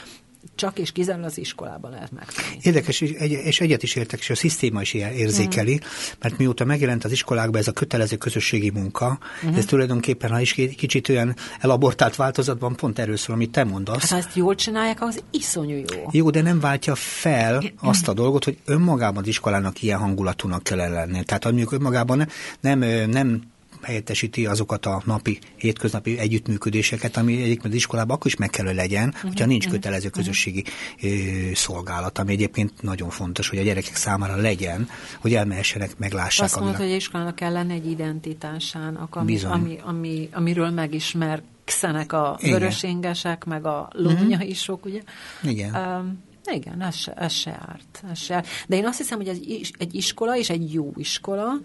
csak 0.56 0.80
és 0.80 0.92
kizárólag 0.92 1.30
az 1.30 1.38
iskolában 1.38 1.92
lehet 1.92 2.12
megtanulni. 2.12 2.58
Érdekes, 2.62 3.02
és 3.02 3.60
egyet 3.60 3.84
is 3.84 3.96
értek, 3.96 4.20
és 4.20 4.30
a 4.30 4.36
szisztéma 4.36 4.82
is 4.82 4.94
érzékeli, 4.94 5.74
mm. 5.74 5.88
mert 6.20 6.38
mióta 6.38 6.66
megjelent 6.66 7.04
az 7.04 7.12
iskolákban 7.12 7.62
ez 7.62 7.68
a 7.68 7.72
kötelező 7.72 8.16
közösségi 8.16 8.70
munka, 8.70 9.20
mm. 9.46 9.54
ez 9.54 9.66
tulajdonképpen, 9.66 10.30
ha 10.30 10.40
is 10.40 10.54
kicsit 10.54 11.10
olyan 11.10 11.36
elabortált 11.60 12.16
változatban 12.16 12.76
pont 12.76 13.00
erről 13.00 13.18
szól, 13.18 13.36
amit 13.36 13.52
te 13.52 13.64
mondasz. 13.64 14.00
Hát 14.00 14.10
ha 14.10 14.18
ezt 14.18 14.36
jól 14.36 14.56
csinálják, 14.56 15.02
az 15.02 15.24
iszonyú 15.32 15.76
jó. 15.76 16.08
Jó, 16.12 16.30
de 16.30 16.42
nem 16.42 16.60
váltja 16.60 16.96
fel 16.96 17.64
azt 17.82 18.08
a 18.08 18.14
dolgot, 18.14 18.44
hogy 18.44 18.58
önmagában 18.66 19.22
az 19.22 19.28
iskolának 19.28 19.82
ilyen 19.82 20.00
hangulatúnak 20.00 20.64
kell 20.64 20.78
lenni. 20.78 21.24
Tehát 21.24 21.44
mondjuk 21.44 21.72
önmagában 21.72 22.18
nem, 22.18 22.80
nem, 22.80 23.10
nem 23.10 23.42
helyettesíti 23.82 24.46
azokat 24.46 24.86
a 24.86 25.02
napi, 25.06 25.40
hétköznapi 25.56 26.18
együttműködéseket, 26.18 27.18
ami 27.18 27.34
egyébként 27.34 27.66
az 27.66 27.74
iskolában 27.74 28.16
akkor 28.16 28.28
is 28.28 28.36
meg 28.36 28.50
kell, 28.50 28.66
hogy 28.66 28.76
legyen, 28.76 29.08
uh-huh, 29.08 29.22
hogyha 29.22 29.46
nincs 29.46 29.66
uh-huh, 29.66 29.80
kötelező 29.80 30.10
közösségi 30.10 30.64
uh-huh. 31.02 31.54
szolgálat, 31.54 32.18
ami 32.18 32.32
egyébként 32.32 32.82
nagyon 32.82 33.10
fontos, 33.10 33.50
hogy 33.50 33.58
a 33.58 33.64
gyerekek 33.64 33.96
számára 33.96 34.36
legyen, 34.36 34.90
hogy 35.20 35.34
elmehessenek, 35.34 35.98
meglássák. 35.98 36.46
Azt 36.46 36.60
mondod, 36.60 36.76
hogy 36.76 36.90
iskolának 36.90 37.36
kell 37.36 37.52
lenni 37.52 37.74
egy 37.74 37.90
identitásának, 37.92 39.16
ami, 39.16 39.40
ami, 39.44 39.78
ami, 39.84 40.30
amiről 40.32 40.70
megismer 40.70 41.42
Szenek 41.66 42.14
a 42.14 42.40
vörösingesek, 42.42 43.46
meg 43.46 43.66
a 43.66 43.90
lónya 43.92 44.38
uh-huh. 44.38 44.80
ugye? 44.84 45.02
Igen. 45.44 45.76
Um, 45.76 46.28
Igen, 46.52 46.82
ez 46.82 46.96
se, 46.96 47.14
ez 47.14 47.32
se 47.32 47.52
árt. 47.52 48.04
Ez 48.12 48.20
se 48.20 48.36
árt. 48.36 48.48
De 48.68 48.76
én 48.76 48.86
azt 48.86 48.98
hiszem, 48.98 49.18
hogy 49.18 49.28
egy, 49.28 49.74
egy 49.78 49.96
iskola 49.96 50.38
és 50.38 50.50
egy 50.50 50.74
jó 50.74 50.92
iskola, 50.96 51.60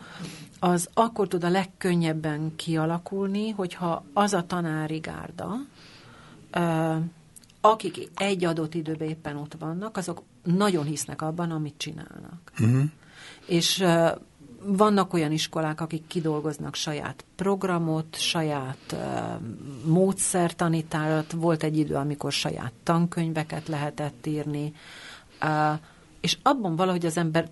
az 0.64 0.88
akkor 0.94 1.28
tud 1.28 1.44
a 1.44 1.48
legkönnyebben 1.48 2.52
kialakulni, 2.56 3.50
hogyha 3.50 4.04
az 4.12 4.32
a 4.32 4.46
tanári 4.46 4.98
gárda, 4.98 5.56
akik 7.60 8.10
egy 8.16 8.44
adott 8.44 8.74
időben 8.74 9.08
éppen 9.08 9.36
ott 9.36 9.54
vannak, 9.58 9.96
azok 9.96 10.22
nagyon 10.42 10.84
hisznek 10.84 11.22
abban, 11.22 11.50
amit 11.50 11.74
csinálnak. 11.76 12.52
Uh-huh. 12.60 12.82
És 13.46 13.84
vannak 14.62 15.12
olyan 15.12 15.32
iskolák, 15.32 15.80
akik 15.80 16.06
kidolgoznak 16.06 16.74
saját 16.74 17.24
programot, 17.36 18.16
saját 18.16 18.92
uh, 18.92 19.00
módszertanítárat. 19.86 21.32
Volt 21.32 21.62
egy 21.62 21.78
idő, 21.78 21.94
amikor 21.94 22.32
saját 22.32 22.72
tankönyveket 22.82 23.68
lehetett 23.68 24.26
írni, 24.26 24.72
uh, 25.42 25.78
és 26.20 26.38
abban 26.42 26.76
valahogy 26.76 27.06
az 27.06 27.16
ember 27.16 27.50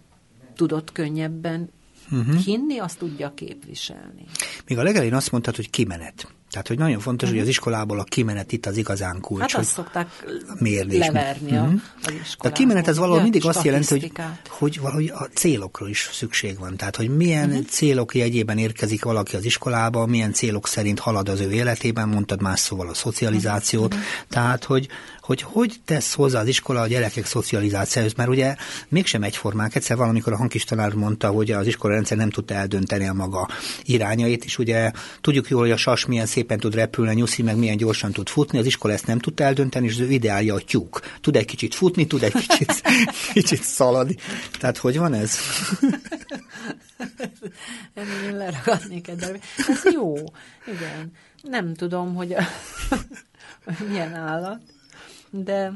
tudott 0.55 0.93
könnyebben 0.93 1.71
uh-huh. 2.13 2.37
hinni, 2.37 2.79
azt 2.79 2.99
tudja 2.99 3.35
képviselni. 3.35 4.25
Még 4.67 4.79
a 4.79 4.83
legelején 4.83 5.15
azt 5.15 5.31
mondtad, 5.31 5.57
hogy 5.57 5.71
kimenet. 5.71 6.29
Tehát, 6.53 6.69
hogy 6.69 6.79
nagyon 6.79 7.01
fontos, 7.01 7.29
uh-huh. 7.29 7.41
hogy 7.41 7.49
az 7.49 7.49
iskolából 7.49 7.99
a 7.99 8.05
kimenet 8.05 8.53
itt 8.53 8.67
az 8.67 8.77
igazán 8.77 9.21
kulcs. 9.21 9.41
Hát 9.41 9.61
azt 9.61 9.71
szokták 9.71 10.09
mérni 10.59 10.99
leverni 10.99 11.51
uh-huh. 11.51 11.73
a, 12.03 12.09
az 12.09 12.35
A 12.39 12.53
kimenet 12.53 12.89
az 12.89 12.99
valahol 12.99 13.23
mindig 13.23 13.47
azt 13.47 13.65
jelenti, 13.65 13.99
hogy, 13.99 14.13
hogy 14.49 14.81
valahogy 14.81 15.13
a 15.15 15.29
célokról 15.35 15.89
is 15.89 16.11
szükség 16.13 16.59
van. 16.59 16.77
Tehát, 16.77 16.97
hogy 16.97 17.17
milyen 17.17 17.49
uh-huh. 17.49 17.65
célok 17.65 18.15
jegyében 18.15 18.59
érkezik 18.59 19.05
valaki 19.05 19.37
az 19.37 19.45
iskolába, 19.45 20.07
milyen 20.07 20.33
célok 20.33 20.69
szerint 20.69 20.99
halad 20.99 21.29
az 21.29 21.41
ő 21.41 21.53
életében, 21.53 22.09
mondtad 22.09 22.43
más 22.43 22.61
szóval 22.61 22.89
a 22.89 22.95
szocializációt. 22.95 23.95
Uh-huh. 23.95 24.09
Tehát, 24.29 24.65
hogy, 24.65 24.89
hogy 25.21 25.43
hogy 25.43 25.81
tesz 25.85 26.15
hozzá 26.15 26.41
az 26.41 26.47
iskola 26.47 26.81
a 26.81 26.87
gyerekek 26.87 27.27
szocializációhoz, 27.27 28.15
mert 28.15 28.29
ugye 28.29 28.57
mégsem 28.89 29.23
egyformák. 29.23 29.75
Egyszer 29.75 29.97
valamikor 29.97 30.33
a 30.33 30.37
hangkis 30.37 30.65
tanár 30.65 30.95
mondta, 30.95 31.29
hogy 31.29 31.51
az 31.51 31.67
iskola 31.67 31.95
rendszer 31.95 32.17
nem 32.17 32.31
tudta 32.31 32.55
eldönteni 32.55 33.09
a 33.09 33.13
maga 33.13 33.49
irányait, 33.83 34.45
és 34.45 34.59
ugye 34.59 34.91
tudjuk 35.21 35.49
jól, 35.49 35.61
hogy 35.61 35.71
a 35.71 35.77
sas 35.77 36.07
milyen 36.07 36.27
szépen 36.43 36.59
tud 36.59 36.75
repülni, 36.75 37.15
nyuszi 37.15 37.43
meg 37.43 37.57
milyen 37.57 37.77
gyorsan 37.77 38.13
tud 38.13 38.29
futni, 38.29 38.59
az 38.59 38.67
iskola 38.67 38.93
ezt 38.93 39.07
nem 39.07 39.19
tudta 39.19 39.45
eldönteni, 39.45 39.87
és 39.87 39.93
az 39.93 39.99
ő 40.01 40.11
ideálja 40.11 40.55
a 40.55 40.61
tyúk. 40.61 41.01
Tud 41.21 41.37
egy 41.37 41.45
kicsit 41.45 41.75
futni, 41.75 42.07
tud 42.07 42.23
egy 42.23 42.33
kicsit, 42.33 42.83
kicsit 43.35 43.63
szaladni. 43.63 44.17
Tehát 44.59 44.77
hogy 44.77 44.99
van 44.99 45.15
ez? 45.15 45.37
Ennél 47.95 48.37
leragadnék 48.37 49.11
de 49.11 49.39
ez 49.69 49.93
jó. 49.93 50.15
Igen. 50.67 51.13
Nem 51.43 51.75
tudom, 51.75 52.15
hogy 52.15 52.33
a, 52.33 52.43
milyen 53.89 54.15
állat 54.15 54.61
de 55.31 55.73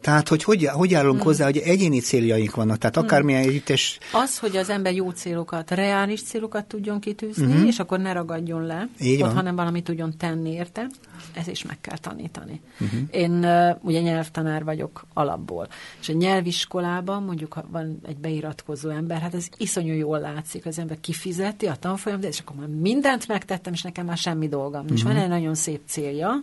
tehát, 0.00 0.28
hogy 0.28 0.42
hogy, 0.42 0.66
hogy 0.66 0.90
járulunk 0.90 1.18
hmm. 1.18 1.26
hozzá, 1.26 1.44
hogy 1.44 1.56
egyéni 1.56 1.98
céljaink 1.98 2.54
vannak, 2.54 2.78
tehát 2.78 2.96
akármilyen 2.96 3.40
hmm. 3.40 3.50
együttes... 3.50 3.98
Az, 4.12 4.38
hogy 4.38 4.56
az 4.56 4.70
ember 4.70 4.94
jó 4.94 5.10
célokat, 5.10 5.70
reális 5.70 6.22
célokat 6.22 6.64
tudjon 6.64 7.00
kitűzni, 7.00 7.52
hmm. 7.52 7.66
és 7.66 7.78
akkor 7.78 7.98
ne 7.98 8.12
ragadjon 8.12 8.62
le, 8.62 8.88
Így 9.00 9.22
ott, 9.22 9.32
hanem 9.32 9.56
valamit 9.56 9.84
tudjon 9.84 10.16
tenni 10.16 10.52
érte, 10.52 10.86
ez 11.34 11.48
is 11.48 11.64
meg 11.64 11.80
kell 11.80 11.98
tanítani. 11.98 12.60
Hmm. 12.78 13.08
Én 13.10 13.32
uh, 13.32 13.76
ugye 13.80 14.00
nyelvtanár 14.00 14.64
vagyok 14.64 15.06
alapból, 15.14 15.68
és 16.00 16.08
a 16.08 16.12
nyelviskolában 16.12 17.22
mondjuk, 17.22 17.52
ha 17.52 17.64
van 17.70 18.00
egy 18.06 18.16
beiratkozó 18.16 18.88
ember, 18.88 19.20
hát 19.20 19.34
ez 19.34 19.46
iszonyú 19.56 19.94
jól 19.94 20.18
látszik, 20.18 20.66
az 20.66 20.78
ember 20.78 21.00
kifizeti 21.00 21.66
a 21.66 21.74
tanfolyam, 21.74 22.22
és 22.22 22.38
akkor 22.38 22.56
már 22.56 22.68
mindent 22.68 23.28
megtettem, 23.28 23.72
és 23.72 23.82
nekem 23.82 24.06
már 24.06 24.16
semmi 24.16 24.48
dolgom. 24.48 24.86
Hmm. 24.86 24.94
És 24.94 25.02
van 25.02 25.16
egy 25.16 25.28
nagyon 25.28 25.54
szép 25.54 25.80
célja, 25.86 26.42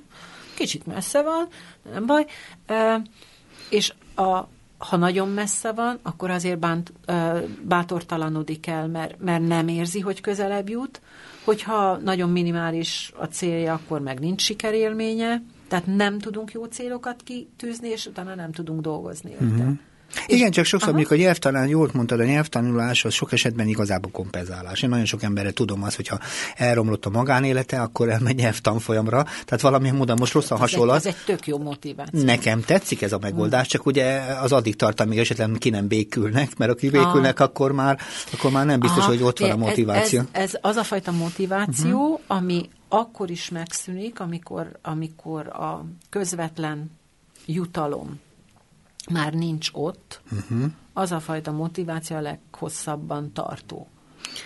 kicsit 0.55 0.85
messze 0.85 1.21
van, 1.21 1.47
nem 1.93 2.05
baj, 2.05 2.25
és 3.69 3.93
a, 4.15 4.47
ha 4.77 4.97
nagyon 4.97 5.29
messze 5.29 5.71
van, 5.71 5.99
akkor 6.01 6.29
azért 6.29 6.59
bánt, 6.59 6.93
bátortalanodik 7.61 8.67
el, 8.67 8.87
mert, 8.87 9.19
mert 9.19 9.47
nem 9.47 9.67
érzi, 9.67 9.99
hogy 9.99 10.21
közelebb 10.21 10.69
jut. 10.69 11.01
Hogyha 11.43 11.97
nagyon 11.97 12.29
minimális 12.29 13.11
a 13.17 13.25
célja, 13.25 13.73
akkor 13.73 14.01
meg 14.01 14.19
nincs 14.19 14.41
sikerélménye, 14.41 15.41
tehát 15.67 15.85
nem 15.85 16.19
tudunk 16.19 16.51
jó 16.51 16.65
célokat 16.65 17.21
kitűzni, 17.23 17.89
és 17.89 18.05
utána 18.05 18.35
nem 18.35 18.51
tudunk 18.51 18.81
dolgozni. 18.81 19.31
Uh-huh. 19.39 19.77
Igen, 20.27 20.51
csak 20.51 20.65
sokszor 20.65 20.89
mondjuk 20.89 21.11
a 21.11 21.15
nyelvtanán, 21.15 21.67
jól 21.67 21.89
mondtad, 21.93 22.19
a 22.19 22.23
nyelvtanulás 22.23 23.05
az 23.05 23.13
sok 23.13 23.31
esetben 23.31 23.67
igazából 23.67 24.11
kompenzálás. 24.11 24.81
Én 24.81 24.89
nagyon 24.89 25.05
sok 25.05 25.23
emberre 25.23 25.51
tudom 25.51 25.83
azt, 25.83 25.95
hogyha 25.95 26.19
elromlott 26.55 27.05
a 27.05 27.09
magánélete, 27.09 27.81
akkor 27.81 28.09
elmegy 28.09 28.35
nyelvtanfolyamra. 28.35 29.23
Tehát 29.23 29.61
valamilyen 29.61 29.95
módon 29.95 30.17
most 30.19 30.33
rossz 30.33 30.51
a 30.51 30.57
hasonlat. 30.57 30.95
Ez 30.95 31.05
egy 31.05 31.15
tök 31.25 31.47
jó 31.47 31.57
motiváció. 31.57 32.23
Nekem 32.23 32.61
tetszik 32.61 33.01
ez 33.01 33.13
a 33.13 33.17
megoldás, 33.21 33.67
csak 33.67 33.85
ugye 33.85 34.19
az 34.41 34.51
addig 34.51 34.75
tart, 34.75 34.99
amíg 34.99 35.17
esetleg 35.17 35.51
ki 35.57 35.69
nem 35.69 35.87
békülnek, 35.87 36.57
mert 36.57 36.71
aki 36.71 36.89
békülnek, 36.89 37.39
akkor 37.39 37.71
már, 37.71 37.99
akkor 38.33 38.51
már 38.51 38.65
nem 38.65 38.79
biztos, 38.79 39.03
Aha. 39.03 39.11
hogy 39.11 39.21
ott 39.23 39.39
van 39.39 39.51
a 39.51 39.55
motiváció. 39.55 40.19
Ez, 40.19 40.27
ez, 40.31 40.43
ez 40.53 40.59
az 40.61 40.75
a 40.75 40.83
fajta 40.83 41.11
motiváció, 41.11 41.99
uh-huh. 41.99 42.19
ami 42.27 42.69
akkor 42.89 43.29
is 43.29 43.49
megszűnik, 43.49 44.19
amikor, 44.19 44.79
amikor 44.81 45.47
a 45.47 45.85
közvetlen 46.09 46.91
jutalom 47.45 48.19
már 49.09 49.33
nincs 49.33 49.69
ott, 49.73 50.21
uh-huh. 50.31 50.71
az 50.93 51.11
a 51.11 51.19
fajta 51.19 51.51
motiváció 51.51 52.15
a 52.15 52.21
leghosszabban 52.21 53.31
tartó. 53.33 53.87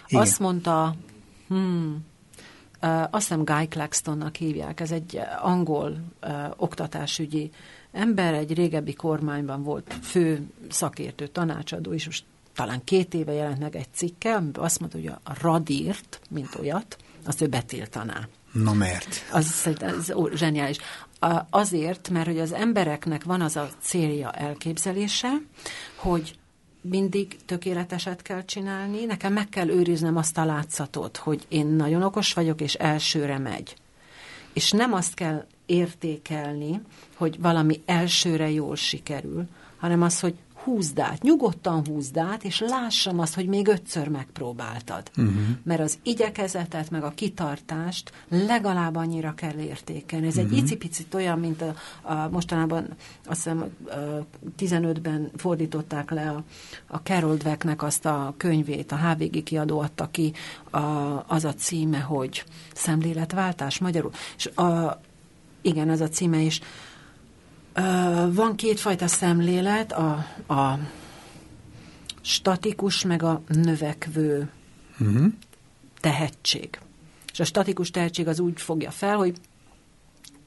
Igen. 0.08 0.22
Azt 0.22 0.40
mondta, 0.40 0.96
hmm, 1.48 2.06
azt 3.10 3.28
hiszem 3.28 3.44
Guy 3.44 3.68
Claxtonnak 3.68 4.36
hívják, 4.36 4.80
ez 4.80 4.92
egy 4.92 5.20
angol 5.42 6.00
uh, 6.22 6.46
oktatásügyi 6.56 7.52
ember, 7.92 8.34
egy 8.34 8.54
régebbi 8.54 8.94
kormányban 8.94 9.64
volt 9.64 9.98
fő 10.02 10.50
szakértő, 10.70 11.28
tanácsadó, 11.28 11.94
és 11.94 12.06
most 12.06 12.24
talán 12.56 12.84
két 12.84 13.14
éve 13.14 13.32
jelent 13.32 13.60
meg 13.60 13.76
egy 13.76 13.88
cikke, 13.94 14.36
amiben 14.36 14.64
azt 14.64 14.80
mondta, 14.80 14.98
hogy 14.98 15.08
a 15.08 15.34
radírt, 15.42 16.22
mint 16.30 16.56
olyat, 16.60 16.98
azt 17.26 17.42
ő 17.42 17.48
betiltaná. 17.48 18.28
Na 18.52 18.74
mert? 18.74 19.26
Az, 19.32 19.70
az 19.82 20.14
zseniális. 20.34 20.78
Azért, 21.50 22.10
mert 22.10 22.26
hogy 22.26 22.40
az 22.40 22.54
embereknek 22.54 23.24
van 23.24 23.42
az 23.42 23.56
a 23.56 23.70
célja, 23.82 24.32
elképzelése, 24.32 25.30
hogy 25.96 26.40
mindig 26.82 27.38
tökéleteset 27.46 28.22
kell 28.22 28.46
csinálni, 28.46 29.06
nekem 29.06 29.34
meg 29.34 29.50
kell 29.50 29.70
őriznem 29.70 30.18
azt 30.18 30.38
a 30.38 30.46
látszatot, 30.46 31.18
hogy 31.18 31.46
én 31.48 31.68
nagyon 31.68 32.04
okos 32.04 32.34
vagyok, 32.34 32.62
és 32.62 32.74
elsőre 32.74 33.38
megy. 33.38 33.76
És 34.54 34.72
nem 34.72 34.94
azt 34.94 35.14
kell 35.14 35.46
értékelni, 35.66 36.82
hogy 37.16 37.40
valami 37.42 37.82
elsőre 37.86 38.50
jól 38.50 38.76
sikerül, 38.76 39.46
hanem 39.78 40.02
az, 40.02 40.20
hogy 40.20 40.36
húzd 40.70 41.00
át, 41.00 41.22
nyugodtan 41.22 41.86
húzd 41.86 42.18
át, 42.18 42.44
és 42.44 42.60
lássam 42.60 43.20
azt, 43.20 43.36
hogy 43.36 43.48
még 43.48 43.68
ötször 43.68 44.08
megpróbáltad. 44.08 45.12
Uh-huh. 45.18 45.34
Mert 45.64 45.80
az 45.80 45.98
igyekezetet, 46.04 46.90
meg 46.90 47.04
a 47.04 47.10
kitartást 47.10 48.12
legalább 48.30 48.96
annyira 48.96 49.34
kell 49.34 49.58
értékelni. 49.58 50.28
Ez 50.28 50.36
uh-huh. 50.36 50.52
egy 50.52 50.58
icipicit 50.58 51.14
olyan, 51.14 51.40
mint 51.40 51.62
a, 51.62 51.76
a 52.02 52.30
mostanában 52.30 52.88
azt 53.26 53.44
hiszem 53.44 53.70
15-ben 54.60 55.32
fordították 55.36 56.12
le 56.12 56.30
a, 56.30 56.44
a 56.88 56.98
Carol 56.98 57.36
Dwecknek 57.36 57.84
azt 57.84 58.06
a 58.06 58.34
könyvét, 58.38 58.92
a 58.92 58.98
HVG 58.98 59.44
kiadó 59.44 59.80
adta 59.80 60.08
ki, 60.12 60.34
a, 60.70 60.80
az 61.28 61.46
a 61.46 61.54
címe, 61.54 62.00
hogy 62.00 62.44
Szemléletváltás 62.74 63.80
magyarul. 63.80 64.12
És 64.38 64.46
a, 64.46 65.00
igen, 65.62 65.90
az 65.90 66.02
a 66.02 66.10
címe 66.10 66.40
is. 66.40 66.62
Van 68.32 68.56
kétfajta 68.56 69.08
szemlélet, 69.08 69.92
a, 69.92 70.26
a 70.54 70.80
statikus 72.22 73.04
meg 73.04 73.24
a 73.24 73.42
növekvő 73.48 74.50
uh-huh. 75.00 75.26
tehetség. 76.00 76.80
És 77.32 77.40
a 77.40 77.44
statikus 77.44 77.92
tehetség 77.92 78.28
az 78.28 78.40
úgy 78.40 78.62
fogja 78.62 78.92
fel, 78.92 79.16
hogy 79.16 79.36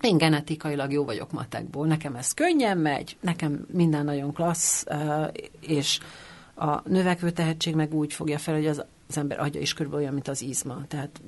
én 0.00 0.16
genetikailag 0.16 0.92
jó 0.92 1.04
vagyok 1.04 1.32
matekból, 1.32 1.86
nekem 1.86 2.14
ez 2.14 2.32
könnyen 2.32 2.78
megy, 2.78 3.16
nekem 3.20 3.66
minden 3.72 4.04
nagyon 4.04 4.32
klassz, 4.32 4.84
és 5.60 6.00
a 6.54 6.88
növekvő 6.88 7.30
tehetség 7.30 7.74
meg 7.74 7.94
úgy 7.94 8.12
fogja 8.12 8.38
fel, 8.38 8.54
hogy 8.54 8.66
az, 8.66 8.84
az 9.08 9.16
ember 9.16 9.40
agya 9.40 9.60
is 9.60 9.72
körülbelül 9.72 10.04
olyan, 10.04 10.14
mint 10.14 10.28
az 10.28 10.42
izma. 10.42 10.84
Tehát 10.88 11.20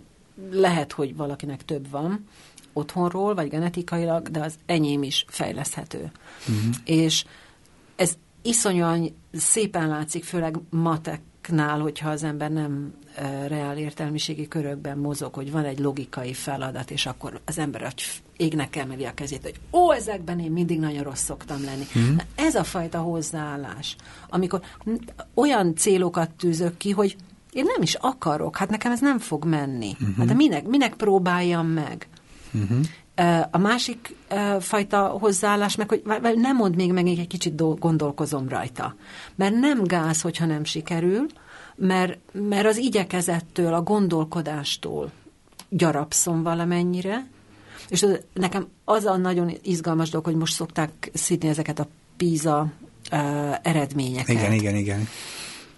lehet, 0.51 0.93
hogy 0.93 1.17
valakinek 1.17 1.65
több 1.65 1.91
van, 1.91 2.27
otthonról, 2.75 3.35
vagy 3.35 3.49
genetikailag, 3.49 4.29
de 4.29 4.41
az 4.41 4.55
enyém 4.67 5.03
is 5.03 5.25
fejleszthető. 5.29 6.11
Uh-huh. 6.49 6.75
És 6.85 7.25
ez 7.97 8.17
iszonyúan 8.43 9.17
szépen 9.33 9.89
látszik, 9.89 10.25
főleg 10.25 10.59
mateknál, 10.71 11.81
hogyha 11.81 12.11
az 12.11 12.23
ember 12.23 12.51
nem 12.51 12.95
reál 13.47 13.77
értelmiségi 13.77 14.49
körökben 14.49 14.99
mozog, 14.99 15.35
hogy 15.35 15.51
van 15.51 15.65
egy 15.65 15.79
logikai 15.79 16.33
feladat, 16.33 16.91
és 16.91 17.07
akkor 17.07 17.41
az 17.45 17.59
ember 17.59 17.83
hogy 17.83 18.03
égnek 18.37 18.77
emeli 18.77 19.05
a 19.05 19.15
kezét, 19.15 19.43
hogy 19.43 19.61
ó, 19.73 19.93
ezekben 19.93 20.41
én 20.41 20.51
mindig 20.51 20.79
nagyon 20.79 21.03
rossz 21.03 21.23
szoktam 21.23 21.65
lenni. 21.65 21.85
Uh-huh. 21.95 22.17
Na, 22.17 22.23
ez 22.35 22.55
a 22.55 22.65
fajta 22.65 22.99
hozzáállás, 22.99 23.97
amikor 24.29 24.61
olyan 25.35 25.75
célokat 25.75 26.31
tűzök 26.31 26.77
ki, 26.77 26.91
hogy 26.91 27.17
én 27.53 27.65
nem 27.65 27.83
is 27.83 27.95
akarok, 27.95 28.57
hát 28.57 28.71
nekem 28.71 28.93
ez 28.93 29.01
nem 29.01 29.19
fog 29.19 29.45
menni. 29.45 29.91
Uh-huh. 30.01 30.17
Hát 30.17 30.27
de 30.27 30.35
minek, 30.35 30.67
minek 30.67 30.95
próbáljam 30.95 31.67
meg? 31.67 32.09
Uh-huh. 32.55 32.87
A 33.51 33.59
másik 33.59 34.15
fajta 34.61 35.07
hozzáállás 35.07 35.77
meg, 35.77 35.89
hogy 35.89 36.03
nem 36.37 36.57
mond 36.57 36.77
még 36.77 36.93
meg, 36.93 37.07
egy 37.07 37.27
kicsit 37.27 37.79
gondolkozom 37.79 38.49
rajta. 38.49 38.95
Mert 39.35 39.55
nem 39.55 39.85
gáz, 39.85 40.21
hogyha 40.21 40.47
nem 40.47 40.65
sikerül, 40.65 41.27
mert, 41.77 42.19
mert 42.33 42.67
az 42.67 42.77
igyekezettől, 42.77 43.75
a 43.75 43.83
gondolkodástól 43.83 45.11
gyarapszom 45.69 46.43
valamennyire, 46.43 47.27
és 47.89 48.03
az, 48.03 48.21
nekem 48.33 48.67
az 48.85 49.05
a 49.05 49.17
nagyon 49.17 49.53
izgalmas 49.63 50.11
dolog, 50.11 50.27
hogy 50.27 50.37
most 50.37 50.55
szokták 50.55 51.11
szítni 51.13 51.49
ezeket 51.49 51.79
a 51.79 51.87
PISA 52.17 52.73
uh, 53.13 53.55
eredményeket. 53.63 54.29
Igen, 54.29 54.53
igen, 54.53 54.75
igen. 54.75 55.09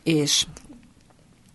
És 0.03 0.47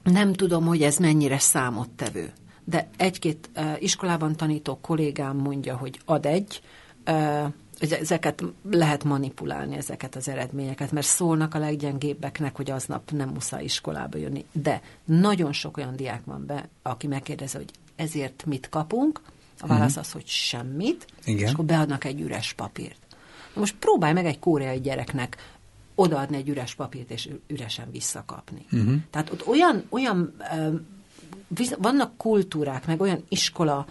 nem 0.03 0.33
tudom, 0.33 0.65
hogy 0.65 0.81
ez 0.81 0.97
mennyire 0.97 1.39
számottevő 1.39 2.31
de 2.63 2.89
egy-két 2.97 3.49
iskolában 3.79 4.35
tanító 4.35 4.77
kollégám 4.81 5.37
mondja, 5.37 5.77
hogy 5.77 5.99
ad 6.05 6.25
egy, 6.25 6.61
uh, 7.07 7.45
ezeket 7.79 8.43
lehet 8.71 9.03
manipulálni, 9.03 9.75
ezeket 9.75 10.15
az 10.15 10.27
eredményeket, 10.27 10.91
mert 10.91 11.05
szólnak 11.05 11.53
a 11.53 11.59
leggyengébbeknek, 11.59 12.55
hogy 12.55 12.71
aznap 12.71 13.11
nem 13.11 13.29
muszáj 13.29 13.63
iskolába 13.63 14.17
jönni. 14.17 14.45
De 14.51 14.81
nagyon 15.05 15.53
sok 15.53 15.77
olyan 15.77 15.95
diák 15.95 16.25
van 16.25 16.45
be, 16.45 16.69
aki 16.81 17.07
megkérdezi, 17.07 17.57
hogy 17.57 17.71
ezért 17.95 18.45
mit 18.45 18.69
kapunk, 18.69 19.21
a 19.59 19.67
válasz 19.67 19.89
uh-huh. 19.89 20.03
az, 20.03 20.11
hogy 20.11 20.27
semmit, 20.27 21.07
Igen. 21.25 21.47
és 21.47 21.51
akkor 21.53 21.65
beadnak 21.65 22.03
egy 22.03 22.21
üres 22.21 22.53
papírt. 22.53 22.99
Na 23.53 23.59
most 23.59 23.75
próbálj 23.75 24.13
meg 24.13 24.25
egy 24.25 24.39
koreai 24.39 24.79
gyereknek 24.79 25.37
odaadni 25.95 26.35
egy 26.37 26.49
üres 26.49 26.75
papírt, 26.75 27.11
és 27.11 27.29
üresen 27.47 27.91
visszakapni. 27.91 28.65
Uh-huh. 28.71 28.93
Tehát 29.09 29.31
ott 29.31 29.47
olyan, 29.47 29.83
olyan 29.89 30.35
vannak 31.77 32.17
kultúrák, 32.17 32.85
meg 32.85 33.01
olyan 33.01 33.23
iskola 33.29 33.85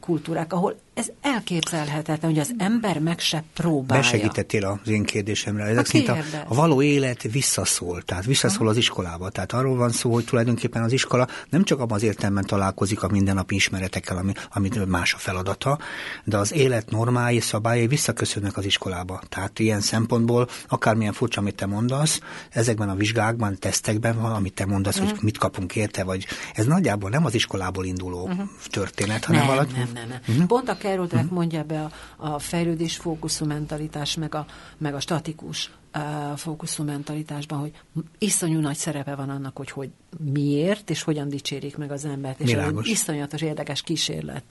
kultúrák, 0.00 0.52
ahol 0.52 0.76
ez 0.94 1.10
elképzelhetetlen, 1.20 2.30
hogy 2.30 2.40
az 2.40 2.54
ember 2.58 2.98
meg 2.98 3.18
se 3.18 3.44
próbálja. 3.54 4.02
Besegítettél 4.02 4.64
az 4.64 4.88
én 4.88 5.04
kérdésemre. 5.04 5.64
Ezek 5.64 5.86
szerint 5.86 6.08
a, 6.08 6.16
a 6.48 6.54
való 6.54 6.82
élet 6.82 7.22
visszaszól, 7.22 8.02
tehát 8.02 8.24
visszaszól 8.24 8.68
az 8.68 8.76
iskolába. 8.76 9.30
Tehát 9.30 9.52
arról 9.52 9.76
van 9.76 9.90
szó, 9.90 10.12
hogy 10.12 10.24
tulajdonképpen 10.24 10.82
az 10.82 10.92
iskola 10.92 11.26
nem 11.50 11.64
csak 11.64 11.80
abban 11.80 11.96
az 11.96 12.02
értelemben 12.02 12.44
találkozik 12.44 13.02
a 13.02 13.08
mindennapi 13.08 13.54
ismeretekkel, 13.54 14.16
ami, 14.16 14.32
amit 14.52 14.86
más 14.86 15.14
a 15.14 15.18
feladata, 15.18 15.78
de 16.24 16.36
az 16.36 16.52
élet 16.52 16.90
normái, 16.90 17.40
szabályai 17.40 17.86
visszaköszönnek 17.86 18.56
az 18.56 18.64
iskolába. 18.64 19.20
Tehát 19.28 19.58
ilyen 19.58 19.80
szempontból, 19.80 20.48
akármilyen 20.68 21.12
furcsa, 21.12 21.40
amit 21.40 21.54
te 21.54 21.66
mondasz, 21.66 22.20
ezekben 22.50 22.88
a 22.88 22.94
vizsgákban, 22.94 23.58
tesztekben 23.58 24.20
van, 24.20 24.32
amit 24.32 24.54
te 24.54 24.66
mondasz, 24.66 24.94
uh-huh. 24.94 25.08
hogy 25.08 25.16
mhm. 25.16 25.24
mit 25.24 25.38
kapunk 25.38 25.76
érte, 25.76 26.04
vagy 26.04 26.26
ez 26.54 26.66
nagyjából 26.66 27.10
nem 27.10 27.24
az 27.24 27.34
iskolából 27.34 27.84
induló 27.84 28.22
uh-huh. 28.22 28.48
történet, 28.70 29.24
nem, 29.36 29.46
valami... 29.46 29.72
Nem, 29.72 29.90
nem, 29.94 30.08
nem. 30.08 30.18
Uh-huh. 30.28 30.46
Pont 30.46 30.68
a 30.68 30.76
Carol 30.76 31.06
Dweck 31.06 31.24
uh-huh. 31.24 31.38
mondja 31.38 31.64
be 31.64 31.82
a, 31.82 31.90
a 32.16 32.38
fejlődés 32.38 32.96
fókuszú 32.96 33.46
mentalitás, 33.46 34.14
meg 34.14 34.34
a, 34.34 34.46
meg 34.78 34.94
a 34.94 35.00
statikus 35.00 35.70
uh, 35.94 36.36
fókuszú 36.36 36.84
mentalitásban, 36.84 37.58
hogy 37.58 37.72
iszonyú 38.18 38.60
nagy 38.60 38.76
szerepe 38.76 39.14
van 39.14 39.30
annak, 39.30 39.56
hogy, 39.56 39.70
hogy 39.70 39.90
miért 40.32 40.90
és 40.90 41.02
hogyan 41.02 41.28
dicsérik 41.28 41.76
meg 41.76 41.90
az 41.90 42.04
embert. 42.04 42.40
És 42.40 42.52
egy 42.52 42.74
iszonyatos 42.82 43.40
érdekes 43.40 43.82
kísérlet, 43.82 44.44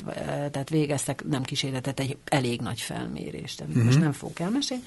tehát 0.52 0.70
végeztek, 0.70 1.24
nem 1.30 1.44
kísérletet, 1.44 2.00
egy 2.00 2.18
elég 2.24 2.62
nagy 2.62 2.80
felmérést, 2.82 3.62
amit 3.62 3.72
uh-huh. 3.72 3.86
most 3.86 4.00
nem 4.00 4.12
fogok 4.12 4.40
elmesélni. 4.40 4.84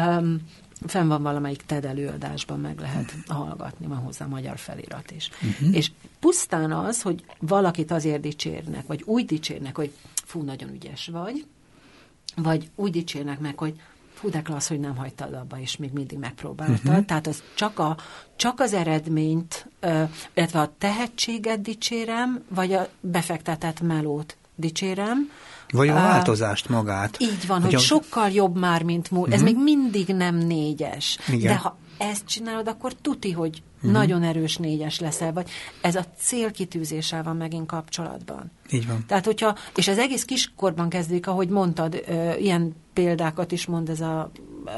Um, 0.00 0.40
fenn 0.86 1.08
van 1.08 1.22
valamelyik 1.22 1.62
TED 1.66 1.84
előadásban, 1.84 2.60
meg 2.60 2.78
lehet 2.78 3.14
hallgatni, 3.26 3.86
van 3.86 3.98
hozzá 3.98 4.26
magyar 4.26 4.58
felirat 4.58 5.10
is. 5.10 5.30
Uh-huh. 5.42 5.76
És 5.76 5.90
pusztán 6.20 6.72
az, 6.72 7.02
hogy 7.02 7.24
valakit 7.38 7.90
azért 7.90 8.20
dicsérnek, 8.20 8.86
vagy 8.86 9.02
úgy 9.04 9.24
dicsérnek, 9.24 9.76
hogy 9.76 9.92
fú, 10.14 10.42
nagyon 10.42 10.72
ügyes 10.72 11.06
vagy, 11.06 11.46
vagy 12.36 12.70
úgy 12.74 12.90
dicsérnek 12.90 13.38
meg, 13.38 13.58
hogy 13.58 13.80
fú, 14.14 14.30
de 14.30 14.42
klassz, 14.42 14.68
hogy 14.68 14.80
nem 14.80 14.96
hagytad 14.96 15.34
abba, 15.34 15.58
és 15.58 15.76
még 15.76 15.92
mindig 15.92 16.18
megpróbáltad. 16.18 16.78
Uh-huh. 16.84 17.04
Tehát 17.04 17.26
az 17.26 17.42
csak, 17.54 17.78
a, 17.78 17.96
csak 18.36 18.60
az 18.60 18.72
eredményt, 18.72 19.66
illetve 20.34 20.60
a 20.60 20.74
tehetséget 20.78 21.60
dicsérem, 21.60 22.44
vagy 22.48 22.72
a 22.72 22.88
befektetett 23.00 23.80
melót 23.80 24.36
dicsérem, 24.56 25.30
vagy 25.70 25.88
a 25.88 25.94
változást 25.94 26.68
magát. 26.68 27.16
Így 27.20 27.46
van, 27.46 27.60
hogy, 27.60 27.72
hogy 27.72 27.74
a... 27.74 27.84
sokkal 27.84 28.30
jobb 28.30 28.58
már, 28.58 28.82
mint 28.82 29.10
múlt. 29.10 29.28
Uh-huh. 29.28 29.42
Ez 29.42 29.52
mhm. 29.52 29.62
még 29.62 29.76
mindig 29.76 30.08
nem 30.08 30.36
négyes. 30.36 31.18
Igen. 31.28 31.52
De 31.52 31.56
ha 31.56 31.76
ezt 31.98 32.26
csinálod, 32.26 32.68
akkor 32.68 32.92
tuti, 32.92 33.32
hogy 33.32 33.62
uh-huh. 33.76 33.92
nagyon 33.92 34.22
erős 34.22 34.56
négyes 34.56 35.00
leszel, 35.00 35.32
vagy 35.32 35.50
ez 35.80 35.94
a 35.94 36.04
célkitűzéssel 36.18 37.22
van 37.22 37.36
megint 37.36 37.66
kapcsolatban. 37.66 38.50
Így 38.70 38.86
van. 38.86 39.04
Tehát, 39.06 39.24
hogyha, 39.24 39.56
és 39.74 39.88
az 39.88 39.98
egész 39.98 40.24
kiskorban 40.24 40.88
kezdődik, 40.88 41.26
ahogy 41.26 41.48
mondtad, 41.48 42.02
ö, 42.06 42.34
ilyen 42.34 42.76
példákat 42.92 43.52
is 43.52 43.66
mond 43.66 43.88
ez 43.88 44.00
a 44.00 44.30
ö, 44.64 44.70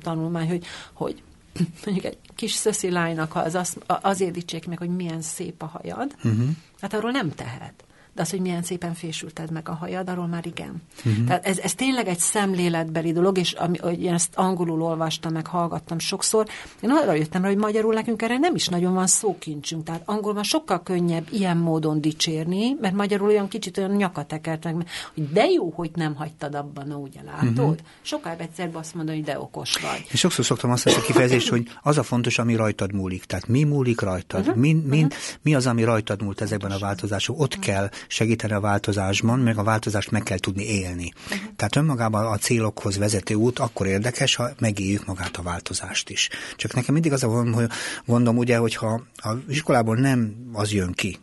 tanulmány, 0.00 0.48
hogy, 0.48 0.64
hogy 0.92 1.22
mondjuk 1.84 2.06
egy 2.06 2.18
kis 2.34 2.52
szöszi 2.52 2.90
lánynak, 2.90 3.32
ha 3.32 3.40
az, 3.40 3.54
az 3.54 3.76
azért 3.86 4.32
dicsék 4.32 4.66
meg, 4.66 4.78
hogy 4.78 4.96
milyen 4.96 5.20
szép 5.22 5.62
a 5.62 5.66
hajad, 5.66 6.14
uh-huh. 6.16 6.48
hát 6.80 6.94
arról 6.94 7.10
nem 7.10 7.30
tehet 7.30 7.84
de 8.14 8.22
az, 8.22 8.30
hogy 8.30 8.40
milyen 8.40 8.62
szépen 8.62 8.94
fésülted 8.94 9.50
meg 9.50 9.68
a 9.68 9.74
hajad, 9.74 10.08
arról 10.08 10.26
már 10.26 10.46
igen. 10.46 10.82
Uh-huh. 11.04 11.26
Tehát 11.26 11.46
ez, 11.46 11.58
ez 11.58 11.74
tényleg 11.74 12.08
egy 12.08 12.18
szemléletbeli 12.18 13.12
dolog, 13.12 13.38
és 13.38 13.52
ami, 13.52 13.78
hogy 13.78 14.02
én 14.02 14.12
ezt 14.12 14.34
angolul 14.34 14.82
olvastam, 14.82 15.32
meg 15.32 15.46
hallgattam 15.46 15.98
sokszor, 15.98 16.46
én 16.80 16.90
arra 16.90 17.12
jöttem 17.12 17.42
rá, 17.42 17.48
hogy 17.48 17.56
magyarul 17.56 17.94
nekünk 17.94 18.22
erre 18.22 18.38
nem 18.38 18.54
is 18.54 18.68
nagyon 18.68 18.94
van 18.94 19.06
szókincsünk, 19.06 19.84
tehát 19.84 20.02
angolban 20.04 20.42
sokkal 20.42 20.82
könnyebb 20.82 21.26
ilyen 21.30 21.56
módon 21.56 22.00
dicsérni, 22.00 22.76
mert 22.80 22.94
magyarul 22.94 23.28
olyan 23.28 23.48
kicsit 23.48 23.78
olyan 23.78 23.90
nyakatekert 23.90 24.64
meg, 24.64 24.88
hogy 25.14 25.32
de 25.32 25.46
jó, 25.46 25.72
hogy 25.74 25.90
nem 25.94 26.14
hagytad 26.14 26.54
abban, 26.54 26.92
ugye 26.92 27.22
látod? 27.22 27.58
Uh-huh. 27.58 27.76
Sokkal 28.02 28.34
egyszerűbb 28.38 28.74
azt 28.74 28.94
mondani, 28.94 29.16
hogy 29.16 29.26
de 29.26 29.40
okos 29.40 29.76
vagy. 29.76 30.06
És 30.10 30.18
sokszor 30.18 30.44
szoktam 30.44 30.70
azt 30.70 30.86
a 30.86 31.00
kifejezést, 31.00 31.48
hogy 31.48 31.70
az 31.82 31.98
a 31.98 32.02
fontos, 32.02 32.38
ami 32.38 32.54
rajtad 32.54 32.92
múlik. 32.92 33.24
Tehát 33.24 33.46
mi 33.46 33.62
múlik 33.62 34.00
rajtad? 34.00 34.40
Uh-huh. 34.40 34.56
Mi, 34.56 34.72
mi, 34.72 35.02
uh-huh. 35.02 35.12
mi 35.42 35.54
az, 35.54 35.66
ami 35.66 35.82
rajtad 35.84 36.22
múlt 36.22 36.40
ezekben 36.40 36.70
a 36.70 36.78
változások? 36.78 37.40
Ott 37.40 37.56
uh-huh. 37.56 37.64
kell 37.64 37.90
segíteni 38.08 38.52
a 38.52 38.60
változásban, 38.60 39.38
meg 39.38 39.58
a 39.58 39.62
változást 39.62 40.10
meg 40.10 40.22
kell 40.22 40.38
tudni 40.38 40.64
élni. 40.64 41.12
Uh-huh. 41.24 41.54
Tehát 41.56 41.76
önmagában 41.76 42.26
a 42.26 42.36
célokhoz 42.36 42.98
vezető 42.98 43.34
út 43.34 43.58
akkor 43.58 43.86
érdekes, 43.86 44.34
ha 44.34 44.50
megéljük 44.58 45.06
magát 45.06 45.36
a 45.36 45.42
változást 45.42 46.10
is. 46.10 46.28
Csak 46.56 46.74
nekem 46.74 46.92
mindig 46.92 47.12
az 47.12 47.22
a 47.22 47.28
hogy 47.28 47.68
gondom, 48.06 48.36
ugye, 48.36 48.56
hogyha 48.56 49.02
a 49.16 49.34
iskolából 49.48 49.96
nem 49.96 50.34
az 50.52 50.72
jön 50.72 50.92
ki, 50.92 51.18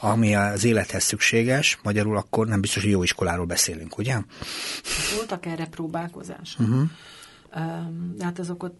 ami 0.00 0.34
az 0.34 0.64
élethez 0.64 1.04
szükséges, 1.04 1.78
magyarul 1.82 2.16
akkor 2.16 2.46
nem 2.46 2.60
biztos, 2.60 2.82
hogy 2.82 2.92
jó 2.92 3.02
iskoláról 3.02 3.46
beszélünk, 3.46 3.98
ugye? 3.98 4.18
Voltak 5.16 5.46
erre 5.46 5.66
próbálkozások. 5.66 6.60
Uh-huh. 6.60 6.88
De 8.16 8.24
hát 8.24 8.38
azokat 8.38 8.72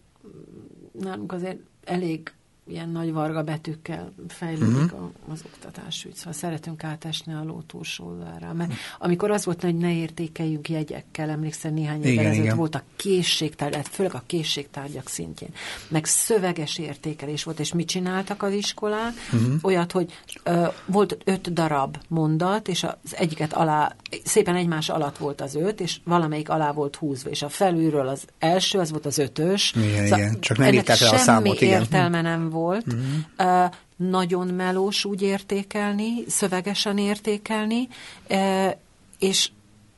nálunk 0.99 1.31
azért 1.31 1.57
elég 1.83 2.33
ilyen 2.69 2.89
nagy 2.89 3.13
varga 3.13 3.43
betűkkel 3.43 4.13
fejlődik 4.27 4.93
uh-huh. 4.93 5.09
az 5.31 5.43
oktatásügy. 5.45 6.15
Szóval 6.15 6.33
szeretünk 6.33 6.83
átesni 6.83 7.33
a 7.33 7.43
ló 7.43 7.61
túlsó 7.67 8.05
oldalára. 8.05 8.53
Mert 8.53 8.71
amikor 8.99 9.31
az 9.31 9.45
volt, 9.45 9.61
hogy 9.61 9.75
ne 9.75 9.93
értékeljünk 9.93 10.69
jegyekkel, 10.69 11.29
emlékszel 11.29 11.71
néhány 11.71 12.03
évvel 12.03 12.25
ezelőtt 12.25 12.53
volt 12.53 12.75
a 12.75 12.83
készségtárgyak, 12.95 13.85
főleg 13.85 14.13
a 14.13 14.23
készségtárgyak 14.25 15.07
szintjén, 15.07 15.49
meg 15.87 16.05
szöveges 16.05 16.77
értékelés 16.77 17.43
volt, 17.43 17.59
és 17.59 17.73
mit 17.73 17.87
csináltak 17.87 18.43
az 18.43 18.53
iskolák? 18.53 19.13
Uh-huh. 19.33 19.53
Olyat, 19.61 19.91
hogy 19.91 20.13
ö, 20.43 20.67
volt 20.85 21.17
öt 21.25 21.53
darab 21.53 21.97
mondat, 22.07 22.67
és 22.67 22.83
az 22.83 23.15
egyiket 23.15 23.53
alá, 23.53 23.95
szépen 24.23 24.55
egymás 24.55 24.89
alatt 24.89 25.17
volt 25.17 25.41
az 25.41 25.55
öt, 25.55 25.81
és 25.81 25.99
valamelyik 26.03 26.49
alá 26.49 26.71
volt 26.71 26.95
húzva, 26.95 27.29
és 27.29 27.41
a 27.41 27.49
felülről 27.49 28.07
az 28.07 28.25
első, 28.39 28.79
az 28.79 28.91
volt 28.91 29.05
az 29.05 29.17
ötös. 29.17 29.73
Igen, 29.75 30.03
szóval 30.03 30.19
igen. 30.19 30.39
Csak 30.39 30.57
nem 30.57 30.73
írták 30.73 31.01
a 31.01 31.17
számot, 31.17 31.61
igen. 31.61 31.81
értelme 31.81 32.21
nem 32.21 32.49
volt 32.49 32.58
volt. 32.59 32.85
Uh-huh. 32.87 33.65
Uh, 33.65 33.71
nagyon 33.95 34.47
melós 34.47 35.05
úgy 35.05 35.21
értékelni, 35.21 36.23
szövegesen 36.27 36.97
értékelni, 36.97 37.87
uh, 38.29 38.71
és 39.19 39.49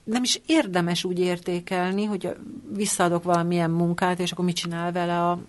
nem 0.03 0.23
is 0.23 0.41
érdemes 0.45 1.03
úgy 1.03 1.19
értékelni, 1.19 2.03
hogy 2.03 2.35
visszaadok 2.73 3.23
valamilyen 3.23 3.71
munkát, 3.71 4.19
és 4.19 4.31
akkor 4.31 4.45
mit 4.45 4.55
csinál 4.55 4.91
vele 4.91 5.27
a, 5.29 5.39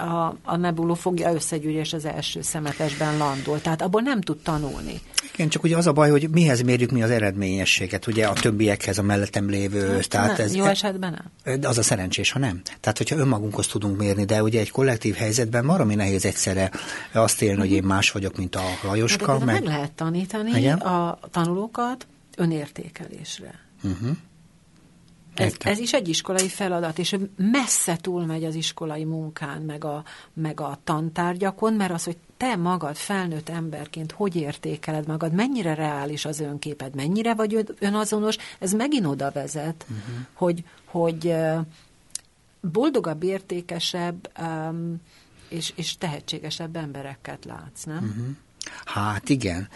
a, 0.00 0.36
a 0.42 0.56
Nebuló 0.56 0.94
fogja 0.94 1.32
összegyűrni, 1.32 1.78
és 1.78 1.92
az 1.92 2.04
első 2.04 2.42
szemetesben 2.42 3.16
landol. 3.16 3.60
Tehát 3.60 3.82
abból 3.82 4.00
nem 4.00 4.20
tud 4.20 4.38
tanulni. 4.38 5.00
Igen, 5.34 5.48
csak 5.48 5.62
ugye 5.62 5.76
az 5.76 5.86
a 5.86 5.92
baj, 5.92 6.10
hogy 6.10 6.30
mihez 6.30 6.62
mérjük 6.62 6.90
mi 6.90 7.02
az 7.02 7.10
eredményességet, 7.10 8.06
ugye 8.06 8.26
a 8.26 8.32
többiekhez, 8.32 8.98
a 8.98 9.02
mellettem 9.02 9.48
lévő. 9.48 9.94
Hát, 9.94 10.08
tehát 10.08 10.36
nem, 10.36 10.46
ez, 10.46 10.54
jó 10.54 10.64
esetben 10.64 11.30
nem. 11.44 11.64
Az 11.64 11.78
a 11.78 11.82
szerencsés, 11.82 12.32
ha 12.32 12.38
nem. 12.38 12.60
Tehát, 12.80 12.98
hogyha 12.98 13.16
önmagunkhoz 13.16 13.66
tudunk 13.66 13.98
mérni, 13.98 14.24
de 14.24 14.42
ugye 14.42 14.60
egy 14.60 14.70
kollektív 14.70 15.14
helyzetben 15.14 15.66
valami 15.66 15.94
nehéz 15.94 16.24
egyszerre 16.24 16.70
azt 17.12 17.42
élni, 17.42 17.60
hogy 17.60 17.72
én 17.72 17.82
más 17.82 18.10
vagyok, 18.10 18.36
mint 18.36 18.56
a 18.56 18.62
Lajoska. 18.82 19.32
Hát, 19.32 19.44
meg... 19.44 19.54
meg 19.54 19.64
lehet 19.64 19.92
tanítani 19.92 20.58
Igen? 20.58 20.78
a 20.78 21.18
tanulókat 21.30 22.06
önértékelésre. 22.36 23.54
Uh-huh. 23.82 24.16
Ez, 25.40 25.54
ez 25.58 25.78
is 25.78 25.92
egy 25.92 26.08
iskolai 26.08 26.48
feladat, 26.48 26.98
és 26.98 27.16
messze 27.36 27.96
túlmegy 27.96 28.44
az 28.44 28.54
iskolai 28.54 29.04
munkán, 29.04 29.62
meg 29.62 29.84
a, 29.84 30.04
meg 30.32 30.60
a 30.60 30.78
tantárgyakon, 30.84 31.74
mert 31.74 31.92
az, 31.92 32.04
hogy 32.04 32.16
te 32.36 32.56
magad 32.56 32.96
felnőtt 32.96 33.48
emberként 33.48 34.12
hogy 34.12 34.36
értékeled 34.36 35.06
magad, 35.06 35.32
mennyire 35.32 35.74
reális 35.74 36.24
az 36.24 36.40
önképed, 36.40 36.94
mennyire 36.94 37.34
vagy 37.34 37.74
önazonos, 37.78 38.36
ez 38.58 38.72
megint 38.72 39.06
oda 39.06 39.30
vezet, 39.30 39.86
uh-huh. 39.88 40.26
hogy, 40.32 40.64
hogy 40.84 41.34
boldogabb, 42.60 43.22
értékesebb 43.22 44.30
um, 44.40 45.00
és, 45.48 45.72
és 45.76 45.98
tehetségesebb 45.98 46.76
embereket 46.76 47.44
látsz, 47.44 47.84
nem? 47.84 47.96
Uh-huh. 47.96 48.36
Hát 48.84 49.28
igen. 49.28 49.68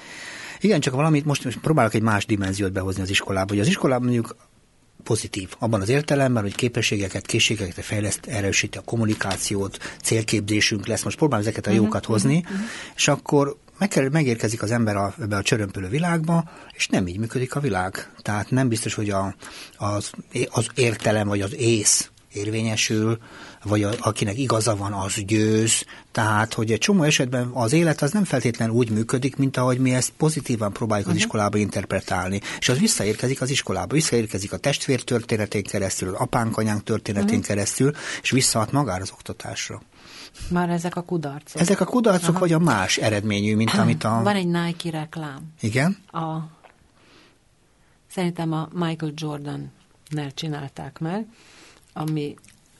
Igen, 0.61 0.81
csak 0.81 0.95
valamit 0.95 1.25
most, 1.25 1.45
most 1.45 1.59
próbálok 1.59 1.95
egy 1.95 2.03
más 2.03 2.27
dimenziót 2.27 2.73
behozni 2.73 3.03
az 3.03 3.11
iskolába, 3.11 3.51
hogy 3.51 3.61
az 3.61 3.67
iskolában 3.67 4.05
mondjuk 4.05 4.37
pozitív. 5.05 5.55
Abban 5.59 5.80
az 5.80 5.88
értelemben, 5.88 6.42
hogy 6.42 6.55
képességeket, 6.55 7.26
készségeket 7.26 7.84
fejleszt, 7.84 8.26
erősíti 8.26 8.78
a 8.78 8.80
kommunikációt, 8.80 9.78
célképzésünk 10.02 10.86
lesz. 10.86 11.02
Most 11.02 11.16
próbálom 11.16 11.44
ezeket 11.44 11.66
a 11.66 11.70
uh-huh, 11.70 11.84
jókat 11.84 12.05
hozni, 12.05 12.36
uh-huh. 12.36 12.59
és 12.96 13.09
akkor 13.09 13.57
meg 13.78 13.88
kell, 13.88 14.09
megérkezik 14.09 14.62
az 14.62 14.70
ember 14.70 14.96
a, 14.96 15.14
ebbe 15.20 15.36
a 15.36 15.42
csörömpölő 15.42 15.88
világba, 15.88 16.50
és 16.72 16.88
nem 16.88 17.07
így 17.07 17.18
működik 17.18 17.55
a 17.55 17.61
világ. 17.61 18.12
Tehát 18.22 18.50
nem 18.50 18.68
biztos, 18.68 18.94
hogy 18.94 19.11
a, 19.11 19.34
az, 19.76 20.11
az 20.50 20.66
értelem 20.74 21.28
vagy 21.28 21.40
az 21.40 21.55
ész 21.55 22.11
érvényesül, 22.35 23.18
vagy 23.62 23.82
a, 23.82 23.91
akinek 23.99 24.39
igaza 24.39 24.76
van, 24.76 24.93
az 24.93 25.14
győz. 25.14 25.85
Tehát, 26.12 26.55
hogy 26.55 26.72
egy 26.72 26.78
csomó 26.78 27.03
esetben 27.03 27.51
az 27.53 27.72
élet 27.72 28.03
az 28.03 28.12
nem 28.12 28.24
feltétlenül 28.24 28.74
úgy 28.74 28.91
működik, 28.91 29.37
mint 29.37 29.57
ahogy 29.57 29.78
mi 29.78 29.95
ezt 29.95 30.12
pozitívan 30.16 30.72
próbáljuk 30.72 31.07
uh-huh. 31.07 31.20
az 31.20 31.26
mhm. 31.26 31.37
iskolába 31.37 31.59
interpretálni. 31.59 32.41
És 32.59 32.68
az 32.68 32.78
visszaérkezik 32.78 33.41
az 33.41 33.51
iskolába, 33.51 33.95
visszaérkezik 33.95 34.53
a 34.53 34.57
testvér 34.57 35.03
történetén 35.03 35.62
keresztül, 35.62 36.09
az 36.09 36.20
apánk, 36.20 36.57
anyánk 36.57 36.82
történetén 36.82 37.28
uh-huh. 37.28 37.45
keresztül, 37.45 37.93
és 38.22 38.30
visszahat 38.30 38.72
magára 38.72 39.03
az 39.03 39.11
oktatásra. 39.12 39.82
Már 40.49 40.68
ezek 40.68 40.97
a 40.97 41.03
kudarcok. 41.03 41.61
Ezek 41.61 41.80
a 41.80 41.85
kudarcok, 41.85 42.30
Aha. 42.30 42.39
vagy 42.39 42.53
a 42.53 42.59
más 42.59 42.97
eredményű, 42.97 43.57
mint 43.57 43.74
amit 43.82 44.05
a... 44.05 44.20
Van 44.22 44.37
egy 44.37 44.47
Nike 44.47 44.91
reklám. 44.91 45.53
Igen? 45.61 45.99
A, 46.07 46.37
szerintem 48.11 48.53
a 48.53 48.68
Michael 48.72 49.12
Jordan-nel 49.14 50.32
csinálták 50.35 50.99
meg, 50.99 51.26
ami 51.95 52.34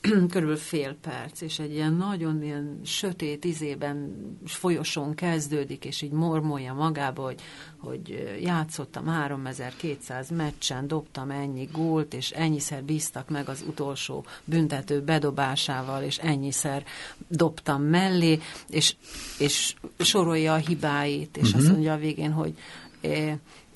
körülbelül 0.31 0.57
fél 0.57 0.95
perc, 1.01 1.41
és 1.41 1.59
egy 1.59 1.71
ilyen 1.71 1.93
nagyon 1.93 2.43
ilyen 2.43 2.79
sötét 2.83 3.45
izében 3.45 4.11
folyosón 4.45 5.13
kezdődik, 5.13 5.85
és 5.85 6.01
így 6.01 6.11
mormolja 6.11 6.73
magába, 6.73 7.23
hogy, 7.23 7.41
hogy 7.77 8.37
játszottam 8.41 9.05
3200 9.05 10.29
meccsen, 10.29 10.87
dobtam 10.87 11.31
ennyi 11.31 11.69
gólt, 11.71 12.13
és 12.13 12.31
ennyiszer 12.31 12.83
bíztak 12.83 13.29
meg 13.29 13.49
az 13.49 13.63
utolsó 13.67 14.25
büntető 14.43 15.01
bedobásával, 15.01 16.03
és 16.03 16.17
ennyiszer 16.17 16.83
dobtam 17.27 17.83
mellé, 17.83 18.39
és, 18.69 18.95
és 19.37 19.75
sorolja 19.99 20.53
a 20.53 20.57
hibáit, 20.57 21.37
és 21.37 21.43
uh-huh. 21.43 21.57
azt 21.57 21.65
mhm. 21.65 21.73
mondja 21.73 21.93
a 21.93 21.97
végén, 21.97 22.31
hogy 22.31 22.53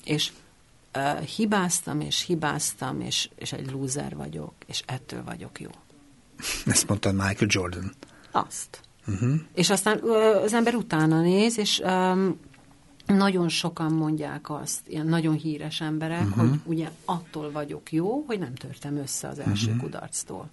és 0.04 0.30
uh, 0.96 1.20
hibáztam, 1.20 2.00
és 2.00 2.22
hibáztam, 2.22 3.00
és, 3.00 3.30
és 3.36 3.52
egy 3.52 3.70
lúzer 3.70 4.16
vagyok, 4.16 4.52
és 4.66 4.82
ettől 4.86 5.24
vagyok 5.24 5.60
jó. 5.60 5.70
Ezt 6.66 6.88
mondta 6.88 7.12
Michael 7.12 7.46
Jordan. 7.46 7.92
Azt. 8.30 8.80
Uh-huh. 9.06 9.40
És 9.54 9.70
aztán 9.70 9.98
uh, 10.02 10.42
az 10.42 10.52
ember 10.52 10.74
utána 10.74 11.20
néz, 11.20 11.58
és 11.58 11.78
um, 11.84 12.38
nagyon 13.06 13.48
sokan 13.48 13.92
mondják 13.92 14.50
azt, 14.50 14.80
ilyen 14.88 15.06
nagyon 15.06 15.34
híres 15.34 15.80
emberek, 15.80 16.26
uh-huh. 16.26 16.48
hogy 16.48 16.58
ugye 16.64 16.90
attól 17.04 17.50
vagyok 17.50 17.92
jó, 17.92 18.24
hogy 18.26 18.38
nem 18.38 18.54
törtem 18.54 18.96
össze 18.96 19.28
az 19.28 19.38
első 19.38 19.66
uh-huh. 19.66 19.82
kudarctól. 19.82 20.50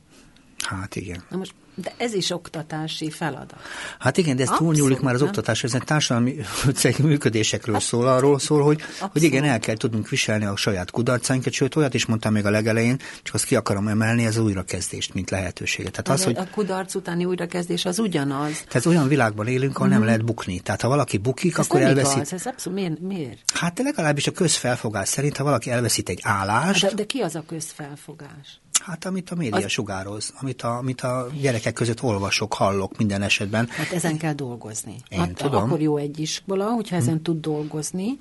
Hát 0.68 0.96
igen. 0.96 1.24
Na 1.30 1.38
most, 1.38 1.54
de 1.82 1.94
ez 1.98 2.14
is 2.14 2.30
oktatási 2.30 3.10
feladat. 3.10 3.60
Hát 4.00 4.18
igen, 4.18 4.36
de 4.36 4.44
ez 4.44 4.50
túlnyúlik 4.50 5.00
már 5.00 5.14
az 5.14 5.20
nem? 5.20 5.30
oktatás, 5.30 5.64
ez 5.64 5.74
egy 5.74 5.84
társadalmi 5.84 6.36
működésekről 7.00 7.76
hát, 7.76 7.84
szól, 7.84 8.08
arról 8.08 8.40
szól, 8.40 8.64
hogy, 8.64 8.82
hogy 9.00 9.24
igen, 9.24 9.44
el 9.44 9.60
kell 9.60 9.76
tudnunk 9.76 10.10
viselni 10.10 10.46
a 10.46 10.56
saját 10.56 10.92
kudarcainkat, 10.92 11.54
sőt, 11.54 11.76
olyat 11.76 11.94
is 11.94 12.06
mondtam 12.06 12.34
még 12.34 12.46
a 12.46 12.50
legelején, 12.50 13.00
csak 13.24 13.36
azt 13.36 13.46
ki 13.46 13.56
akarom 13.56 13.88
emelni, 13.88 14.26
ez 14.26 14.38
az 14.38 14.44
újrakezdést, 14.44 15.14
mint 15.14 15.30
lehetőséget. 15.30 15.92
Tehát 15.92 16.20
az, 16.20 16.26
hogy, 16.26 16.38
a 16.38 16.48
kudarc 16.52 16.96
utáni 16.96 17.26
újrakezdés 17.26 17.86
az 17.86 18.00
ugyanaz. 18.00 18.64
Tehát 18.68 18.86
olyan 18.86 19.08
világban 19.08 19.48
élünk, 19.48 19.76
ahol 19.76 19.88
mm. 19.88 19.90
nem 19.90 20.00
mhm. 20.00 20.08
lehet 20.08 20.26
bukni. 20.26 20.60
Tehát 20.60 20.82
ha 20.82 20.88
valaki 20.88 21.18
bukik, 21.18 21.58
ez 21.58 21.66
akkor 21.66 21.82
elveszít. 21.82 22.16
Igaz, 22.16 22.34
ez 22.34 22.46
abszolút 22.46 22.80
miért, 22.80 23.00
miért? 23.00 23.52
Hát 23.54 23.80
legalábbis 23.80 24.28
a 24.28 24.32
közfelfogás 24.32 25.08
szerint, 25.08 25.38
ha 25.38 25.44
valaki 25.44 25.70
elveszít 25.70 26.10
egy 26.10 26.20
állást. 26.24 26.82
De, 26.82 26.94
de 26.94 27.06
ki 27.06 27.20
az 27.20 27.36
a 27.36 27.44
közfelfogás? 27.48 28.60
Hát 28.80 29.06
amit 29.06 29.30
a 29.30 29.36
média 29.36 29.66
az... 29.66 29.72
sugároz, 29.72 30.34
amit 30.42 30.62
a, 30.62 30.78
amit 30.78 31.02
a 31.02 31.28
gyerekek 31.42 31.74
között 31.74 32.04
olvasok, 32.04 32.54
hallok 32.54 32.98
minden 32.98 33.22
esetben. 33.22 33.68
Hát 33.70 33.92
ezen 33.92 34.18
kell 34.18 34.34
dolgozni. 34.34 34.96
Én 35.10 35.20
hát, 35.20 35.34
tudom. 35.34 35.64
Akkor 35.64 35.82
jó 35.82 35.98
egy 35.98 36.20
iskola, 36.20 36.66
hogyha 36.66 36.96
ezen 36.96 37.16
hm. 37.16 37.22
tud 37.22 37.42
dolgozni. 37.42 38.18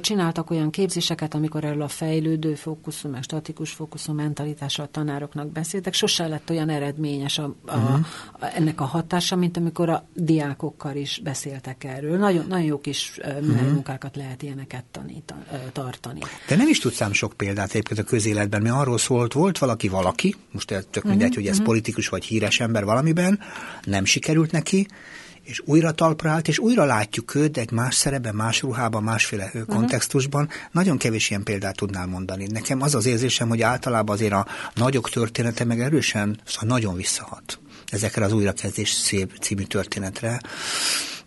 Csináltak 0.00 0.50
olyan 0.50 0.70
képzéseket, 0.70 1.34
amikor 1.34 1.64
erről 1.64 1.82
a 1.82 1.88
fejlődő 1.88 2.54
fókuszú, 2.54 3.08
meg 3.08 3.22
statikus 3.22 3.70
fókuszú 3.70 4.12
mentalitásra 4.12 4.84
a 4.84 4.88
tanároknak 4.90 5.52
beszéltek. 5.52 5.94
Sose 5.94 6.26
lett 6.26 6.50
olyan 6.50 6.68
eredményes 6.68 7.38
a, 7.38 7.54
a, 7.66 7.76
uh-huh. 7.76 8.06
a, 8.32 8.46
ennek 8.54 8.80
a 8.80 8.84
hatása, 8.84 9.36
mint 9.36 9.56
amikor 9.56 9.88
a 9.88 10.04
diákokkal 10.14 10.96
is 10.96 11.20
beszéltek 11.24 11.84
erről. 11.84 12.18
Nagyon, 12.18 12.46
nagyon 12.48 12.66
jó 12.66 12.80
kis 12.80 13.18
uh-huh. 13.22 13.72
munkákat 13.72 14.16
lehet 14.16 14.42
ilyeneket 14.42 14.84
tanítani, 14.90 15.42
tartani. 15.72 16.20
De 16.48 16.56
nem 16.56 16.68
is 16.68 16.78
tudszám 16.78 17.12
sok 17.12 17.32
példát 17.32 17.70
egyébként 17.70 18.00
a 18.00 18.04
közéletben, 18.04 18.62
mert 18.62 18.74
arról 18.74 18.98
szólt, 18.98 19.32
volt 19.32 19.58
valaki 19.58 19.88
valaki, 19.90 20.36
most 20.52 20.66
tök 20.66 20.86
uh-huh, 20.96 21.10
mindegy, 21.10 21.34
hogy 21.34 21.46
ez 21.46 21.50
uh-huh. 21.50 21.66
politikus 21.66 22.08
vagy 22.08 22.24
híres 22.24 22.60
ember 22.60 22.84
valamiben, 22.84 23.40
nem 23.84 24.04
sikerült 24.04 24.50
neki, 24.50 24.86
és 25.42 25.62
újra 25.64 25.92
talpra 25.92 26.30
állt, 26.30 26.48
és 26.48 26.58
újra 26.58 26.84
látjuk 26.84 27.34
őt 27.34 27.56
egy 27.56 27.70
más 27.70 27.94
szerepben, 27.94 28.34
más 28.34 28.60
ruhában, 28.60 29.02
másféle 29.02 29.44
uh-huh. 29.44 29.66
kontextusban. 29.66 30.48
Nagyon 30.72 30.98
kevés 30.98 31.30
ilyen 31.30 31.42
példát 31.42 31.76
tudnál 31.76 32.06
mondani. 32.06 32.46
Nekem 32.46 32.82
az 32.82 32.94
az 32.94 33.06
érzésem, 33.06 33.48
hogy 33.48 33.62
általában 33.62 34.14
azért 34.14 34.32
a 34.32 34.46
nagyok 34.74 35.10
története 35.10 35.64
meg 35.64 35.80
erősen, 35.80 36.40
szóval 36.44 36.68
nagyon 36.68 36.96
visszahat 36.96 37.58
ezekre 37.90 38.24
az 38.24 38.32
újrakezdés 38.32 38.90
szép 38.90 39.32
című 39.40 39.62
történetre. 39.62 40.40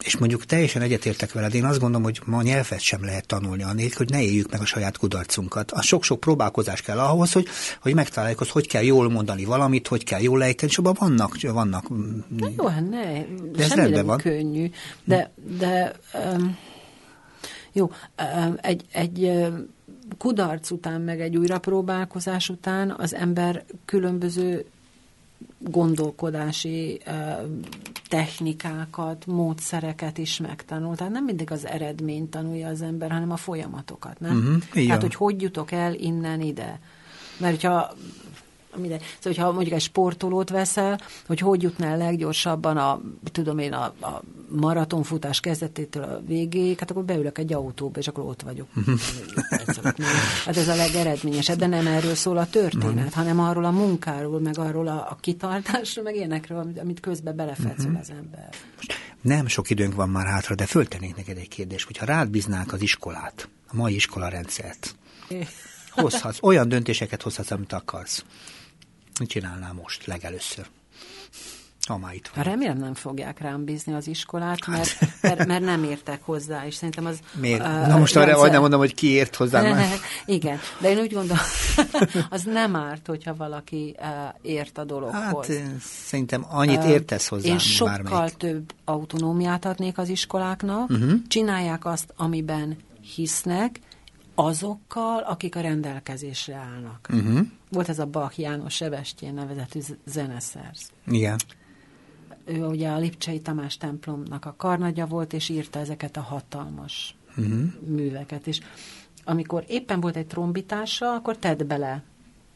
És 0.04 0.18
mondjuk 0.18 0.46
teljesen 0.46 0.82
egyetértek 0.82 1.32
veled, 1.32 1.54
én 1.54 1.66
azt 1.66 1.80
gondolom, 1.80 2.04
hogy 2.04 2.22
ma 2.26 2.42
nyelvet 2.42 2.80
sem 2.80 3.04
lehet 3.06 3.28
tanulni 3.28 3.64
annélkül, 3.64 3.98
hogy 3.98 4.10
ne 4.10 4.22
éljük 4.22 4.52
meg 4.52 4.62
a 4.62 4.66
saját 4.66 4.98
kudarcunkat. 4.98 5.72
A 5.72 5.82
sok-sok 5.82 6.20
próbálkozás 6.20 6.82
kell 6.82 7.00
ahhoz, 7.00 7.32
hogy, 7.32 7.48
hogy 7.82 7.94
megtaláljuk, 7.94 8.40
hogy 8.40 8.50
hogy 8.50 8.68
kell 8.68 8.84
jól 8.84 9.10
mondani 9.10 9.46
valamit, 9.46 9.88
hogy 9.88 10.04
kell 10.04 10.22
jól 10.22 10.44
ejteni, 10.44 10.72
és 10.72 10.78
abban 10.78 10.96
vannak, 11.00 11.42
vannak 11.42 11.90
Na 12.38 12.50
jó, 12.58 12.68
hát 12.68 12.90
ne, 12.90 13.26
de 13.52 13.64
ez 13.64 13.74
rendben 13.74 14.06
van. 14.06 14.18
könnyű. 14.18 14.70
De, 15.04 15.32
de 15.58 15.92
um, 16.14 16.58
jó, 17.72 17.92
um, 18.38 18.56
egy, 18.62 18.86
egy 18.92 19.32
kudarc 20.18 20.72
után, 20.72 21.02
meg 21.02 21.22
egy 21.22 21.38
újrapróbálkozás 21.38 22.50
után 22.50 22.96
az 22.98 23.14
ember 23.14 23.66
különböző 23.86 24.66
gondolkodási 25.64 27.02
technikákat, 28.08 29.26
módszereket 29.26 30.18
is 30.18 30.38
megtanul. 30.38 30.96
Tehát 30.96 31.14
nem 31.14 31.24
mindig 31.24 31.52
az 31.52 31.66
eredményt 31.66 32.30
tanulja 32.30 32.68
az 32.68 32.82
ember, 32.82 33.12
hanem 33.12 33.32
a 33.32 33.38
folyamatokat, 33.38 34.20
nem? 34.20 34.38
Uh-huh, 34.38 34.86
Tehát, 34.88 35.02
hogy 35.02 35.16
hogy 35.16 35.42
jutok 35.42 35.72
el 35.72 35.94
innen 35.94 36.42
ide. 36.42 36.80
Mert 37.38 37.54
hogyha 37.54 37.94
mindegy. 38.78 39.00
Szóval, 39.00 39.18
hogyha 39.22 39.52
mondjuk 39.52 39.76
egy 39.76 39.82
sportolót 39.82 40.50
veszel, 40.50 41.00
hogy 41.28 41.40
hogy 41.40 41.62
jutnál 41.62 41.98
leggyorsabban 41.98 42.78
a, 42.78 43.02
tudom 43.32 43.58
én, 43.58 43.74
a, 43.74 43.84
a 43.84 44.22
maratonfutás 44.50 45.40
kezdetétől 45.40 46.04
a 46.04 46.22
végéig, 46.28 46.80
hát 46.80 46.92
akkor 46.92 47.04
beülök 47.04 47.38
egy 47.38 47.54
autóba, 47.54 48.00
és 48.00 48.08
akkor 48.08 48.24
ott 48.24 48.42
vagyok. 48.42 48.68
hát 50.46 50.58
ez 50.58 50.68
a 50.68 50.76
legeredményesebb, 50.76 51.58
de 51.58 51.68
nem 51.68 51.88
erről 51.88 52.16
szól 52.16 52.38
a 52.38 52.46
történet, 52.46 53.14
hanem 53.14 53.40
arról 53.40 53.66
a 53.66 53.72
munkáról, 53.72 54.40
meg 54.40 54.58
arról 54.58 54.88
a, 54.88 55.08
a 55.10 55.18
kitartásról, 55.20 56.04
meg 56.04 56.16
ilyenekről, 56.16 56.72
amit 56.82 57.00
közben 57.00 57.36
belefetszül 57.36 57.90
mhm. 57.90 58.00
az 58.00 58.10
ember. 58.10 58.50
Nem 59.22 59.48
sok 59.48 59.70
időnk 59.70 59.96
van 59.96 60.10
már 60.10 60.26
hátra, 60.26 60.56
de 60.56 60.66
föltennék 60.66 61.16
neked 61.16 61.38
egy 61.38 61.48
kérdést, 61.48 61.86
hogyha 61.86 62.06
rád 62.06 62.30
bíznák 62.30 62.74
az 62.74 62.82
iskolát, 62.82 63.50
a 63.68 63.76
mai 63.76 63.96
iskolarendszert, 63.96 64.96
hozhatsz, 65.90 66.38
olyan 66.42 66.70
döntéseket 66.70 67.22
hozhatsz, 67.22 67.52
amit 67.52 67.74
akarsz. 67.74 68.26
Mit 69.20 69.30
csinálnál 69.30 69.74
most 69.74 70.06
legelőször? 70.06 70.66
Ha 71.88 71.98
már 71.98 72.14
itt 72.14 72.32
van. 72.36 72.44
Remélem 72.44 72.78
nem 72.78 72.94
fogják 72.94 73.40
rám 73.40 73.64
bízni 73.64 73.94
az 73.94 74.08
iskolát, 74.08 74.68
mert, 74.68 74.90
hát. 74.90 75.10
mert, 75.22 75.46
mert 75.46 75.64
nem 75.64 75.84
értek 75.84 76.20
hozzá, 76.24 76.66
és 76.66 76.76
szerintem 76.76 77.06
az... 77.06 77.20
Miért? 77.34 77.62
Uh, 77.62 77.88
Na 77.88 77.98
most 77.98 78.16
arra 78.16 78.48
nem 78.48 78.62
mondom, 78.62 78.80
hogy 78.80 78.94
ki 78.94 79.08
ért 79.08 79.36
hozzá. 79.36 79.84
Igen, 80.26 80.60
de 80.80 80.90
én 80.90 80.98
úgy 80.98 81.14
gondolom, 81.14 81.44
az 82.30 82.44
nem 82.44 82.76
árt, 82.76 83.08
hogyha 83.08 83.36
valaki 83.36 83.96
uh, 84.00 84.08
ért 84.42 84.78
a 84.78 84.84
dologhoz. 84.84 85.48
Hát 85.48 85.66
szerintem 86.06 86.46
annyit 86.50 86.84
értesz 86.84 87.28
hozzá, 87.28 87.48
Én 87.50 87.58
sokkal 87.58 88.04
bármelyik. 88.04 88.38
több 88.38 88.74
autonómiát 88.86 89.66
adnék 89.66 89.98
az 89.98 90.10
iskoláknak, 90.10 90.90
uh-huh. 90.90 91.14
csinálják 91.28 91.86
azt, 91.86 92.14
amiben 92.16 92.78
hisznek, 93.16 93.80
azokkal, 94.36 95.24
akik 95.24 95.56
a 95.56 95.62
rendelkezésre 95.62 96.56
állnak. 96.56 97.08
Uh-huh. 97.14 97.40
Volt 97.70 97.90
ez 97.90 98.00
a 98.00 98.06
Bach 98.06 98.40
János 98.40 98.76
Sebestyén 98.76 99.34
nevezetű 99.34 99.80
zeneszerz. 100.06 100.92
Igen. 101.08 101.40
Ő 102.46 102.66
ugye 102.66 102.90
a 102.90 102.98
Lipcsei 102.98 103.40
Tamás 103.40 103.78
templomnak 103.78 104.46
a 104.46 104.54
karnagya 104.58 105.06
volt, 105.06 105.34
és 105.34 105.50
írta 105.50 105.80
ezeket 105.80 106.18
a 106.18 106.22
hatalmas 106.22 107.16
uh-huh. 107.38 107.64
műveket. 107.86 108.48
És 108.48 108.60
amikor 109.24 109.64
éppen 109.68 110.00
volt 110.00 110.16
egy 110.16 110.28
trombitása, 110.28 111.14
akkor 111.14 111.38
tedd 111.38 111.68
bele 111.68 112.04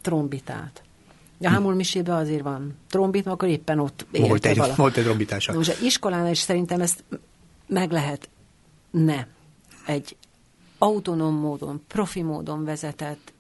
trombitát. 0.02 0.82
A 1.42 1.50
Hámul 1.50 1.74
Misébe 1.74 2.16
azért 2.16 2.42
van 2.42 2.76
trombit, 2.90 3.28
akkor 3.28 3.48
éppen 3.48 3.80
ott 3.80 4.06
volt 4.12 4.46
egy, 4.46 4.62
volt 4.76 4.98
egy 4.98 5.04
trombitása. 5.04 5.54
Most 5.54 5.82
iskolán 5.82 6.28
is 6.28 6.40
szerintem 6.40 6.82
ezt 6.82 7.04
meg 7.68 7.92
lehet 7.92 8.30
ne 8.92 9.26
egy 9.86 10.16
autonóm 10.78 11.36
módon, 11.36 11.84
profi 11.88 12.22
módon 12.22 12.64
vezetett 12.64 13.34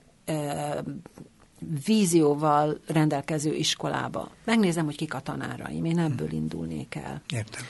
vízióval 1.86 2.80
rendelkező 2.88 3.54
iskolába. 3.54 4.30
Megnézem, 4.44 4.86
hogy 4.86 4.96
kik 4.96 5.14
a 5.14 5.20
tanáraim, 5.20 5.86
én 5.86 6.00
ebből 6.00 6.32
indulnék 6.32 6.96
el. 6.96 7.22
Értem. 7.30 7.64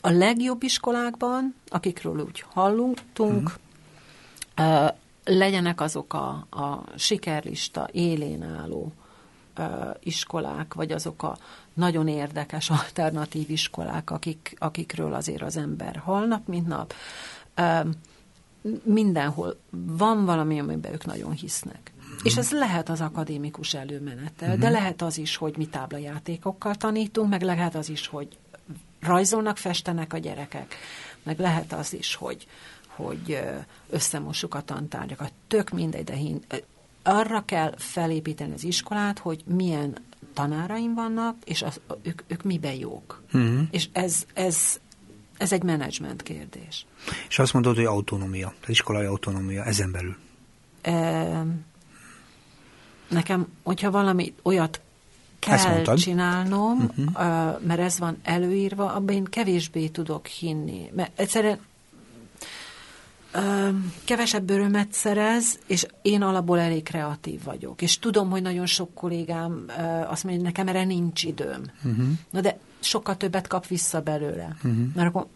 A 0.00 0.10
legjobb 0.10 0.62
iskolákban, 0.62 1.54
akikről 1.68 2.20
úgy 2.20 2.44
hallunk, 2.48 2.98
uh-huh. 3.18 4.88
legyenek 5.24 5.80
azok 5.80 6.12
a, 6.14 6.46
a 6.50 6.84
sikerlista 6.96 7.88
élén 7.92 8.42
álló 8.42 8.92
iskolák, 10.00 10.74
vagy 10.74 10.92
azok 10.92 11.22
a 11.22 11.38
nagyon 11.74 12.08
érdekes 12.08 12.70
alternatív 12.70 13.50
iskolák, 13.50 14.10
akik, 14.10 14.56
akikről 14.58 15.14
azért 15.14 15.42
az 15.42 15.56
ember 15.56 15.96
hall 15.96 16.26
nap, 16.26 16.46
mint 16.46 16.66
nap. 16.66 16.94
Mindenhol 18.82 19.56
van 19.70 20.24
valami, 20.24 20.60
amiben 20.60 20.92
ők 20.92 21.04
nagyon 21.04 21.32
hisznek. 21.32 21.92
Uh-huh. 21.98 22.20
És 22.22 22.36
ez 22.36 22.50
lehet 22.50 22.88
az 22.88 23.00
akadémikus 23.00 23.74
előmenettel, 23.74 24.48
uh-huh. 24.48 24.62
de 24.62 24.70
lehet 24.70 25.02
az 25.02 25.18
is, 25.18 25.36
hogy 25.36 25.56
mi 25.56 25.66
táblajátékokkal 25.66 26.74
tanítunk, 26.74 27.30
meg 27.30 27.42
lehet 27.42 27.74
az 27.74 27.88
is, 27.88 28.06
hogy 28.06 28.38
rajzolnak, 29.00 29.56
festenek 29.56 30.12
a 30.12 30.18
gyerekek, 30.18 30.74
meg 31.22 31.38
lehet 31.38 31.72
az 31.72 31.94
is, 31.94 32.14
hogy, 32.14 32.46
hogy 32.86 33.40
összemossuk 33.90 34.54
a 34.54 34.60
tantárgyakat. 34.60 35.32
Tök 35.46 35.70
mindegy, 35.70 36.04
de 36.04 36.14
hin, 36.14 36.42
arra 37.02 37.44
kell 37.44 37.74
felépíteni 37.76 38.52
az 38.52 38.64
iskolát, 38.64 39.18
hogy 39.18 39.42
milyen 39.46 39.96
tanáraim 40.34 40.94
vannak, 40.94 41.36
és 41.44 41.62
az, 41.62 41.80
ők, 42.02 42.22
ők 42.26 42.42
miben 42.42 42.74
jók. 42.74 43.22
Uh-huh. 43.32 43.60
És 43.70 43.88
ez, 43.92 44.24
ez, 44.34 44.80
ez 45.36 45.52
egy 45.52 45.62
menedzsment 45.62 46.22
kérdés. 46.22 46.86
És 47.28 47.38
azt 47.38 47.52
mondod, 47.52 47.76
hogy 47.76 47.84
autonómia, 47.84 48.54
az 48.62 48.68
iskolai 48.68 49.06
autonómia 49.06 49.64
ezen 49.64 49.92
belül. 49.92 50.16
E, 50.82 51.46
nekem, 53.08 53.46
hogyha 53.62 53.90
valami 53.90 54.34
olyat 54.42 54.80
kell 55.38 55.94
csinálnom, 55.94 56.90
uh-huh. 56.96 57.62
mert 57.66 57.80
ez 57.80 57.98
van 57.98 58.18
előírva, 58.22 58.92
abban 58.92 59.14
én 59.14 59.24
kevésbé 59.24 59.88
tudok 59.88 60.26
hinni. 60.26 60.90
Mert 60.94 61.20
egyszerűen 61.20 61.58
kevesebb 64.04 64.50
örömet 64.50 64.92
szerez, 64.92 65.58
és 65.66 65.86
én 66.02 66.22
alapból 66.22 66.58
elég 66.58 66.82
kreatív 66.82 67.44
vagyok. 67.44 67.82
És 67.82 67.98
tudom, 67.98 68.30
hogy 68.30 68.42
nagyon 68.42 68.66
sok 68.66 68.94
kollégám 68.94 69.64
azt 70.06 70.24
mondja, 70.24 70.42
hogy 70.42 70.52
nekem 70.52 70.68
erre 70.68 70.84
nincs 70.84 71.22
időm. 71.22 71.62
Uh-huh. 71.84 72.06
Na 72.30 72.40
de 72.40 72.58
sokkal 72.80 73.16
többet 73.16 73.46
kap 73.46 73.66
vissza 73.66 74.00
belőle. 74.00 74.56
Uh-huh. 74.56 74.94
Mert 74.94 75.08
akkor 75.08 75.26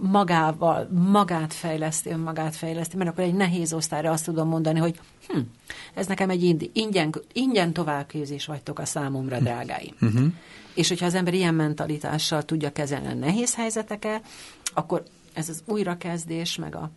magával, 0.00 0.88
magát 0.92 1.54
fejleszti, 1.54 2.10
önmagát 2.10 2.56
fejleszti, 2.56 2.96
mert 2.96 3.10
akkor 3.10 3.24
egy 3.24 3.34
nehéz 3.34 3.72
osztályra 3.72 4.10
azt 4.10 4.24
tudom 4.24 4.48
mondani, 4.48 4.78
hogy 4.78 5.00
hm, 5.28 5.38
ez 5.94 6.06
nekem 6.06 6.30
egy 6.30 6.70
ingyen, 6.72 7.14
ingyen 7.32 7.72
továbbképzés 7.72 8.46
vagytok 8.46 8.78
a 8.78 8.84
számomra, 8.84 9.36
hm. 9.36 9.42
drágáim. 9.42 9.94
Uh-huh. 10.00 10.26
És 10.74 10.88
hogyha 10.88 11.06
az 11.06 11.14
ember 11.14 11.34
ilyen 11.34 11.54
mentalitással 11.54 12.42
tudja 12.42 12.72
kezelni 12.72 13.06
a 13.06 13.14
nehéz 13.14 13.54
helyzeteket, 13.54 14.24
akkor 14.74 15.02
ez 15.32 15.48
az 15.48 15.62
újrakezdés, 15.66 16.56
meg 16.56 16.74
a 16.74 16.90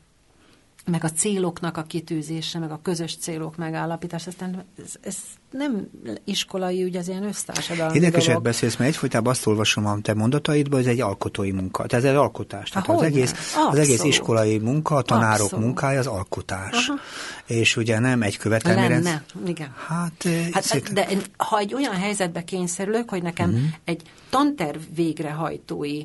meg 0.86 1.04
a 1.04 1.10
céloknak 1.10 1.78
a 1.78 1.84
kitűzése, 1.84 2.60
meg 2.60 2.72
a 2.72 2.80
közös 2.84 3.16
célok 3.16 3.58
megállapítása, 3.58 4.30
aztán 4.30 4.66
ez, 4.84 4.94
ez 5.02 5.16
nem 5.52 5.88
iskolai 6.24 6.84
ügy, 6.84 6.96
az 6.96 7.08
ilyen 7.08 7.24
össztársadalmi 7.24 7.96
Érdekeset 7.96 8.42
beszélsz, 8.42 8.76
mert 8.76 8.90
egyfolytában 8.90 9.32
azt 9.32 9.48
olvasom 9.48 9.86
a 9.86 9.98
te 10.02 10.14
mondataidban, 10.14 10.80
ez 10.80 10.86
egy 10.86 11.02
alkotói 11.02 11.52
munka. 11.52 11.86
Tehát 11.86 12.06
ez 12.06 12.12
egy 12.12 12.18
alkotás. 12.18 12.70
Tehát 12.70 12.90
az 12.90 13.02
egész, 13.02 13.56
az 13.70 13.78
egész 13.78 14.04
iskolai 14.04 14.58
munka, 14.58 14.96
a 14.96 15.02
tanárok 15.02 15.42
Abszolút. 15.42 15.66
munkája 15.66 16.00
az 16.00 16.08
alkotás. 16.08 16.88
Aha. 16.88 17.00
És 17.46 17.78
ugye 17.78 18.00
nem 18.00 18.22
egy 18.22 18.38
követelmény. 18.38 18.90
Lenne, 18.90 19.24
igen. 19.46 19.74
Hát, 19.88 20.26
eh, 20.26 20.48
hát 20.52 20.64
szét... 20.64 20.94
de 20.94 21.08
ha 21.38 21.58
egy 21.58 21.74
olyan 21.74 21.96
helyzetbe 21.96 22.44
kényszerülök, 22.44 23.10
hogy 23.10 23.22
nekem 23.24 23.50
uh-huh. 23.50 23.66
egy 23.84 24.02
tanterv 24.30 24.80
végrehajtói 24.96 26.04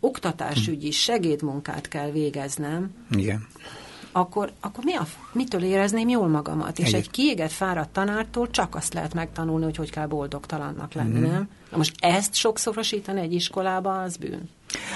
oktatásügyi 0.00 0.90
segédmunkát 0.90 1.88
kell 1.88 2.10
végeznem, 2.10 2.90
igen 3.10 3.46
akkor, 4.12 4.52
akkor 4.60 4.84
mi 4.84 4.94
a, 4.94 5.06
mitől 5.32 5.62
érezném 5.62 6.08
jól 6.08 6.28
magamat? 6.28 6.78
És 6.78 6.86
Egyet. 6.86 7.00
egy 7.00 7.10
kiégett, 7.10 7.52
fáradt 7.52 7.88
tanártól 7.88 8.50
csak 8.50 8.74
azt 8.74 8.94
lehet 8.94 9.14
megtanulni, 9.14 9.64
hogy 9.64 9.76
hogy 9.76 9.90
kell 9.90 10.06
boldogtalannak 10.06 10.92
lenni, 10.92 11.18
mm-hmm. 11.18 11.30
nem? 11.30 11.48
Na 11.70 11.76
most 11.76 11.94
ezt 11.98 12.34
sokszorosítani 12.34 13.20
egy 13.20 13.32
iskolába, 13.32 14.00
az 14.02 14.16
bűn. 14.16 14.50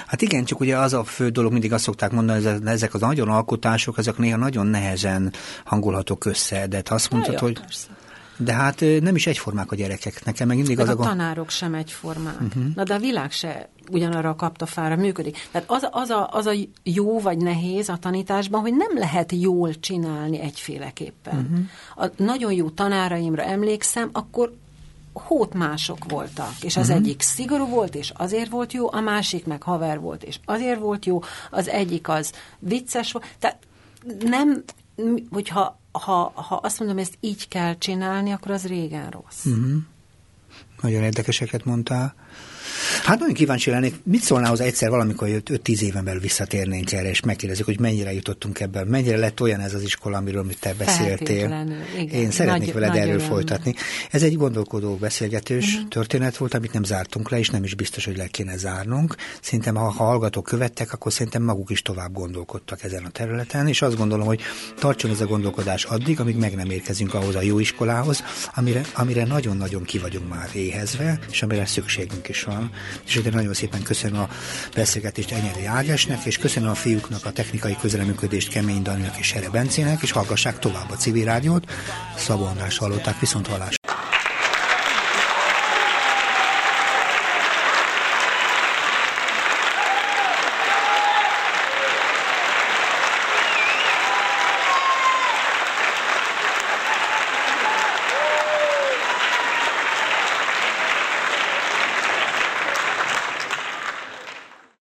Hát 0.07 0.23
igen, 0.23 0.45
csak 0.45 0.61
ugye 0.61 0.79
az 0.79 0.93
a 0.93 1.05
fő 1.05 1.29
dolog, 1.29 1.53
mindig 1.53 1.73
azt 1.73 1.85
szokták 1.85 2.11
mondani, 2.11 2.45
hogy 2.45 2.67
ezek 2.67 2.95
az 2.95 3.01
nagyon 3.01 3.29
alkotások, 3.29 3.99
ezek 3.99 4.17
néha 4.17 4.37
nagyon 4.37 4.67
nehezen 4.67 5.33
hangolhatók 5.65 6.25
össze, 6.25 6.67
de 6.67 6.83
azt 6.89 7.11
mondtad, 7.11 7.39
hogy... 7.39 7.61
Persze 7.61 7.89
de 8.37 8.53
hát 8.53 8.81
nem 9.01 9.17
is 9.17 9.27
egyformák 9.27 9.73
a 9.73 9.75
gyerekek. 9.75 10.25
Nekem 10.25 10.49
meg 10.49 10.57
mindig 10.57 10.77
meg 10.77 10.89
az 10.89 10.99
a... 10.99 11.03
a 11.03 11.07
tanárok 11.07 11.51
sem 11.51 11.75
egyformák. 11.75 12.41
Uh-huh. 12.41 12.65
Na 12.75 12.85
de 12.85 12.95
a 12.95 12.99
világ 12.99 13.31
se 13.31 13.69
ugyanarra 13.91 14.29
a 14.29 14.35
kaptafára 14.35 14.97
működik. 14.97 15.49
Tehát 15.51 15.71
az, 15.71 15.89
az, 15.91 16.11
a, 16.11 16.29
az 16.33 16.47
a 16.47 16.53
jó 16.83 17.21
vagy 17.21 17.39
nehéz 17.39 17.89
a 17.89 17.97
tanításban, 17.97 18.61
hogy 18.61 18.75
nem 18.75 18.99
lehet 18.99 19.33
jól 19.33 19.81
csinálni 19.81 20.41
egyféleképpen. 20.41 21.69
Uh-huh. 21.95 22.09
A 22.09 22.23
nagyon 22.23 22.53
jó 22.53 22.71
tanáraimra 22.71 23.43
emlékszem, 23.43 24.09
akkor 24.13 24.53
hót 25.13 25.55
mások 25.55 26.05
voltak, 26.09 26.55
és 26.63 26.77
az 26.77 26.89
uh-huh. 26.89 27.05
egyik 27.05 27.21
szigorú 27.21 27.67
volt, 27.67 27.95
és 27.95 28.13
azért 28.17 28.51
volt 28.51 28.73
jó, 28.73 28.93
a 28.93 29.01
másik 29.01 29.47
meg 29.47 29.63
haver 29.63 30.01
volt, 30.01 30.23
és 30.23 30.39
azért 30.45 30.81
volt 30.81 31.07
jó, 31.07 31.23
az 31.51 31.69
egyik 31.69 32.09
az 32.09 32.33
vicces 32.59 33.13
volt. 33.13 33.25
Tehát 33.39 33.59
nem, 34.21 34.65
hogyha 35.31 35.81
ha, 35.93 36.33
ha 36.35 36.55
azt 36.55 36.79
mondom, 36.79 36.99
ezt 36.99 37.19
így 37.21 37.49
kell 37.49 37.79
csinálni, 37.79 38.33
akkor 38.33 38.51
az 38.51 38.67
régen 38.67 39.11
rossz. 39.11 39.45
Uh-huh. 39.45 39.73
Nagyon 40.81 41.03
érdekeseket 41.03 41.65
mondtál. 41.65 42.15
Hát 43.05 43.19
nagyon 43.19 43.35
kíváncsi 43.35 43.71
lennék, 43.71 43.95
mit 44.05 44.23
szólnál 44.23 44.51
hozzá 44.51 44.65
egyszer 44.65 44.91
valamikor, 44.91 45.29
hogy 45.29 45.43
5-10 45.65 45.81
éven 45.81 46.05
belül 46.05 46.21
visszatérnénk 46.21 46.93
erre, 46.93 47.09
és 47.09 47.21
megkérdezzük, 47.21 47.65
hogy 47.65 47.81
mennyire 47.81 48.13
jutottunk 48.13 48.61
ebben, 48.61 48.87
mennyire 48.87 49.17
lett 49.17 49.41
olyan 49.41 49.61
ez 49.61 49.75
az 49.75 49.83
iskola, 49.83 50.17
amiről 50.17 50.47
te 50.61 50.75
beszéltél. 50.75 51.67
Igen. 51.99 52.09
Én 52.09 52.31
szeretnék 52.31 52.65
nagy, 52.65 52.75
veled 52.75 52.89
nagy 52.89 52.99
erről 52.99 53.15
örömmel. 53.15 53.29
folytatni. 53.29 53.75
Ez 54.11 54.23
egy 54.23 54.37
gondolkodó 54.37 54.95
beszélgetős 54.95 55.75
uh-huh. 55.75 55.89
történet 55.89 56.37
volt, 56.37 56.55
amit 56.55 56.73
nem 56.73 56.85
zártunk 56.85 57.31
le, 57.31 57.39
és 57.39 57.51
nem 57.51 57.65
is 57.65 57.75
biztos, 57.75 58.05
hogy 58.05 58.17
le 58.17 58.27
kéne 58.27 58.57
zárnunk. 58.57 59.17
Szerintem, 59.41 59.75
ha, 59.75 59.91
ha 59.91 60.05
hallgatók 60.05 60.45
követtek, 60.45 60.93
akkor 60.93 61.13
szerintem 61.13 61.43
maguk 61.43 61.71
is 61.71 61.83
tovább 61.83 62.13
gondolkodtak 62.13 62.83
ezen 62.83 63.05
a 63.05 63.11
területen, 63.11 63.69
és 63.69 63.83
azt 63.83 63.97
gondolom, 63.97 64.27
hogy 64.27 64.41
tartson 64.79 65.11
ez 65.11 65.21
a 65.21 65.27
gondolkodás 65.27 65.85
addig, 65.85 66.21
amíg 66.21 66.37
meg 66.37 66.55
nem 66.55 66.71
érkezünk 66.71 67.15
ahhoz 67.15 67.35
a 67.35 67.43
jó 67.43 67.59
iskolához, 67.59 68.23
amire, 68.55 68.81
amire 68.95 69.25
nagyon-nagyon 69.25 69.83
ki 69.83 69.99
vagyunk 69.99 70.29
már 70.29 70.49
éhezve, 70.53 71.19
és 71.31 71.43
amire 71.43 71.67
szükségünk 71.67 72.29
is 72.29 72.43
van. 72.43 72.52
És 73.07 73.17
ugye 73.17 73.31
nagyon 73.31 73.55
szépen 73.55 73.83
köszönöm 73.83 74.21
a 74.21 74.29
beszélgetést 74.75 75.31
Enyeri 75.31 75.67
Ágesnek, 75.67 76.25
és 76.25 76.39
köszönöm 76.39 76.71
a 76.71 76.75
fiúknak 76.75 77.25
a 77.25 77.33
technikai 77.33 77.77
közreműködést 77.81 78.49
Kemény 78.49 78.83
Daninak 78.83 79.19
és 79.19 79.35
Bencének, 79.53 80.03
és 80.03 80.11
hallgassák 80.11 80.59
tovább 80.59 80.91
a 80.91 80.97
civil 80.97 81.25
rádiót. 81.25 81.71
Szabó 82.17 82.45
András 82.45 82.79
hallották 82.79 83.21
viszont 83.21 83.47
hallás. 83.47 83.82